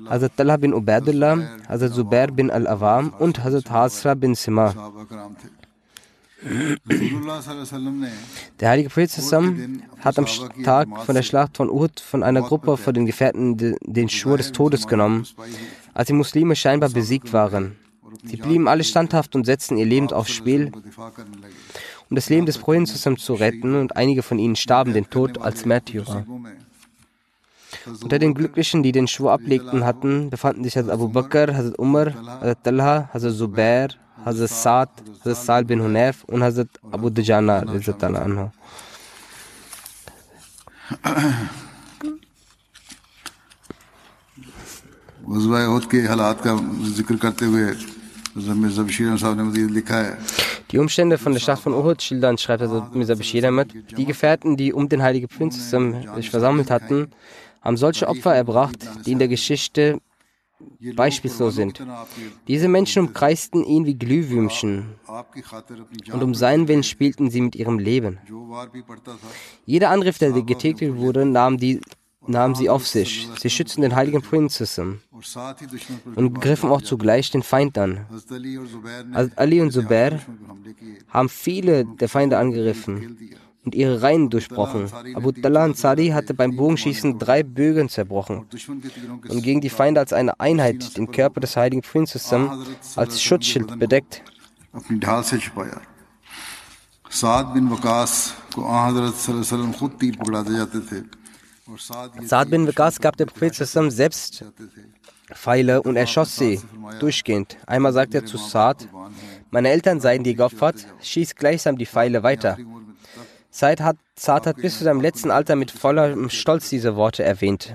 Hazrat 0.08 0.36
Talha 0.36 0.56
bin 0.56 0.72
Ubaidullah, 0.74 1.38
Hazrat 1.68 1.92
Zubair 1.94 2.28
bin 2.28 2.50
Al-Awam 2.50 3.14
und 3.18 3.42
Hazrat 3.42 3.70
Hasra 3.70 4.14
bin 4.14 4.34
Sima. 4.34 4.74
Der 8.60 8.68
heilige 8.70 8.88
Prophet 8.88 9.10
zusammen 9.10 9.82
hat 9.98 10.18
am 10.18 10.26
Tag 10.64 10.88
von 11.04 11.14
der 11.14 11.22
Schlacht 11.22 11.56
von 11.56 11.68
Uhud 11.68 12.00
von 12.00 12.22
einer 12.22 12.40
Gruppe 12.42 12.76
von 12.76 12.94
den 12.94 13.06
Gefährten 13.06 13.76
den 13.82 14.08
Schwur 14.08 14.38
des 14.38 14.52
Todes 14.52 14.86
genommen, 14.86 15.26
als 15.92 16.06
die 16.06 16.14
Muslime 16.14 16.56
scheinbar 16.56 16.90
besiegt 16.90 17.32
waren. 17.32 17.76
Sie 18.24 18.36
blieben 18.36 18.68
alle 18.68 18.84
standhaft 18.84 19.34
und 19.36 19.44
setzten 19.44 19.76
ihr 19.76 19.86
Leben 19.86 20.10
aufs 20.12 20.32
Spiel, 20.32 20.72
um 22.08 22.16
das 22.16 22.28
Leben 22.28 22.46
des 22.46 22.58
Propheten 22.58 22.86
zusammen 22.86 23.18
zu 23.18 23.34
retten, 23.34 23.74
und 23.76 23.96
einige 23.96 24.22
von 24.22 24.38
ihnen 24.38 24.56
starben 24.56 24.92
den 24.92 25.08
Tod 25.08 25.38
als 25.38 25.64
Märtyrer. 25.64 26.26
Unter 28.02 28.18
den 28.18 28.34
Glücklichen, 28.34 28.82
die 28.82 28.92
den 28.92 29.08
Schwur 29.08 29.32
ablegten 29.32 29.84
hatten, 29.84 30.30
befanden 30.30 30.64
sich 30.64 30.76
Hazrat 30.76 30.92
Abu 30.92 31.08
Bakr, 31.08 31.54
Hazrat 31.54 31.78
Umar, 31.78 32.14
Hazrat 32.40 32.64
Talha, 32.64 33.10
Hazrat 33.12 33.34
Zubair, 33.34 33.88
Hazrat 34.24 34.50
Saad, 34.50 34.90
Hazrat 35.20 35.36
Sal 35.36 35.64
bin 35.64 35.82
Hunayf 35.82 36.24
und 36.24 36.42
Hazrat 36.42 36.68
Abu 36.90 37.10
Dujana. 37.10 37.64
Die 50.70 50.78
Umstände 50.78 51.18
von 51.18 51.32
der 51.32 51.40
Schlacht 51.40 51.62
von 51.62 51.72
Uhud 51.72 52.02
schildern, 52.02 52.38
schreibt 52.38 52.62
also 52.62 52.86
Mirza 52.92 53.14
Bashir 53.14 53.42
damit, 53.42 53.72
die 53.96 54.04
Gefährten, 54.04 54.56
die 54.56 54.72
um 54.72 54.88
den 54.88 55.02
heiligen 55.02 55.28
Prinzen 55.28 55.94
sich 56.14 56.30
versammelt 56.30 56.70
hatten, 56.70 57.10
haben 57.60 57.76
solche 57.76 58.08
Opfer 58.08 58.34
erbracht, 58.34 58.78
die 59.06 59.12
in 59.12 59.18
der 59.18 59.28
Geschichte 59.28 60.00
beispielslos 60.94 61.54
sind. 61.54 61.82
Diese 62.48 62.68
Menschen 62.68 63.06
umkreisten 63.06 63.64
ihn 63.64 63.86
wie 63.86 63.94
Glühwürmchen 63.94 64.94
und 66.12 66.22
um 66.22 66.34
seinen 66.34 66.68
Willen 66.68 66.82
spielten 66.82 67.30
sie 67.30 67.40
mit 67.40 67.56
ihrem 67.56 67.78
Leben. 67.78 68.18
Jeder 69.64 69.90
Angriff, 69.90 70.18
der 70.18 70.32
getätigt 70.32 70.96
wurde, 70.96 71.24
nahm, 71.24 71.56
die, 71.56 71.80
nahm 72.26 72.54
sie 72.54 72.68
auf 72.68 72.86
sich. 72.86 73.28
Sie 73.38 73.50
schützten 73.50 73.82
den 73.82 73.94
heiligen 73.94 74.22
Prinzessin 74.22 75.00
und 76.14 76.40
griffen 76.40 76.70
auch 76.70 76.82
zugleich 76.82 77.30
den 77.30 77.42
Feind 77.42 77.78
an. 77.78 78.06
Ali 79.36 79.60
und 79.60 79.72
Zubair 79.72 80.20
haben 81.08 81.28
viele 81.28 81.84
der 81.84 82.08
Feinde 82.08 82.38
angegriffen 82.38 83.18
und 83.64 83.74
ihre 83.74 84.02
Reihen 84.02 84.30
durchbrochen. 84.30 84.90
Abu 85.14 85.32
Tallah 85.32 85.64
Ansari 85.64 86.08
hatte 86.08 86.34
beim 86.34 86.56
Bogenschießen 86.56 87.18
drei 87.18 87.42
Bögen 87.42 87.88
zerbrochen 87.88 88.46
und 89.28 89.42
gegen 89.42 89.60
die 89.60 89.68
Feinde 89.68 90.00
als 90.00 90.12
eine 90.12 90.38
Einheit 90.40 90.96
den 90.96 91.10
Körper 91.10 91.40
des 91.40 91.56
heiligen 91.56 91.82
Prinzessin 91.82 92.50
als 92.96 93.22
Schutzschild 93.22 93.78
bedeckt. 93.78 94.22
Saad 102.22 102.50
bin 102.50 102.66
Waqas 102.66 103.00
gab 103.00 103.16
dem 103.16 103.28
Prophet 103.28 103.54
selbst 103.54 104.44
Pfeile 105.32 105.82
und 105.82 105.96
erschoss 105.96 106.36
sie 106.36 106.60
durchgehend. 106.98 107.56
Einmal 107.66 107.92
sagte 107.92 108.18
er 108.18 108.26
zu 108.26 108.36
Saad, 108.36 108.88
meine 109.50 109.70
Eltern 109.70 110.00
seien 110.00 110.24
dir 110.24 110.34
geopfert, 110.34 110.86
schieß 111.00 111.34
gleichsam 111.34 111.76
die 111.78 111.86
Pfeile 111.86 112.22
weiter. 112.22 112.56
Said 113.52 113.80
hat, 113.80 113.96
Saad 114.16 114.46
hat 114.46 114.56
bis 114.56 114.78
zu 114.78 114.84
seinem 114.84 115.00
letzten 115.00 115.30
Alter 115.30 115.56
mit 115.56 115.72
vollem 115.72 116.30
Stolz 116.30 116.68
diese 116.70 116.94
Worte 116.94 117.24
erwähnt. 117.24 117.74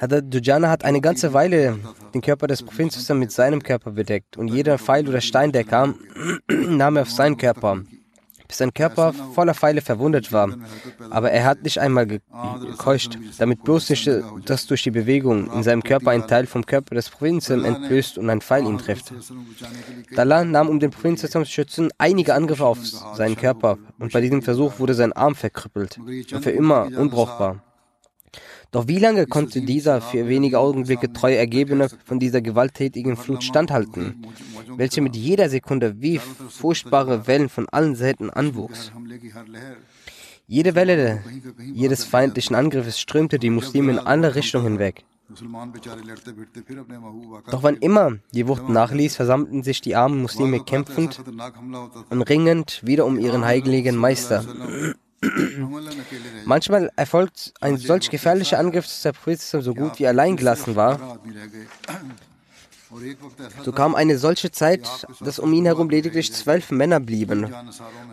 Hadad 0.00 0.24
Dujana 0.34 0.68
hat 0.68 0.84
eine 0.84 1.00
ganze 1.00 1.32
Weile 1.32 1.78
den 2.14 2.20
Körper 2.20 2.48
des 2.48 2.62
Propheten 2.62 3.18
mit 3.18 3.30
seinem 3.30 3.62
Körper 3.62 3.92
bedeckt. 3.92 4.36
Und 4.36 4.48
jeder 4.48 4.78
Pfeil 4.78 5.08
oder 5.08 5.20
Stein, 5.20 5.52
der 5.52 5.64
kam, 5.64 5.94
nahm 6.48 6.96
er 6.96 7.02
auf 7.02 7.10
seinen 7.10 7.36
Körper 7.36 7.82
bis 8.48 8.58
sein 8.58 8.72
Körper 8.72 9.12
voller 9.12 9.54
Pfeile 9.54 9.82
verwundet 9.82 10.32
war. 10.32 10.48
Aber 11.10 11.30
er 11.30 11.44
hat 11.44 11.62
nicht 11.62 11.78
einmal 11.78 12.06
gekeucht, 12.06 13.18
damit 13.38 13.62
bloß 13.62 13.90
nicht, 13.90 14.10
dass 14.46 14.66
durch 14.66 14.82
die 14.82 14.90
Bewegung 14.90 15.52
in 15.52 15.62
seinem 15.62 15.82
Körper 15.82 16.10
ein 16.10 16.26
Teil 16.26 16.46
vom 16.46 16.64
Körper 16.64 16.94
des 16.94 17.10
Propheten 17.10 17.64
entblößt 17.64 18.18
und 18.18 18.30
ein 18.30 18.40
Pfeil 18.40 18.64
ihn 18.64 18.78
trifft. 18.78 19.12
Dalla 20.14 20.44
nahm, 20.44 20.68
um 20.68 20.80
den 20.80 20.90
Propheten 20.90 21.18
zu 21.18 21.44
schützen, 21.44 21.90
einige 21.98 22.34
Angriffe 22.34 22.64
auf 22.64 22.78
seinen 22.84 23.36
Körper 23.36 23.78
und 23.98 24.12
bei 24.12 24.20
diesem 24.22 24.42
Versuch 24.42 24.78
wurde 24.78 24.94
sein 24.94 25.12
Arm 25.12 25.34
verkrüppelt 25.34 25.98
und 25.98 26.42
für 26.42 26.50
immer 26.50 26.86
unbrauchbar. 26.96 27.62
Doch 28.70 28.86
wie 28.86 28.98
lange 28.98 29.26
konnte 29.26 29.62
dieser 29.62 30.00
für 30.00 30.28
wenige 30.28 30.58
Augenblicke 30.58 31.12
treu 31.12 31.34
Ergebene 31.34 31.88
von 32.04 32.18
dieser 32.18 32.42
gewalttätigen 32.42 33.16
Flut 33.16 33.42
standhalten, 33.42 34.26
welche 34.76 35.00
mit 35.00 35.16
jeder 35.16 35.48
Sekunde 35.48 36.00
wie 36.00 36.18
furchtbare 36.18 37.26
Wellen 37.26 37.48
von 37.48 37.66
allen 37.70 37.94
Seiten 37.94 38.28
anwuchs? 38.28 38.92
Jede 40.46 40.74
Welle 40.74 41.22
jedes 41.72 42.04
feindlichen 42.04 42.56
Angriffes 42.56 43.00
strömte 43.00 43.38
die 43.38 43.50
Muslime 43.50 43.92
in 43.92 43.98
alle 43.98 44.34
Richtungen 44.34 44.66
hinweg. 44.66 45.04
Doch 47.50 47.62
wann 47.62 47.76
immer 47.76 48.18
die 48.32 48.48
Wucht 48.48 48.68
nachließ, 48.68 49.16
versammelten 49.16 49.62
sich 49.62 49.82
die 49.82 49.94
armen 49.94 50.22
Muslime 50.22 50.60
kämpfend 50.60 51.20
und 52.08 52.22
ringend 52.22 52.80
wieder 52.84 53.04
um 53.04 53.18
ihren 53.18 53.44
heiligen 53.44 53.96
Meister. 53.96 54.44
Manchmal 56.44 56.90
erfolgt 56.96 57.52
ein 57.60 57.76
solch 57.76 58.08
gefährlicher 58.10 58.58
Angriff, 58.58 58.86
dass 58.86 59.02
der 59.02 59.12
Prophet 59.12 59.40
so 59.40 59.74
gut 59.74 59.98
wie 59.98 60.06
allein 60.06 60.36
gelassen 60.36 60.76
war. 60.76 61.18
So 63.64 63.72
kam 63.72 63.94
eine 63.94 64.18
solche 64.18 64.50
Zeit, 64.50 65.06
dass 65.20 65.38
um 65.38 65.52
ihn 65.52 65.66
herum 65.66 65.90
lediglich 65.90 66.32
zwölf 66.32 66.70
Männer 66.70 67.00
blieben. 67.00 67.52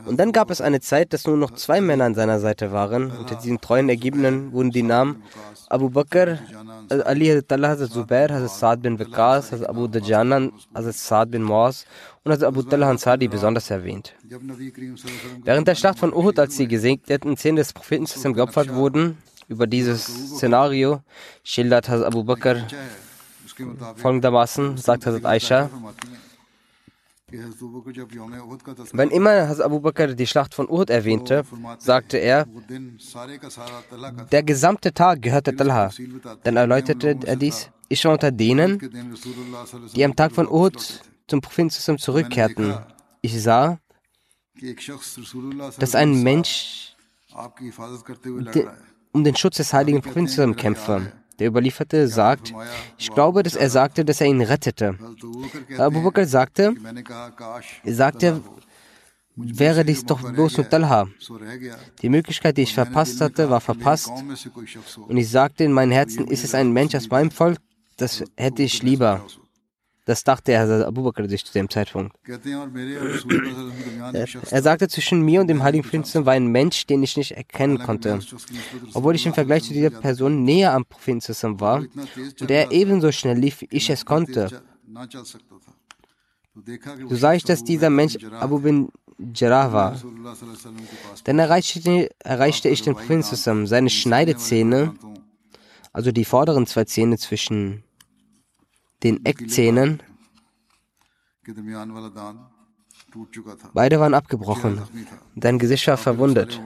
Und 0.05 0.19
dann 0.19 0.31
gab 0.31 0.49
es 0.49 0.59
eine 0.59 0.81
Zeit, 0.81 1.13
dass 1.13 1.25
nur 1.25 1.37
noch 1.37 1.51
zwei 1.51 1.79
Männer 1.81 2.05
an 2.05 2.15
seiner 2.15 2.39
Seite 2.39 2.71
waren. 2.71 3.11
Unter 3.11 3.35
diesen 3.35 3.61
treuen 3.61 3.87
Ergebenen 3.89 4.51
wurden 4.51 4.71
die 4.71 4.83
Namen 4.83 5.23
Abu 5.69 5.89
Bakr, 5.89 6.39
Ali 6.89 7.41
Tallah, 7.41 7.69
Hazrat 7.69 7.91
Zubair, 7.91 8.29
Hazrat 8.29 8.51
Saad 8.51 8.81
bin 8.81 8.99
Waqas, 8.99 9.51
Hazrat 9.51 9.69
Abu 9.69 9.87
Dajanan, 9.87 10.51
Hazrat 10.73 10.95
Saad 10.95 11.31
bin 11.31 11.41
Moaz 11.41 11.85
und 12.23 12.31
Hazrat 12.33 12.47
Abu 12.47 12.61
Tallah 12.61 12.89
Ansari 12.89 13.27
besonders 13.27 13.71
erwähnt. 13.71 14.13
Während 15.43 15.67
der 15.67 15.75
Schlacht 15.75 15.99
von 15.99 16.13
Uhud, 16.13 16.37
als 16.37 16.57
die 16.57 16.67
gesegneten 16.67 17.37
Zähne 17.37 17.61
des 17.61 17.73
Propheten 17.73 18.33
geopfert 18.33 18.73
wurden, 18.73 19.17
über 19.47 19.67
dieses 19.67 20.05
Szenario 20.05 21.01
schildert 21.43 21.87
Hazrat 21.87 22.07
Abu 22.07 22.23
Bakr 22.23 22.57
folgendermaßen, 23.95 24.77
sagt 24.77 25.05
Hazrat 25.05 25.25
Aisha, 25.25 25.69
wenn 28.93 29.09
immer 29.09 29.47
Hazrat 29.47 29.65
Abu 29.65 29.79
Bakr 29.79 30.13
die 30.13 30.27
Schlacht 30.27 30.53
von 30.53 30.69
Uhud 30.69 30.89
erwähnte, 30.89 31.43
sagte 31.79 32.17
er, 32.17 32.45
der 34.31 34.43
gesamte 34.43 34.93
Tag 34.93 35.21
gehörte 35.21 35.55
Talha. 35.55 35.89
Dann 36.43 36.55
erläuterte 36.55 37.17
er 37.25 37.35
dies, 37.35 37.69
ich 37.89 38.05
war 38.05 38.13
unter 38.13 38.31
denen, 38.31 38.79
die 39.95 40.05
am 40.05 40.15
Tag 40.15 40.31
von 40.33 40.47
Uhud 40.47 41.01
zum 41.27 41.41
Propheten 41.41 41.97
zurückkehrten. 41.97 42.77
Ich 43.21 43.41
sah, 43.41 43.79
dass 45.79 45.95
ein 45.95 46.21
Mensch 46.23 46.95
um 49.11 49.23
den 49.23 49.35
Schutz 49.35 49.57
des 49.57 49.73
heiligen 49.73 50.01
Propheten 50.01 50.55
kämpfe. 50.55 51.11
Der 51.39 51.47
Überlieferte 51.47 52.07
sagt, 52.07 52.53
ich 52.97 53.11
glaube, 53.11 53.43
dass 53.43 53.55
er 53.55 53.69
sagte, 53.69 54.05
dass 54.05 54.21
er 54.21 54.27
ihn 54.27 54.41
rettete. 54.41 54.97
Abu 55.77 56.01
Bakr 56.01 56.25
sagte, 56.25 56.73
sagte, 57.83 58.41
wäre 59.35 59.83
dies 59.83 60.05
doch 60.05 60.21
bloß 60.21 60.57
nur 60.57 60.69
Talha. 60.69 61.07
Die 62.01 62.09
Möglichkeit, 62.09 62.57
die 62.57 62.63
ich 62.63 62.73
verpasst 62.73 63.19
hatte, 63.21 63.49
war 63.49 63.61
verpasst. 63.61 64.11
Und 65.07 65.17
ich 65.17 65.29
sagte 65.29 65.63
in 65.63 65.73
meinem 65.73 65.91
Herzen, 65.91 66.27
ist 66.27 66.43
es 66.43 66.55
ein 66.55 66.71
Mensch 66.71 66.95
aus 66.95 67.09
meinem 67.09 67.31
Volk? 67.31 67.59
Das 67.97 68.23
hätte 68.35 68.63
ich 68.63 68.81
lieber. 68.83 69.25
Das 70.05 70.23
dachte 70.23 70.51
Herr 70.51 70.87
Abu 70.87 71.03
Bakr 71.03 71.27
sich 71.27 71.43
zu 71.43 71.51
dem 71.51 71.67
Zeitpunkt. 71.67 72.15
Er 74.51 74.61
sagte, 74.61 74.87
zwischen 74.87 75.21
mir 75.21 75.41
und 75.41 75.47
dem 75.47 75.63
heiligen 75.63 75.87
Prinzen 75.87 76.27
war 76.27 76.33
ein 76.33 76.45
Mensch, 76.47 76.85
den 76.85 77.01
ich 77.01 77.17
nicht 77.17 77.31
erkennen 77.31 77.79
konnte. 77.79 78.19
Obwohl 78.93 79.15
ich 79.15 79.25
im 79.25 79.33
Vergleich 79.33 79.63
zu 79.63 79.73
dieser 79.73 79.89
Person 79.89 80.43
näher 80.43 80.73
am 80.73 80.85
Propheten 80.85 81.21
war 81.59 81.83
und 82.39 82.51
er 82.51 82.71
ebenso 82.71 83.11
schnell 83.11 83.37
lief, 83.37 83.61
wie 83.61 83.67
ich 83.71 83.89
es 83.89 84.05
konnte. 84.05 84.61
So 87.09 87.15
sah 87.15 87.33
ich, 87.33 87.43
dass 87.43 87.63
dieser 87.63 87.89
Mensch 87.89 88.17
Abu 88.39 88.59
bin 88.59 88.89
Jarrah 89.33 89.73
war. 89.73 90.01
Dann 91.23 91.39
erreichte, 91.39 92.11
erreichte 92.19 92.69
ich 92.69 92.83
den 92.83 92.93
Propheten 92.93 93.65
seine 93.65 93.89
Schneidezähne, 93.89 94.93
also 95.93 96.11
die 96.11 96.25
vorderen 96.25 96.67
zwei 96.67 96.83
Zähne 96.83 97.17
zwischen 97.17 97.84
den 99.05 99.23
Eckzähnen. 99.25 100.01
Beide 103.73 103.99
waren 103.99 104.13
abgebrochen. 104.13 104.81
Sein 105.41 105.59
Gesicht 105.59 105.87
war 105.87 105.97
verwundet. 105.97 106.59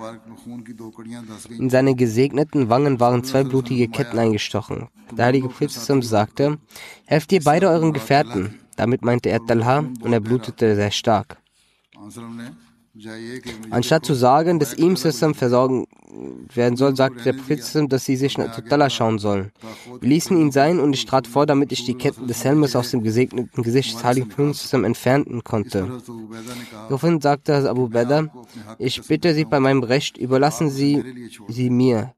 In 1.50 1.70
seine 1.70 1.94
gesegneten 1.96 2.70
Wangen 2.70 3.00
waren 3.00 3.24
zwei 3.24 3.44
blutige 3.44 3.88
Ketten 3.90 4.18
eingestochen. 4.18 4.88
Der 5.16 5.26
heilige 5.26 5.50
Prophet 5.50 5.72
sagte, 5.72 6.58
helft 7.06 7.32
ihr 7.34 7.44
beide 7.44 7.70
euren 7.70 7.94
Gefährten. 7.94 8.60
Damit 8.78 9.04
meinte 9.04 9.30
er 9.30 9.46
Talha 9.46 9.80
und 9.80 10.14
er 10.14 10.22
blutete 10.22 10.76
sehr 10.76 10.92
stark. 10.92 11.38
Anstatt 13.70 14.06
zu 14.06 14.14
sagen, 14.14 14.60
dass 14.60 14.74
ihm 14.74 14.96
Sissam 14.96 15.34
versorgen 15.34 15.86
werden 16.54 16.76
soll, 16.76 16.96
sagte 16.96 17.24
der 17.24 17.34
Prophet, 17.34 17.92
dass 17.92 18.06
sie 18.06 18.16
sich 18.16 18.36
zu 18.36 18.62
Tallah 18.68 18.90
schauen 18.90 19.20
sollen. 19.20 19.52
Wir 20.00 20.10
ließen 20.10 20.40
ihn 20.40 20.52
sein 20.52 20.80
und 20.80 20.94
ich 20.94 21.06
trat 21.06 21.28
vor, 21.28 21.46
damit 21.46 21.72
ich 21.72 21.86
die 21.86 21.94
Ketten 21.94 22.28
des 22.28 22.44
Helmes 22.44 22.76
aus 22.76 22.92
dem 22.92 23.04
gesegneten 23.04 23.64
Gesicht 23.64 23.96
des 23.96 24.04
heiligen 24.04 24.30
Prophets 24.30 24.74
entfernen 24.74 25.44
konnte. 25.44 26.02
Daraufhin 26.72 27.22
sagte 27.22 27.70
Abu 27.70 27.90
Beda, 27.90 28.28
ich 28.78 29.02
bitte 29.08 29.34
Sie 29.34 29.46
bei 29.46 29.60
meinem 29.60 29.84
Recht, 29.84 30.18
überlassen 30.18 30.70
Sie 30.70 31.04
sie 31.48 31.70
mir. 31.70 32.14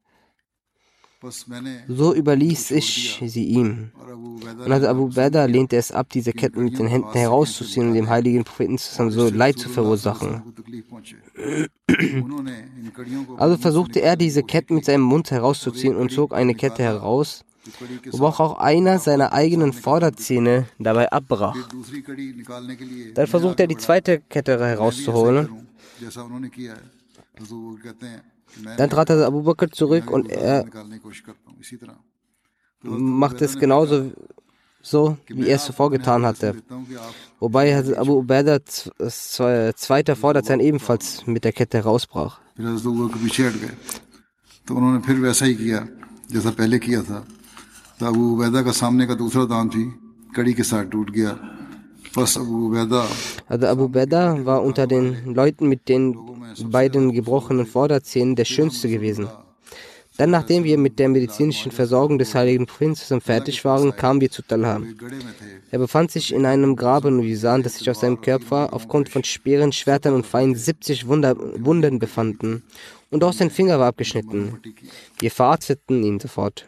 So 1.88 2.16
überließ 2.16 2.72
ich 2.72 3.22
sie 3.26 3.46
ihm. 3.46 3.92
Und 4.66 4.72
als 4.72 4.84
Abu 4.86 5.08
Beda 5.10 5.46
lehnte 5.46 5.78
es 5.78 5.92
ab, 5.92 6.08
diese 6.10 6.34
Ketten 6.34 6.64
mit 6.64 6.80
den 6.80 6.88
Händen 6.88 7.14
herauszuziehen 7.14 7.90
und 7.90 7.94
dem 7.94 8.10
heiligen 8.10 8.44
Propheten 8.44 8.78
so 8.78 9.30
Leid 9.30 9.60
zu 9.60 9.70
verursachen. 9.70 10.42
Also 13.38 13.58
versuchte 13.58 14.02
er, 14.02 14.16
diese 14.16 14.44
Ketten 14.44 14.76
mit 14.76 14.86
seinem 14.86 15.02
Mund 15.02 15.32
herauszuziehen 15.32 15.96
und 15.96 16.12
zog 16.12 16.34
eine 16.34 16.56
Kette 16.56 16.84
heraus, 16.84 17.44
wobei 18.12 18.28
auch 18.28 18.58
einer 18.60 19.00
seiner 19.00 19.34
eigenen 19.34 19.74
Vorderzähne 19.74 20.68
dabei 20.80 21.12
abbrach. 21.12 21.58
Dann 23.14 23.28
versuchte 23.28 23.64
er, 23.64 23.68
die 23.68 23.78
zweite 23.78 24.20
Kette 24.20 24.60
herauszuholen. 24.60 25.68
Dann 28.78 28.90
trat 28.90 29.10
Hazrat 29.10 29.28
Abu 29.28 29.44
Bakr 29.44 29.70
zurück 29.72 30.10
und 30.12 30.30
er 30.30 30.66
machte 32.84 33.46
es 33.46 33.58
genauso 33.58 34.12
so, 34.82 35.18
wie 35.28 35.48
er 35.48 35.58
es 35.58 35.66
zuvor 35.66 35.92
getan 35.92 36.26
hatte. 36.26 36.56
Wobei 37.40 37.76
Hazrat 37.76 37.98
Abu 37.98 38.18
Ubaidah 38.20 38.60
zweiter 38.66 40.16
Vorderzahn 40.16 40.60
ebenfalls 40.60 41.26
mit 41.28 41.44
der 41.44 41.54
Kette 41.54 41.78
herausbrach. 41.80 42.40
Abu 48.00 48.38
also 52.16 53.68
Abu 53.68 53.88
Beda 53.88 54.46
war 54.46 54.64
unter 54.64 54.88
den 54.88 55.34
Leuten 55.34 55.68
mit 55.68 55.88
den 55.88 56.18
beiden 56.66 57.14
gebrochenen 57.14 57.66
Vorderzähnen 57.66 58.36
der 58.36 58.46
schönste 58.46 58.90
gewesen. 58.90 59.30
Dann, 60.18 60.30
nachdem 60.30 60.66
wir 60.66 60.78
mit 60.78 61.00
der 61.00 61.10
medizinischen 61.10 61.72
Versorgung 61.72 62.20
des 62.20 62.36
heiligen 62.36 62.66
Prinzen 62.66 63.22
fertig 63.22 63.64
waren, 63.64 63.96
kamen 63.96 64.20
wir 64.20 64.30
zu 64.30 64.42
Talha. 64.42 64.82
Er 65.72 65.80
befand 65.80 66.12
sich 66.12 66.34
in 66.34 66.46
einem 66.46 66.76
Graben 66.76 67.20
und 67.20 67.26
wir 67.26 67.38
sahen, 67.38 67.64
dass 67.64 67.78
sich 67.78 67.90
aus 67.90 68.02
seinem 68.02 68.20
Körper 68.20 68.74
aufgrund 68.74 69.10
von 69.10 69.24
Speeren, 69.24 69.72
Schwertern 69.72 70.14
und 70.14 70.26
Pfeilen 70.26 70.54
70 70.54 71.08
Wunder, 71.08 71.36
Wunden 71.38 71.98
befanden 71.98 72.64
und 73.10 73.24
auch 73.24 73.34
sein 73.34 73.50
Finger 73.50 73.80
war 73.80 73.88
abgeschnitten. 73.88 74.60
Wir 75.20 75.32
verarzteten 75.32 76.04
ihn 76.04 76.20
sofort. 76.20 76.68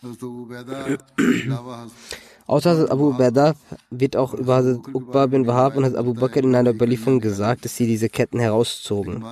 Außer 2.48 2.90
Abu 2.90 3.12
Berda 3.12 3.54
wird 3.90 4.16
auch 4.16 4.32
über 4.32 4.56
Hazrat 4.56 4.94
Uqba 4.94 5.26
bin 5.26 5.46
Wahab 5.46 5.76
und 5.76 5.84
Hazrat 5.84 5.98
Abu 5.98 6.14
Bakr 6.14 6.42
in 6.42 6.54
einer 6.54 6.70
Überlieferung 6.70 7.20
gesagt, 7.20 7.66
dass 7.66 7.76
sie 7.76 7.86
diese 7.86 8.08
Ketten 8.08 8.38
herauszogen. 8.40 9.22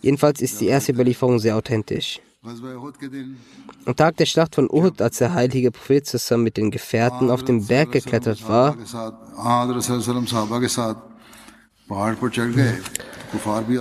Jedenfalls 0.00 0.40
ist 0.40 0.60
die 0.60 0.66
erste 0.66 0.92
Überlieferung 0.92 1.38
sehr 1.38 1.56
authentisch. 1.56 2.20
Am 3.86 3.96
Tag 3.96 4.16
der 4.16 4.26
Schlacht 4.26 4.56
von 4.56 4.68
Uhud, 4.68 5.00
als 5.00 5.18
der 5.18 5.32
heilige 5.32 5.70
Prophet 5.70 6.06
zusammen 6.06 6.42
mit 6.42 6.56
den 6.56 6.72
Gefährten 6.72 7.30
auf 7.30 7.44
den 7.44 7.64
Berg 7.66 7.92
geklettert 7.92 8.46
war, 8.48 8.76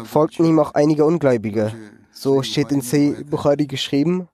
folgten 0.05 0.45
ihm 0.45 0.59
auch 0.59 0.73
einige 0.75 1.05
Ungläubige. 1.05 1.73
So 2.11 2.43
steht 2.43 2.71
in 2.71 2.81
Sahih 2.81 3.23
Bukhari 3.25 3.65
geschrieben, 3.65 4.27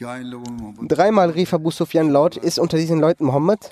Dreimal 0.00 1.30
rief 1.30 1.52
Abu 1.52 1.70
Sufyan 1.70 2.10
laut, 2.10 2.36
ist 2.36 2.58
unter 2.58 2.78
diesen 2.78 3.00
Leuten 3.00 3.24
Muhammad? 3.26 3.70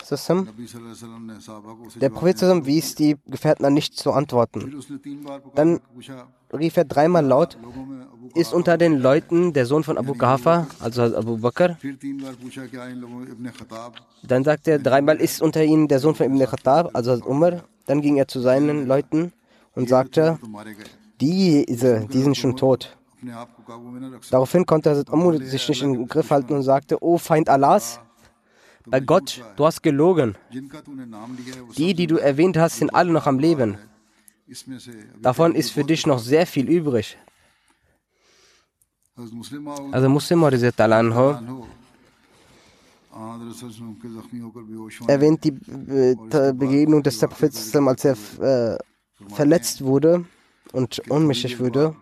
Der 2.00 2.10
Prophet 2.10 2.66
wies 2.66 2.94
die 2.94 3.16
Gefährten 3.26 3.64
an, 3.64 3.74
nicht 3.74 3.96
zu 3.96 4.12
antworten. 4.12 4.80
Dann 5.54 5.80
rief 6.52 6.76
er 6.76 6.84
dreimal 6.84 7.24
laut, 7.24 7.58
ist 8.34 8.52
unter 8.52 8.76
den 8.76 8.98
Leuten 8.98 9.52
der 9.52 9.64
Sohn 9.66 9.84
von 9.84 9.96
Abu 9.96 10.14
Ghafa, 10.14 10.66
also 10.80 11.02
Abu 11.02 11.38
Bakr. 11.38 11.78
Dann 14.22 14.44
sagte 14.44 14.70
er 14.72 14.78
dreimal, 14.78 15.16
ist 15.16 15.40
unter 15.40 15.64
ihnen 15.64 15.88
der 15.88 15.98
Sohn 15.98 16.14
von 16.14 16.26
Ibn 16.26 16.38
Khattab, 16.46 16.90
also 16.94 17.12
Umar. 17.24 17.64
Dann 17.86 18.02
ging 18.02 18.16
er 18.16 18.28
zu 18.28 18.40
seinen 18.40 18.86
Leuten 18.86 19.32
und 19.74 19.88
sagte, 19.88 20.38
diese, 21.20 22.06
die 22.06 22.22
sind 22.22 22.36
schon 22.36 22.56
tot. 22.56 22.97
Daraufhin 24.30 24.64
konnte 24.64 24.90
Hazrat 24.90 25.10
Amr 25.10 25.38
sich 25.38 25.68
nicht 25.68 25.82
im 25.82 26.06
Griff 26.06 26.30
halten 26.30 26.54
und 26.54 26.62
sagte, 26.62 27.02
O 27.02 27.18
Feind 27.18 27.48
Allahs, 27.48 28.00
bei 28.86 29.00
Gott, 29.00 29.42
du 29.56 29.66
hast 29.66 29.82
gelogen. 29.82 30.36
Die, 31.76 31.94
die 31.94 32.06
du 32.06 32.16
erwähnt 32.16 32.56
hast, 32.56 32.78
sind 32.78 32.94
alle 32.94 33.12
noch 33.12 33.26
am 33.26 33.38
Leben. 33.38 33.76
Davon 35.20 35.54
ist 35.54 35.70
für 35.70 35.84
dich 35.84 36.06
noch 36.06 36.18
sehr 36.18 36.46
viel 36.46 36.68
übrig. 36.68 37.18
Also 39.90 40.08
Muslim 40.08 40.44
anho 40.44 41.38
erwähnt 45.08 45.42
die 45.42 45.48
äh, 45.48 46.52
Begegnung 46.52 47.02
des 47.02 47.18
Propheten, 47.18 47.88
als 47.88 48.04
er 48.04 48.16
äh, 48.40 48.78
verletzt 49.34 49.82
wurde 49.82 50.24
und 50.72 51.02
ohnmächtig 51.10 51.58
wurde. 51.58 51.96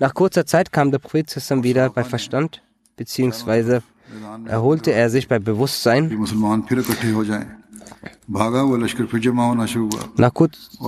Nach 0.00 0.14
kurzer 0.14 0.46
Zeit 0.46 0.72
kam 0.72 0.90
der 0.90 0.98
Prophet 0.98 1.28
wieder 1.62 1.90
bei 1.90 2.04
Verstand, 2.04 2.62
beziehungsweise 2.96 3.82
erholte 4.46 4.92
er 4.92 5.10
sich 5.10 5.28
bei 5.28 5.38
Bewusstsein. 5.38 6.18
Nach 10.16 10.34
kurz, 10.34 10.78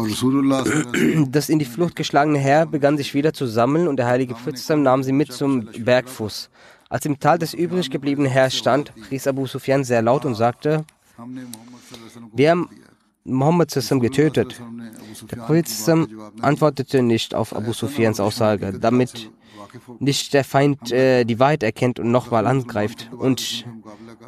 das 1.30 1.48
in 1.48 1.58
die 1.58 1.64
Flucht 1.64 1.96
geschlagene 1.96 2.38
Heer 2.38 2.66
begann 2.66 2.96
sich 2.96 3.14
wieder 3.14 3.32
zu 3.32 3.46
sammeln 3.46 3.88
und 3.88 3.96
der 3.96 4.06
heilige 4.06 4.34
Prophet 4.34 4.76
nahm 4.78 5.02
sie 5.02 5.12
mit 5.12 5.32
zum 5.32 5.66
Bergfuß. 5.66 6.50
Als 6.88 7.04
im 7.04 7.18
Tal 7.18 7.38
des 7.38 7.52
übrig 7.52 7.90
gebliebenen 7.90 8.30
Heers 8.30 8.56
stand, 8.56 8.92
pries 9.08 9.26
Abu 9.26 9.46
Sufyan 9.46 9.84
sehr 9.84 10.02
laut 10.02 10.24
und 10.24 10.34
sagte, 10.34 10.84
wir 12.32 12.50
haben 12.50 12.68
Mohammed 13.24 13.70
getötet. 14.00 14.60
Der 15.30 15.36
Prophet 15.36 15.66
antwortete 16.42 17.02
nicht 17.02 17.34
auf 17.34 17.54
Abu 17.54 17.72
Sufyans 17.72 18.20
Aussage, 18.20 18.78
damit 18.78 19.30
nicht 19.98 20.32
der 20.34 20.44
Feind 20.44 20.92
äh, 20.92 21.24
die 21.24 21.38
Wahrheit 21.38 21.62
erkennt 21.62 21.98
und 21.98 22.10
nochmal 22.10 22.46
angreift 22.46 23.10
und 23.12 23.66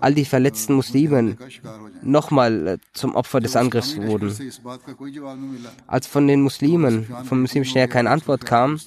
all 0.00 0.14
die 0.14 0.24
verletzten 0.24 0.74
Muslimen 0.74 1.38
nochmal 2.02 2.66
äh, 2.66 2.78
zum 2.92 3.14
Opfer 3.14 3.40
des 3.40 3.56
Angriffs 3.56 3.96
wurden. 3.96 4.34
Als 5.86 6.06
von 6.06 6.26
den 6.26 6.42
Muslimen, 6.42 7.06
vom 7.24 7.42
muslimischen 7.42 7.74
Heer 7.76 7.88
keine 7.88 8.10
Antwort 8.10 8.44
kam, 8.46 8.80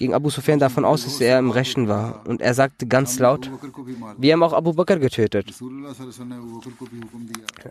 ging 0.00 0.14
Abu 0.14 0.30
Sufyan 0.30 0.58
davon 0.58 0.84
aus, 0.84 1.04
dass 1.04 1.20
er 1.20 1.38
im 1.38 1.50
Rechten 1.50 1.86
war. 1.86 2.22
Und 2.26 2.40
er 2.40 2.54
sagte 2.54 2.86
ganz 2.86 3.18
laut, 3.18 3.50
wir 4.16 4.32
haben 4.32 4.42
auch 4.42 4.54
Abu 4.54 4.72
Bakr 4.72 4.98
getötet. 4.98 5.46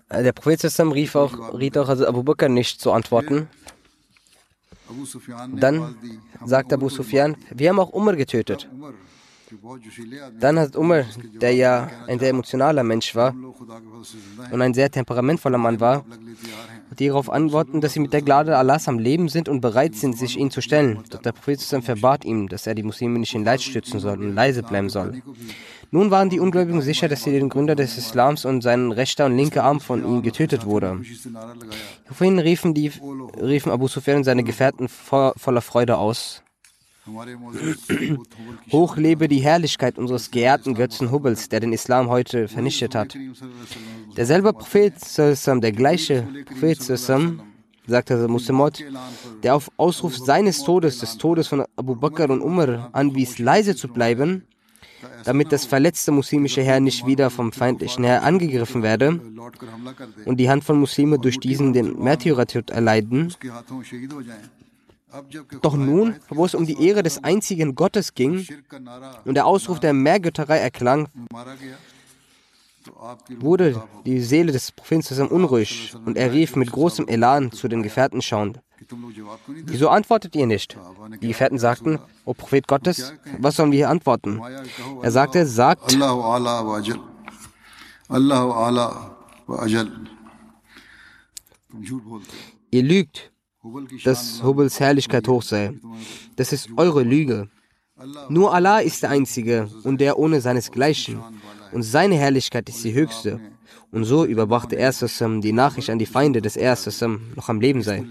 Äh, 0.10 0.24
Der 0.24 0.32
Prophet 0.32 0.62
rief 1.00 1.16
auch, 1.16 1.34
riet 1.60 1.76
auch 1.78 1.90
also 1.90 2.08
Abu 2.08 2.22
Bakr 2.24 2.48
nicht 2.48 2.80
zu 2.80 2.92
antworten. 2.92 3.48
Dann 5.64 5.96
sagte 6.46 6.76
Abu 6.76 6.90
Sufyan, 6.90 7.36
wir 7.60 7.70
haben 7.70 7.80
auch 7.80 7.92
Umar 8.00 8.16
getötet. 8.16 8.70
Dann 10.40 10.60
hat 10.60 10.76
Umar, 10.76 11.06
der 11.42 11.54
ja 11.54 11.90
ein 12.08 12.20
sehr 12.20 12.30
emotionaler 12.30 12.84
Mensch 12.84 13.16
war 13.16 13.34
und 14.52 14.62
ein 14.62 14.74
sehr 14.74 14.92
temperamentvoller 14.92 15.58
Mann 15.58 15.80
war, 15.80 16.06
darauf 16.98 17.30
antworten, 17.30 17.82
dass 17.82 17.94
sie 17.94 18.00
mit 18.00 18.14
der 18.14 18.22
Gnade 18.22 18.58
Allahs 18.58 18.88
am 18.88 19.00
Leben 19.00 19.30
sind 19.30 19.50
und 19.50 19.62
bereit 19.62 19.96
sind, 19.96 20.18
sich 20.18 20.38
ihnen 20.38 20.52
zu 20.52 20.62
stellen. 20.62 21.04
Doch 21.10 21.22
der 21.22 21.32
Prophet 21.32 21.62
verbat 21.62 22.26
ihm, 22.26 22.48
dass 22.48 22.68
er 22.68 22.76
die 22.76 22.84
Muslime 22.84 23.20
nicht 23.20 23.36
in 23.36 23.44
Leid 23.44 23.62
stützen 23.62 24.00
soll 24.00 24.20
und 24.20 24.36
leise 24.36 24.64
bleiben 24.64 24.90
soll. 24.90 25.22
Nun 25.92 26.12
waren 26.12 26.30
die 26.30 26.40
Ungläubigen 26.40 26.82
sicher, 26.82 27.08
dass 27.08 27.24
sie 27.24 27.32
den 27.32 27.50
Gründer 27.50 27.76
des 27.76 27.98
Islams 27.98 28.46
und 28.46 28.62
sein 28.62 28.92
rechter 28.92 29.26
und 29.26 29.36
linker 29.36 29.64
Arm 29.64 29.80
von 29.80 30.06
ihm 30.06 30.22
getötet 30.22 30.66
wurde. 30.66 31.02
Vorhin 32.12 32.38
riefen, 32.38 32.76
riefen 32.76 33.72
Abu 33.72 33.88
Sufyan 33.88 34.18
und 34.18 34.24
seine 34.24 34.44
Gefährten 34.44 34.88
voller 34.88 35.62
Freude 35.62 35.98
aus. 35.98 36.44
Hoch 38.72 38.98
lebe 38.98 39.28
die 39.28 39.40
Herrlichkeit 39.40 39.98
unseres 39.98 40.32
geehrten 40.32 40.76
Götzen 40.76 41.12
Hubbels, 41.12 41.50
der 41.50 41.60
den 41.60 41.74
Islam 41.74 42.10
heute 42.10 42.48
vernichtet 42.48 42.96
hat. 42.96 43.16
Derselbe 44.16 44.54
Prophet, 44.54 44.94
der 45.18 45.72
gleiche 45.72 46.28
Prophet, 46.46 46.82
sagte 47.90 48.28
Muslimot, 48.28 48.84
der 49.44 49.56
auf 49.56 49.72
Ausruf 49.78 50.18
seines 50.18 50.64
Todes, 50.64 51.00
des 51.00 51.18
Todes 51.18 51.48
von 51.48 51.66
Abu 51.76 51.96
Bakr 51.96 52.30
und 52.30 52.42
Umar, 52.42 52.90
anwies, 52.94 53.40
leise 53.40 53.76
zu 53.76 53.88
bleiben, 53.88 54.44
damit 55.24 55.52
das 55.52 55.66
verletzte 55.66 56.12
muslimische 56.12 56.62
Heer 56.62 56.80
nicht 56.80 57.06
wieder 57.06 57.30
vom 57.30 57.52
feindlichen 57.52 58.04
Heer 58.04 58.24
angegriffen 58.24 58.84
werde 58.84 59.20
und 60.26 60.38
die 60.38 60.50
Hand 60.50 60.64
von 60.64 60.80
Muslimen 60.80 61.22
durch 61.22 61.40
diesen 61.40 61.74
den 61.74 62.00
Märtyrertod 62.00 62.70
erleiden, 62.70 63.34
doch 65.62 65.76
nun, 65.76 66.16
wo 66.30 66.46
es 66.46 66.54
um 66.56 66.66
die 66.66 66.86
Ehre 66.86 67.04
des 67.04 67.24
einzigen 67.24 67.76
Gottes 67.76 68.14
ging 68.14 68.46
und 69.26 69.34
der 69.34 69.46
Ausruf 69.46 69.80
der 69.80 69.94
Mehrgötterei 69.94 70.58
erklang, 70.58 71.08
wurde 73.40 73.84
die 74.06 74.22
Seele 74.22 74.52
des 74.52 74.72
Propheten 74.72 75.28
unruhig 75.28 75.94
und 76.06 76.18
er 76.18 76.32
rief 76.32 76.56
mit 76.56 76.72
großem 76.72 77.08
Elan 77.08 77.52
zu 77.52 77.68
den 77.68 77.84
Gefährten 77.84 78.22
schauend. 78.22 78.60
Wieso 79.66 79.90
antwortet 79.90 80.36
ihr 80.36 80.48
nicht? 80.48 80.78
Die 81.22 81.28
Gefährten 81.28 81.60
sagten, 81.60 82.00
O 82.26 82.34
Prophet 82.34 82.68
Gottes, 82.68 83.14
was 83.38 83.56
sollen 83.56 83.72
wir 83.72 83.78
hier 83.78 83.90
antworten? 83.90 84.42
Er 85.02 85.12
sagte, 85.12 85.46
sagt, 85.46 85.92
ihr 92.72 92.84
lügt 92.84 93.32
dass 94.04 94.42
Hubels 94.44 94.80
Herrlichkeit 94.80 95.28
hoch 95.28 95.44
sei. 95.44 95.74
Das 96.36 96.54
ist 96.54 96.70
eure 96.78 97.04
Lüge. 97.04 97.50
Nur 98.30 98.54
Allah 98.54 98.80
ist 98.80 99.04
der 99.04 99.10
Einzige 99.10 99.70
und 99.84 100.00
der 100.00 100.18
ohne 100.18 100.40
seinesgleichen. 100.40 101.22
Und 101.72 101.84
seine 101.84 102.16
Herrlichkeit 102.16 102.70
ist 102.70 102.84
die 102.84 102.94
höchste. 102.94 103.40
Und 103.92 104.06
so 104.06 104.24
überbrachte 104.24 104.76
er 104.76 104.94
die 105.42 105.52
Nachricht 105.52 105.90
an 105.90 105.98
die 105.98 106.06
Feinde 106.06 106.42
des 106.42 106.56
er 106.56 106.78
noch 107.36 107.50
am 107.50 107.60
Leben 107.60 107.82
sei. 107.82 108.06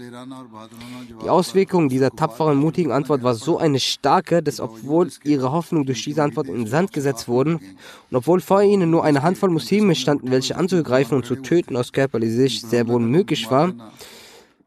Die 1.23 1.29
Auswirkung 1.29 1.87
dieser 1.87 2.11
tapferen, 2.11 2.57
mutigen 2.57 2.91
Antwort 2.91 3.23
war 3.23 3.33
so 3.33 3.57
eine 3.57 3.79
starke, 3.79 4.43
dass 4.43 4.59
obwohl 4.59 5.09
ihre 5.23 5.53
Hoffnung 5.53 5.85
durch 5.85 6.03
diese 6.03 6.21
Antwort 6.21 6.47
in 6.47 6.55
den 6.55 6.67
Sand 6.67 6.91
gesetzt 6.91 7.29
wurden 7.29 7.55
und 7.55 8.17
obwohl 8.17 8.41
vor 8.41 8.61
ihnen 8.61 8.91
nur 8.91 9.05
eine 9.05 9.23
Handvoll 9.23 9.51
Muslime 9.51 9.95
standen, 9.95 10.31
welche 10.31 10.57
anzugreifen 10.57 11.15
und 11.15 11.25
zu 11.25 11.37
töten 11.37 11.77
aus 11.77 11.93
körperlicher 11.93 12.35
Sicht 12.35 12.69
sehr 12.69 12.87
wohl 12.89 12.99
möglich 12.99 13.49
war, 13.49 13.73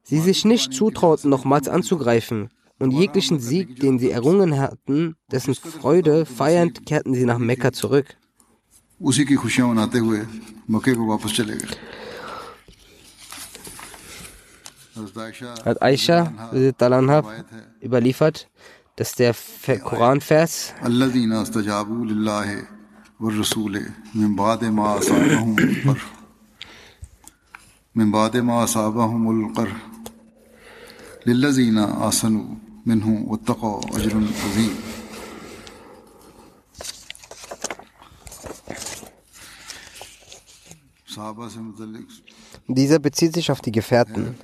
sie 0.03 0.19
sich 0.19 0.45
nicht 0.45 0.73
zutrauten, 0.73 1.29
nochmals 1.29 1.67
anzugreifen. 1.67 2.49
Und 2.79 2.91
jeglichen 2.91 3.39
Sieg, 3.39 3.79
den 3.79 3.97
sie 3.97 4.11
errungen 4.11 4.59
hatten, 4.59 5.15
dessen 5.31 5.55
Freude 5.55 6.25
feiernd, 6.25 6.85
kehrten 6.85 7.13
sie 7.15 7.25
nach 7.25 7.39
Mekka 7.39 7.71
zurück. 7.71 8.15
Hat 15.65 15.81
Aisha 15.81 16.33
überliefert, 17.81 18.49
dass 18.95 19.13
der 19.15 19.35
Koranvers 19.83 20.73
من 27.97 28.11
بعد 28.11 28.37
ما 28.37 28.63
أصابهم 28.63 29.29
القرح 29.29 29.90
للذين 31.25 31.77
آسنوا 31.77 32.45
منه 32.85 33.23
واتقوا 33.27 33.79
أجر 33.97 34.13
عظيم 34.45 34.75
Dieser 42.67 42.99
bezieht 42.99 43.33
sich 43.33 43.51
auf 43.51 43.61
die 43.61 43.71
Gefährten. 43.71 44.35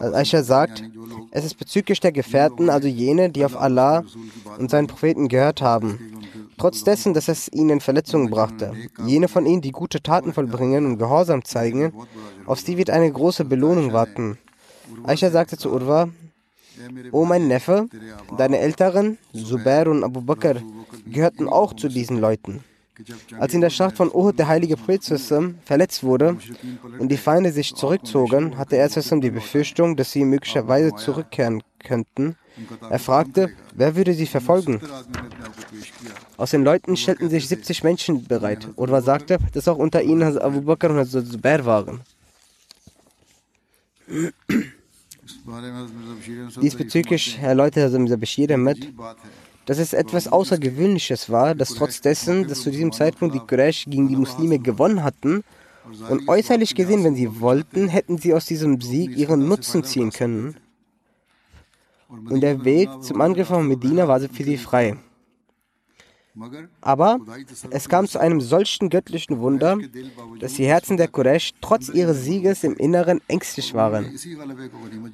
Aisha 0.00 0.42
sagt, 0.42 0.82
es 1.30 1.44
ist 1.44 1.58
bezüglich 1.58 2.00
der 2.00 2.12
Gefährten, 2.12 2.68
also 2.68 2.88
jene, 2.88 3.30
die 3.30 3.44
auf 3.44 3.56
Allah 3.56 4.04
und 4.58 4.70
seinen 4.70 4.86
Propheten 4.86 5.28
gehört 5.28 5.62
haben, 5.62 5.98
trotz 6.58 6.84
dessen, 6.84 7.14
dass 7.14 7.28
es 7.28 7.50
ihnen 7.52 7.80
Verletzungen 7.80 8.28
brachte. 8.28 8.72
Jene 9.06 9.28
von 9.28 9.46
ihnen, 9.46 9.62
die 9.62 9.72
gute 9.72 10.02
Taten 10.02 10.32
vollbringen 10.32 10.84
und 10.84 10.98
Gehorsam 10.98 11.44
zeigen, 11.44 11.92
auf 12.44 12.60
sie 12.60 12.76
wird 12.76 12.90
eine 12.90 13.10
große 13.10 13.44
Belohnung 13.44 13.92
warten. 13.92 14.38
Aisha 15.03 15.29
sagte 15.29 15.57
zu 15.57 15.71
Urwa, 15.71 16.09
O 17.11 17.25
mein 17.25 17.47
Neffe, 17.47 17.87
deine 18.37 18.59
Älteren, 18.59 19.17
Zubair 19.33 19.87
und 19.87 20.03
Abu 20.03 20.21
Bakr, 20.21 20.55
gehörten 21.05 21.47
auch 21.47 21.75
zu 21.75 21.89
diesen 21.89 22.19
Leuten. 22.19 22.63
Als 23.39 23.53
in 23.53 23.61
der 23.61 23.69
Schlacht 23.69 23.97
von 23.97 24.11
Uhud 24.13 24.37
der 24.37 24.47
heilige 24.47 24.77
Prophet 24.77 25.03
verletzt 25.65 26.03
wurde 26.03 26.37
und 26.99 27.09
die 27.09 27.17
Feinde 27.17 27.51
sich 27.51 27.73
zurückzogen, 27.75 28.57
hatte 28.57 28.77
er 28.77 28.89
die 28.89 29.31
Befürchtung, 29.31 29.95
dass 29.95 30.11
sie 30.11 30.25
möglicherweise 30.25 30.95
zurückkehren 30.95 31.63
könnten. 31.79 32.35
Er 32.89 32.99
fragte, 32.99 33.49
wer 33.73 33.95
würde 33.95 34.13
sie 34.13 34.27
verfolgen? 34.27 34.81
Aus 36.37 36.51
den 36.51 36.63
Leuten 36.63 36.97
stellten 36.97 37.29
sich 37.29 37.47
70 37.47 37.83
Menschen 37.83 38.27
bereit. 38.27 38.67
Urwa 38.75 39.01
sagte, 39.01 39.39
dass 39.53 39.67
auch 39.67 39.77
unter 39.77 40.01
ihnen 40.03 40.37
Abu 40.37 40.61
Bakr 40.61 40.91
und 40.91 41.05
Zubair 41.05 41.65
waren. 41.65 42.01
Diesbezüglich 46.61 47.39
erläuterte 47.41 47.97
Mirza 47.97 48.15
Bashir 48.15 48.47
damit, 48.47 48.93
dass 49.65 49.79
es 49.79 49.93
etwas 49.93 50.27
Außergewöhnliches 50.27 51.29
war, 51.29 51.55
dass 51.55 51.73
trotz 51.75 52.01
dessen, 52.01 52.47
dass 52.47 52.61
zu 52.61 52.71
diesem 52.71 52.91
Zeitpunkt 52.91 53.35
die 53.35 53.39
Quraysh 53.39 53.85
gegen 53.85 54.07
die 54.07 54.15
Muslime 54.15 54.59
gewonnen 54.59 55.03
hatten, 55.03 55.43
und 56.09 56.27
äußerlich 56.27 56.75
gesehen, 56.75 57.03
wenn 57.03 57.15
sie 57.15 57.41
wollten, 57.41 57.87
hätten 57.87 58.17
sie 58.17 58.33
aus 58.33 58.45
diesem 58.45 58.79
Sieg 58.81 59.17
ihren 59.17 59.47
Nutzen 59.47 59.83
ziehen 59.83 60.11
können. 60.11 60.55
Und 62.07 62.41
der 62.41 62.63
Weg 62.63 62.89
zum 63.01 63.19
Angriff 63.21 63.47
von 63.47 63.67
Medina 63.67 64.07
war 64.07 64.19
für 64.19 64.43
sie 64.43 64.57
frei. 64.57 64.97
Aber 66.81 67.19
es 67.71 67.89
kam 67.89 68.07
zu 68.07 68.19
einem 68.19 68.41
solchen 68.41 68.89
göttlichen 68.89 69.39
Wunder, 69.39 69.77
dass 70.39 70.53
die 70.53 70.65
Herzen 70.65 70.97
der 70.97 71.07
Quraysh 71.07 71.51
trotz 71.61 71.89
ihres 71.89 72.23
Sieges 72.23 72.63
im 72.63 72.75
Inneren 72.75 73.21
ängstlich 73.27 73.73
waren. 73.73 74.05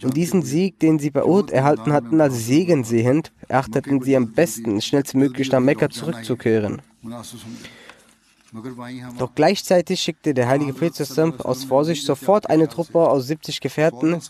Und 0.03 0.15
diesen 0.15 0.43
Sieg, 0.43 0.80
den 0.80 0.99
sie 0.99 1.09
bei 1.09 1.24
Uhud 1.24 1.51
erhalten 1.51 1.91
hatten, 1.91 2.22
als 2.22 2.45
Segen 2.45 2.84
sehend, 2.84 3.32
erachteten 3.47 4.01
sie 4.01 4.15
am 4.15 4.34
besten, 4.34 4.82
schnellstmöglich 4.82 5.51
nach 5.51 5.59
Mekka 5.59 5.89
zurückzukehren. 5.89 6.82
Doch 9.18 9.36
gleichzeitig 9.36 9.99
schickte 9.99 10.34
der 10.34 10.47
heilige 10.47 10.74
Prophet 10.74 11.39
aus 11.43 11.63
Vorsicht 11.63 12.05
sofort 12.05 12.49
eine 12.49 12.68
Truppe 12.68 12.99
aus 12.99 13.28
70 13.28 13.59
Gefährten 13.59 14.22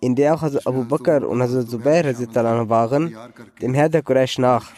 in 0.00 0.14
der 0.14 0.34
auch 0.34 0.42
Hazrat 0.42 0.66
Abu 0.66 0.84
Bakr 0.84 1.28
und 1.28 1.42
Hazrat 1.42 1.68
Zubair 1.68 2.04
waren, 2.68 3.16
dem 3.60 3.74
Herr 3.74 3.88
der 3.88 4.02
Quraysh 4.02 4.38
nach. 4.38 4.72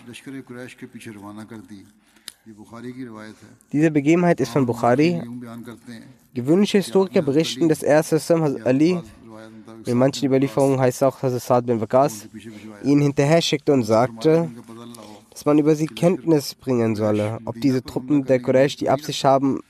Diese 3.72 3.90
Begebenheit 3.90 4.40
ist 4.40 4.50
von 4.50 4.66
Bukhari. 4.66 5.22
Gewöhnliche 6.34 6.78
Historiker 6.78 7.22
berichten, 7.22 7.68
dass 7.68 7.82
er 7.82 7.98
Hazrat 7.98 8.66
Ali, 8.66 8.98
in 9.86 9.98
manchen 9.98 10.26
Überlieferungen 10.26 10.80
heißt 10.80 11.02
auch 11.04 11.22
Hazrat 11.22 11.42
Saad 11.42 11.66
bin 11.66 11.80
Waqas, 11.80 12.28
ihn 12.82 13.00
hinterher 13.00 13.42
schickte 13.42 13.72
und 13.72 13.82
sagte, 13.82 14.50
dass 15.30 15.44
man 15.44 15.58
über 15.58 15.74
sie 15.74 15.86
Kenntnis 15.86 16.54
bringen 16.54 16.96
solle, 16.96 17.38
ob 17.44 17.60
diese 17.60 17.82
Truppen 17.82 18.24
der 18.24 18.40
Quraysh 18.40 18.76
die 18.76 18.90
Absicht 18.90 19.24
haben, 19.24 19.60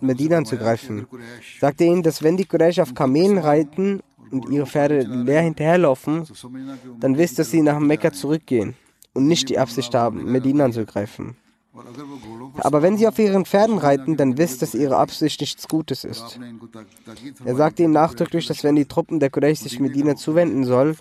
Medina 0.00 0.36
anzugreifen. 0.38 1.06
Sagte 1.60 1.84
ihnen, 1.84 2.02
dass 2.02 2.22
wenn 2.22 2.36
die 2.36 2.44
Quraysh 2.44 2.78
auf 2.80 2.94
Kamelen 2.94 3.38
reiten 3.38 4.00
und 4.32 4.48
ihre 4.50 4.66
Pferde 4.66 5.00
leer 5.02 5.42
hinterherlaufen, 5.42 6.26
dann 6.98 7.16
wisst, 7.16 7.38
dass 7.38 7.50
sie 7.50 7.62
nach 7.62 7.78
Mekka 7.78 8.12
zurückgehen 8.12 8.74
und 9.14 9.26
nicht 9.26 9.48
die 9.48 9.58
Absicht 9.58 9.94
haben, 9.94 10.24
Medina 10.24 10.64
anzugreifen. 10.64 11.36
Aber 12.58 12.82
wenn 12.82 12.98
sie 12.98 13.08
auf 13.08 13.18
ihren 13.18 13.46
Pferden 13.46 13.78
reiten, 13.78 14.18
dann 14.18 14.36
wisst, 14.36 14.60
dass 14.60 14.74
ihre 14.74 14.98
Absicht 14.98 15.40
nichts 15.40 15.66
Gutes 15.68 16.04
ist. 16.04 16.38
Er 17.46 17.54
sagte 17.54 17.82
ihnen 17.82 17.94
nachdrücklich, 17.94 18.46
dass 18.46 18.62
wenn 18.62 18.76
die 18.76 18.84
Truppen 18.84 19.20
der 19.20 19.30
Quraysh 19.30 19.60
sich 19.60 19.80
Medina 19.80 20.14
zuwenden 20.14 20.64
sollen, 20.64 20.94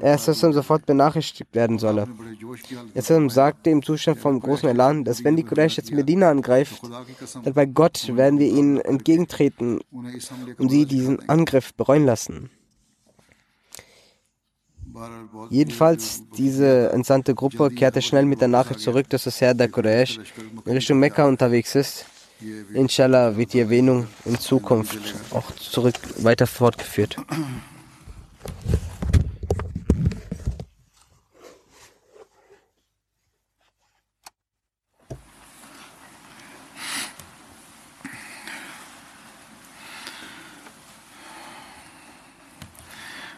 er 0.00 0.18
sofort 0.18 0.86
benachrichtigt 0.86 1.52
werden 1.54 1.80
solle. 1.80 2.06
Er 2.94 3.02
sagte 3.02 3.70
im 3.70 3.82
Zustand 3.82 4.20
vom 4.20 4.38
großen 4.38 4.68
Elan, 4.68 5.02
dass 5.02 5.24
wenn 5.24 5.34
die 5.34 5.42
Quraysh 5.42 5.76
jetzt 5.76 5.90
Medina 5.90 6.30
angreift, 6.30 6.82
dann 7.42 7.54
bei 7.54 7.66
Gott 7.66 8.16
werden 8.16 8.38
wir 8.38 8.48
ihnen 8.48 8.78
entgegentreten 8.78 9.80
und 9.90 10.68
sie 10.70 10.86
diesen 10.86 11.28
Angriff 11.28 11.74
bereuen 11.74 12.06
lassen. 12.06 12.50
Jedenfalls, 15.49 16.23
diese 16.37 16.91
entsandte 16.91 17.35
Gruppe 17.35 17.69
kehrte 17.69 18.01
schnell 18.01 18.25
mit 18.25 18.41
der 18.41 18.47
Nachricht 18.47 18.79
zurück, 18.79 19.09
dass 19.09 19.25
das 19.25 19.39
Herr 19.41 19.53
der 19.53 19.69
Quraysh 19.69 20.19
in 20.65 20.73
Richtung 20.73 20.99
Mekka 20.99 21.25
unterwegs 21.25 21.75
ist. 21.75 22.05
Inshallah 22.73 23.35
wird 23.35 23.53
die 23.53 23.59
Erwähnung 23.59 24.07
in 24.25 24.39
Zukunft 24.39 25.15
auch 25.31 25.51
zurück 25.55 25.95
weiter 26.17 26.47
fortgeführt. 26.47 27.17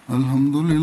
الحمد 0.09 0.55
لله 0.55 0.75
الحمد 0.75 0.82